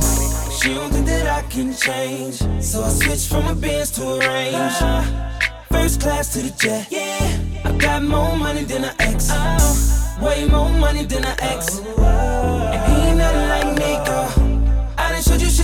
She 0.58 0.74
don't 0.74 0.92
think 0.92 1.06
that 1.08 1.28
I 1.28 1.42
can 1.50 1.74
change, 1.74 2.36
so 2.64 2.84
I 2.84 2.90
switched 2.90 3.28
from 3.30 3.48
a 3.48 3.56
Benz 3.56 3.92
to 3.92 4.04
a 4.04 4.20
Range. 4.20 5.10
First 5.70 6.02
class 6.02 6.34
to 6.34 6.40
the 6.44 6.52
jet. 6.58 6.88
Yeah, 6.90 7.40
I 7.66 7.72
got 7.78 8.04
more 8.04 8.36
money 8.38 8.64
than 8.64 8.86
an 8.86 8.96
ex. 9.00 9.30
Way 10.22 10.48
more 10.48 10.70
money 10.70 11.04
than 11.04 11.26
an 11.26 11.36
ex. 11.40 11.80
And 11.80 12.82
he 12.88 13.10
ain't 13.10 13.18
nothing 13.18 13.50
like 13.50 13.78
me, 13.78 14.06
girl. 14.06 14.45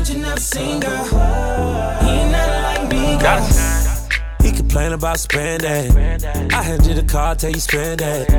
Shit 0.06 0.16
you 0.16 0.22
never 0.22 0.40
seen, 0.40 0.80
girl. 0.80 1.04
He 2.02 2.10
ain't 2.10 2.32
nothing 2.32 2.64
like 2.64 2.92
me, 2.92 3.18
girl. 3.22 3.48
He 4.42 4.52
complain 4.52 4.94
about 4.94 5.20
spending. 5.20 5.96
I 6.52 6.64
hand 6.64 6.86
you 6.86 6.94
the 6.94 7.04
car 7.04 7.36
till 7.36 7.52
you 7.52 7.60
spend 7.60 8.02
it. 8.02 8.30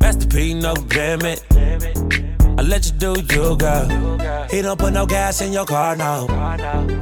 Master 0.00 0.26
P, 0.26 0.54
no 0.54 0.72
limit. 0.72 1.44
I 2.56 2.62
let 2.62 2.86
you 2.86 2.92
do 2.92 3.14
you, 3.34 3.56
girl. 3.56 4.46
He 4.50 4.62
don't 4.62 4.78
put 4.78 4.92
no 4.92 5.06
gas 5.06 5.40
in 5.40 5.52
your 5.52 5.64
car, 5.64 5.96
no. 5.96 6.26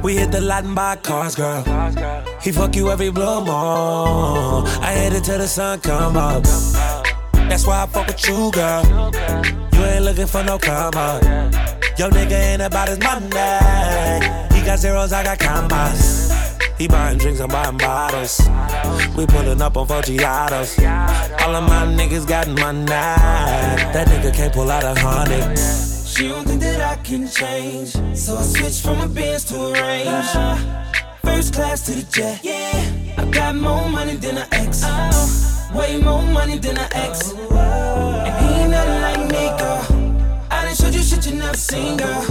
We 0.03 0.15
hit 0.17 0.31
the 0.31 0.41
lot 0.41 0.63
and 0.63 0.75
buy 0.75 0.95
cars, 0.95 1.35
girl. 1.35 1.63
He 2.41 2.51
fuck 2.51 2.75
you 2.75 2.89
every 2.89 3.11
blue 3.11 3.39
moon. 3.39 4.65
I 4.81 4.93
hit 4.95 5.13
it 5.13 5.23
till 5.23 5.37
the 5.37 5.47
sun 5.47 5.79
come 5.81 6.17
up. 6.17 7.02
That's 7.49 7.65
why 7.67 7.83
I 7.83 7.85
fuck 7.87 8.07
with 8.07 8.27
you, 8.27 8.51
girl. 8.51 8.83
You 9.73 9.83
ain't 9.85 10.05
looking 10.05 10.27
for 10.27 10.43
no 10.43 10.57
come 10.57 10.93
up. 10.95 11.23
Yo, 11.97 12.09
nigga 12.09 12.31
ain't 12.31 12.61
about 12.61 12.89
his 12.89 12.99
money. 12.99 13.27
He 14.55 14.65
got 14.65 14.79
zeros, 14.79 15.13
I 15.13 15.23
got 15.23 15.39
commas. 15.39 16.31
He 16.77 16.87
buying 16.87 17.17
drinks, 17.19 17.39
I'm 17.39 17.49
buying 17.49 17.77
bottles. 17.77 18.41
We 19.15 19.27
pulling 19.27 19.61
up 19.61 19.77
on 19.77 19.87
Foggiatos. 19.87 20.79
All 21.41 21.55
of 21.55 21.63
my 21.63 21.85
niggas 21.85 22.27
got 22.27 22.47
money. 22.47 22.85
That 22.85 24.07
nigga 24.07 24.33
can't 24.33 24.53
pull 24.53 24.71
out 24.71 24.83
a 24.83 24.99
hundred. 24.99 25.57
She 25.57 26.27
don't 26.27 26.45
think 26.47 26.61
that 26.61 26.81
I 26.81 26.95
can 27.03 27.27
change, 27.27 27.93
so 28.17 28.37
I 28.37 28.41
switched 28.41 28.83
from 28.83 29.01
a 29.01 29.07
Benz 29.07 29.45
to 29.45 29.55
a 29.55 29.73
Range. 29.73 30.59
First 31.23 31.53
class 31.53 31.85
to 31.85 31.91
the 31.93 32.03
jet. 32.11 32.39
Yeah, 32.43 33.15
I 33.17 33.25
got 33.25 33.55
more 33.55 33.87
money 33.89 34.15
than 34.15 34.37
an 34.37 34.47
ex. 34.51 34.81
Oh. 34.85 35.62
Way 35.73 35.97
more 35.97 36.21
money 36.21 36.57
than 36.59 36.77
an 36.77 36.89
ex. 36.93 37.31
And 37.31 38.45
he 38.45 38.53
ain't 38.61 38.71
nothing 38.71 39.01
like 39.01 39.19
me, 39.31 39.43
girl. 39.57 39.81
I 40.51 40.65
done 40.65 40.75
showed 40.75 40.93
you 40.93 41.01
shit 41.01 41.25
you 41.25 41.35
never 41.35 41.57
seen, 41.57 41.97
girl. 41.97 42.21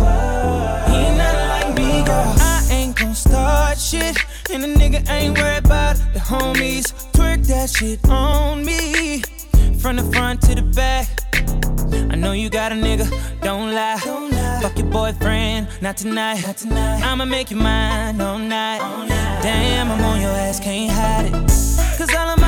He 0.88 0.94
ain't 0.94 1.16
nothing 1.16 1.48
like 1.48 1.76
me, 1.76 2.04
girl. 2.04 2.34
I 2.38 2.66
ain't 2.70 2.96
gon' 2.96 3.14
start 3.14 3.78
shit, 3.78 4.16
and 4.52 4.62
the 4.62 4.68
nigga 4.68 5.08
ain't 5.10 5.36
worried 5.36 5.64
about 5.64 5.96
the 6.14 6.20
homies. 6.20 6.92
Twerk 7.12 7.46
that 7.48 7.70
shit 7.70 7.98
on 8.08 8.64
me, 8.64 9.22
from 9.80 9.96
the 9.96 10.04
front 10.12 10.40
to 10.42 10.54
the 10.54 10.62
back. 10.62 11.08
I 12.12 12.14
know 12.14 12.32
you 12.32 12.48
got 12.48 12.70
a 12.72 12.76
nigga, 12.76 13.06
don't 13.40 13.74
lie. 13.74 13.98
Fuck 14.62 14.78
your 14.78 14.86
boyfriend, 14.86 15.66
not 15.80 15.96
tonight. 15.96 16.46
not 16.46 16.56
tonight. 16.56 17.02
I'ma 17.02 17.24
make 17.24 17.50
you 17.50 17.56
mine 17.56 18.20
all 18.20 18.38
night. 18.38 18.78
Damn, 19.42 19.90
I'm 19.90 20.00
on 20.04 20.20
your 20.20 20.30
ass, 20.30 20.60
can't 20.60 20.92
hide 20.92 21.26
it. 21.26 21.32
Cause 21.98 22.14
all 22.14 22.28
of 22.28 22.41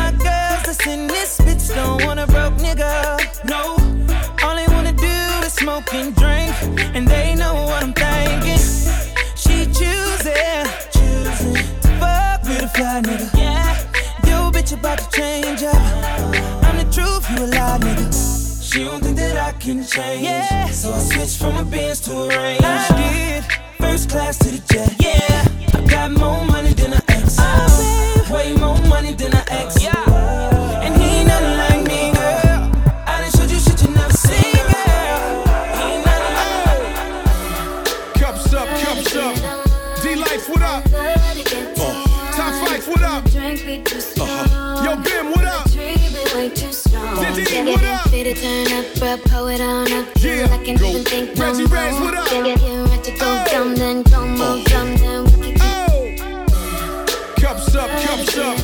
that's 0.65 0.86
in 0.86 1.07
this 1.07 1.39
bitch 1.39 1.74
don't 1.74 2.05
want 2.05 2.20
a 2.20 2.27
broke 2.27 2.55
nigga. 2.55 3.19
No, 3.45 3.77
all 4.43 4.57
they 4.57 4.66
wanna 4.74 4.93
do 4.93 5.16
is 5.47 5.53
smoke 5.53 5.93
and 5.95 6.15
drink, 6.15 6.53
and 6.95 7.07
they 7.07 7.35
know 7.35 7.55
what 7.55 7.82
I'm 7.82 7.93
thinking. 7.93 8.59
She 9.36 9.66
choosing, 9.78 10.66
choosing 10.93 11.55
to 11.82 11.89
fuck 12.01 12.43
with 12.45 12.62
a 12.62 12.70
fly 12.74 13.01
nigga. 13.03 13.28
Yeah, 13.36 13.77
yo 14.27 14.51
bitch 14.51 14.73
about 14.73 14.99
to 14.99 15.11
change 15.11 15.62
up. 15.62 15.77
I'm 16.65 16.77
the 16.78 16.86
truth, 16.93 17.31
you 17.31 17.45
a 17.45 17.47
lie 17.47 17.78
nigga. 17.81 18.62
She 18.62 18.85
don't 18.85 19.03
think 19.03 19.16
that 19.19 19.36
I 19.36 19.53
can 19.59 19.85
change. 19.85 20.23
Yeah. 20.23 20.69
So 20.70 20.93
I 20.93 20.99
switched 20.99 21.39
from 21.39 21.57
a 21.57 21.65
Benz 21.65 22.01
to 22.01 22.12
a 22.12 22.28
Range. 22.28 22.65
I 22.65 22.89
did. 22.97 23.45
First 23.78 24.11
class 24.11 24.39
to 24.39 24.51
the 24.51 24.62
jet. 24.73 24.95
Yeah. 24.99 25.78
I 25.78 25.86
got 25.86 26.11
more 26.11 26.45
up, 49.15 49.23
bro, 49.24 49.39
pull 49.39 49.49
it 49.49 49.61
on 49.61 49.93
up. 49.93 50.09
Yeah, 50.19 50.49
I 50.51 50.65
can 50.65 50.77
go. 50.77 50.86
even 50.86 51.05
think 51.05 51.36
no 51.36 51.45
Reggie 51.45 51.65
what 51.65 52.15
up? 52.15 52.28
Get, 52.31 52.61
ready 52.61 53.03
to 53.03 53.11
go 53.19 53.45
dumb, 53.51 53.74
then 53.77 54.03
go 54.03 54.27
more 54.27 54.65
dumb, 54.65 54.97
then 54.97 55.24
we 55.39 55.53
can 55.53 56.47
Cups 57.36 57.74
up, 57.74 57.91
cups 58.03 58.39
up. 58.39 58.57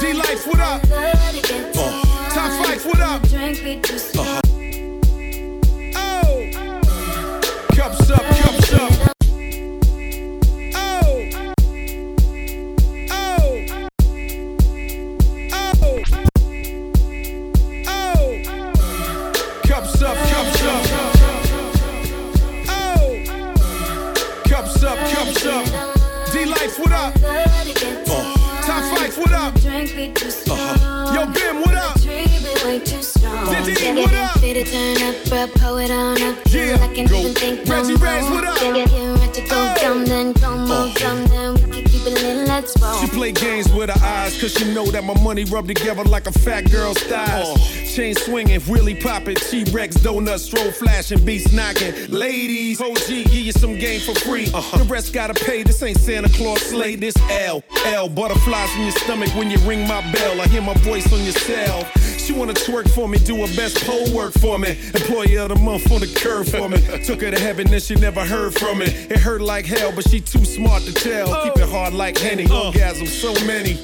D 0.00 0.12
Life, 0.12 0.46
what 0.46 0.60
up? 0.60 0.82
Uh, 0.84 1.12
Top 2.30 2.50
Five, 2.64 2.84
what 2.86 3.00
up? 3.00 3.22
Uh-huh. 3.24 4.16
Oh. 4.16 4.19
Money 45.40 45.54
rub 45.54 45.66
together 45.66 46.04
like 46.04 46.26
a 46.26 46.32
fat 46.32 46.70
girl's 46.70 46.98
thighs. 46.98 47.48
Uh. 47.48 47.86
Chain 47.86 48.14
swinging, 48.14 48.60
really 48.68 48.94
popping, 48.94 49.34
T-Rex, 49.34 49.96
donuts, 49.96 50.44
stroll 50.44 50.70
flashing, 50.70 51.24
beats 51.24 51.52
knocking. 51.52 51.92
Ladies, 52.08 52.80
OG, 52.80 53.06
give 53.06 53.32
you 53.32 53.52
some 53.52 53.78
game 53.78 54.00
for 54.00 54.14
free. 54.20 54.46
Uh-huh. 54.52 54.78
The 54.78 54.84
rest 54.84 55.12
gotta 55.12 55.34
pay, 55.34 55.62
this 55.62 55.82
ain't 55.82 55.98
Santa 55.98 56.28
Claus 56.28 56.60
sleigh, 56.62 56.96
this 56.96 57.16
L. 57.30 57.62
L, 57.86 58.08
butterflies 58.08 58.74
in 58.76 58.82
your 58.82 58.92
stomach 58.92 59.34
when 59.34 59.50
you 59.50 59.58
ring 59.58 59.86
my 59.88 60.00
bell. 60.12 60.40
I 60.40 60.46
hear 60.46 60.62
my 60.62 60.74
voice 60.74 61.12
on 61.12 61.22
your 61.24 61.32
cell. 61.32 61.84
She 62.18 62.32
wanna 62.32 62.54
twerk 62.54 62.88
for 62.90 63.08
me, 63.08 63.18
do 63.18 63.34
her 63.36 63.56
best 63.56 63.84
pole 63.84 64.14
work 64.14 64.32
for 64.34 64.58
me. 64.58 64.78
Employee 64.94 65.36
of 65.38 65.48
the 65.48 65.56
month 65.56 65.90
on 65.90 66.00
the 66.00 66.06
curve 66.06 66.48
for 66.48 66.68
me. 66.68 66.78
Took 67.04 67.22
her 67.22 67.30
to 67.30 67.40
heaven, 67.40 67.66
then 67.68 67.80
she 67.80 67.96
never 67.96 68.24
heard 68.24 68.54
from 68.54 68.78
me. 68.78 68.86
It 68.86 69.18
hurt 69.18 69.40
like 69.40 69.66
hell, 69.66 69.90
but 69.92 70.08
she 70.08 70.20
too 70.20 70.44
smart 70.44 70.82
to 70.84 70.92
tell. 70.92 71.34
Oh. 71.34 71.42
Keep 71.44 71.62
it 71.62 71.68
hard 71.68 71.94
like 71.94 72.18
Henny, 72.18 72.46
uh. 72.46 72.66
orgasm 72.66 73.06
so 73.06 73.32
many. 73.46 73.78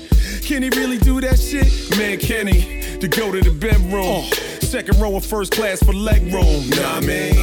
Can 0.47 0.62
he 0.62 0.70
really 0.70 0.98
do 0.98 1.20
that 1.23 1.40
shit? 1.40 1.66
Man, 1.98 2.18
can 2.18 2.47
he? 2.47 2.97
To 3.01 3.09
go 3.09 3.32
to 3.32 3.40
the 3.40 3.51
bedroom. 3.51 4.23
Uh, 4.31 4.31
second 4.60 5.01
row 5.01 5.16
of 5.16 5.27
first 5.27 5.51
class 5.51 5.82
for 5.82 5.93
leg 5.93 6.23
room. 6.32 6.70
Nah, 6.70 6.98
I 6.98 7.01
mean. 7.01 7.35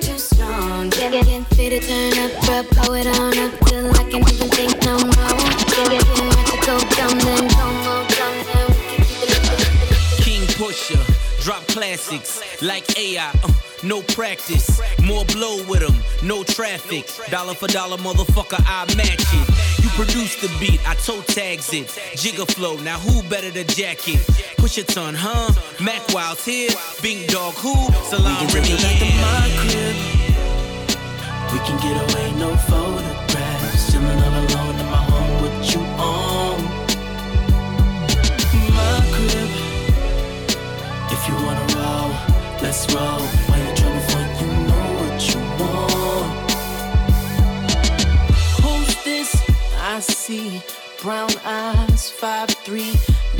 Too 0.00 0.18
strong, 0.18 0.92
yeah, 0.98 1.10
yeah. 1.10 1.44
Can't 1.54 1.82
turn 1.84 2.18
up, 2.18 2.66
blow 2.70 2.94
it 2.94 3.06
on 3.06 3.38
up 3.38 3.54
I 3.62 4.02
can't 4.10 4.32
even 4.32 4.48
think 4.50 4.84
no 4.84 4.98
more. 4.98 5.14
Yeah, 5.70 5.92
yeah, 5.92 6.02
to 6.42 6.56
go 6.66 6.74
dumb, 6.96 7.18
then 7.20 7.46
go 7.54 7.64
more 7.86 8.02
we. 8.58 10.24
King 10.24 10.44
Pusher, 10.58 11.02
drop 11.44 11.64
classics 11.68 12.42
like 12.60 12.98
AI. 12.98 13.30
Uh 13.44 13.65
no 13.86 14.02
practice. 14.02 14.80
More 15.02 15.24
blow 15.26 15.64
with 15.68 15.80
them, 15.80 15.96
no 16.22 16.42
traffic. 16.44 17.06
Dollar 17.30 17.54
for 17.54 17.68
dollar, 17.68 17.96
motherfucker, 17.96 18.62
I 18.66 18.84
match 18.96 19.24
it. 19.32 19.82
You 19.82 19.88
produce 19.90 20.40
the 20.40 20.48
beat, 20.58 20.80
I 20.88 20.94
toe 20.94 21.22
tags 21.22 21.72
it. 21.72 21.88
Jigger 22.16 22.46
flow, 22.46 22.76
now 22.78 22.98
who 22.98 23.22
better 23.28 23.50
to 23.50 23.64
jack 23.64 24.08
it? 24.08 24.20
Push 24.56 24.78
a 24.78 24.84
ton, 24.84 25.14
huh? 25.14 25.52
Mac 25.82 26.02
Wild's 26.12 26.44
here, 26.44 26.70
Bing 27.02 27.26
Dog 27.28 27.54
who? 27.54 27.74
Salam 28.04 28.46
Remy. 28.48 28.72
We 28.72 28.76
can 28.76 28.98
yeah. 29.00 29.22
my. 29.22 30.16
We 31.52 31.58
can 31.60 31.76
get 31.80 31.96
away, 32.12 32.32
no 32.38 32.56
photographs. 32.56 33.92
Chilling 33.92 34.20
all 34.20 34.34
alone. 34.34 34.66
If 41.08 41.28
you 41.28 41.34
wanna 41.44 41.66
roll, 41.74 42.10
let's 42.62 42.94
roll. 42.94 43.65
I 49.96 50.00
see 50.00 50.62
brown 51.00 51.30
eyes, 51.42 52.10
five 52.10 52.50
three, 52.50 52.92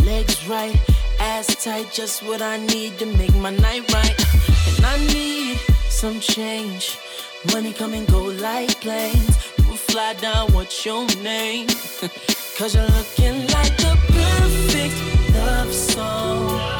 legs 0.06 0.48
right, 0.48 0.74
ass 1.20 1.54
tight, 1.62 1.92
just 1.92 2.22
what 2.22 2.40
I 2.40 2.56
need 2.56 2.98
to 2.98 3.04
make 3.04 3.34
my 3.34 3.50
night 3.50 3.92
right. 3.92 4.16
And 4.78 4.86
I 4.86 4.96
need 5.12 5.58
some 5.90 6.18
change. 6.18 6.96
Money 7.52 7.74
come 7.74 7.92
and 7.92 8.08
go 8.08 8.22
like 8.22 8.80
planes. 8.80 9.36
You 9.58 9.76
fly 9.76 10.14
down, 10.14 10.50
what's 10.54 10.82
your 10.86 11.04
name? 11.22 11.66
Cause 12.56 12.74
you're 12.74 12.84
looking 12.84 13.38
like 13.48 13.76
the 13.76 13.94
perfect 14.08 15.36
love 15.36 15.74
song. 15.74 16.75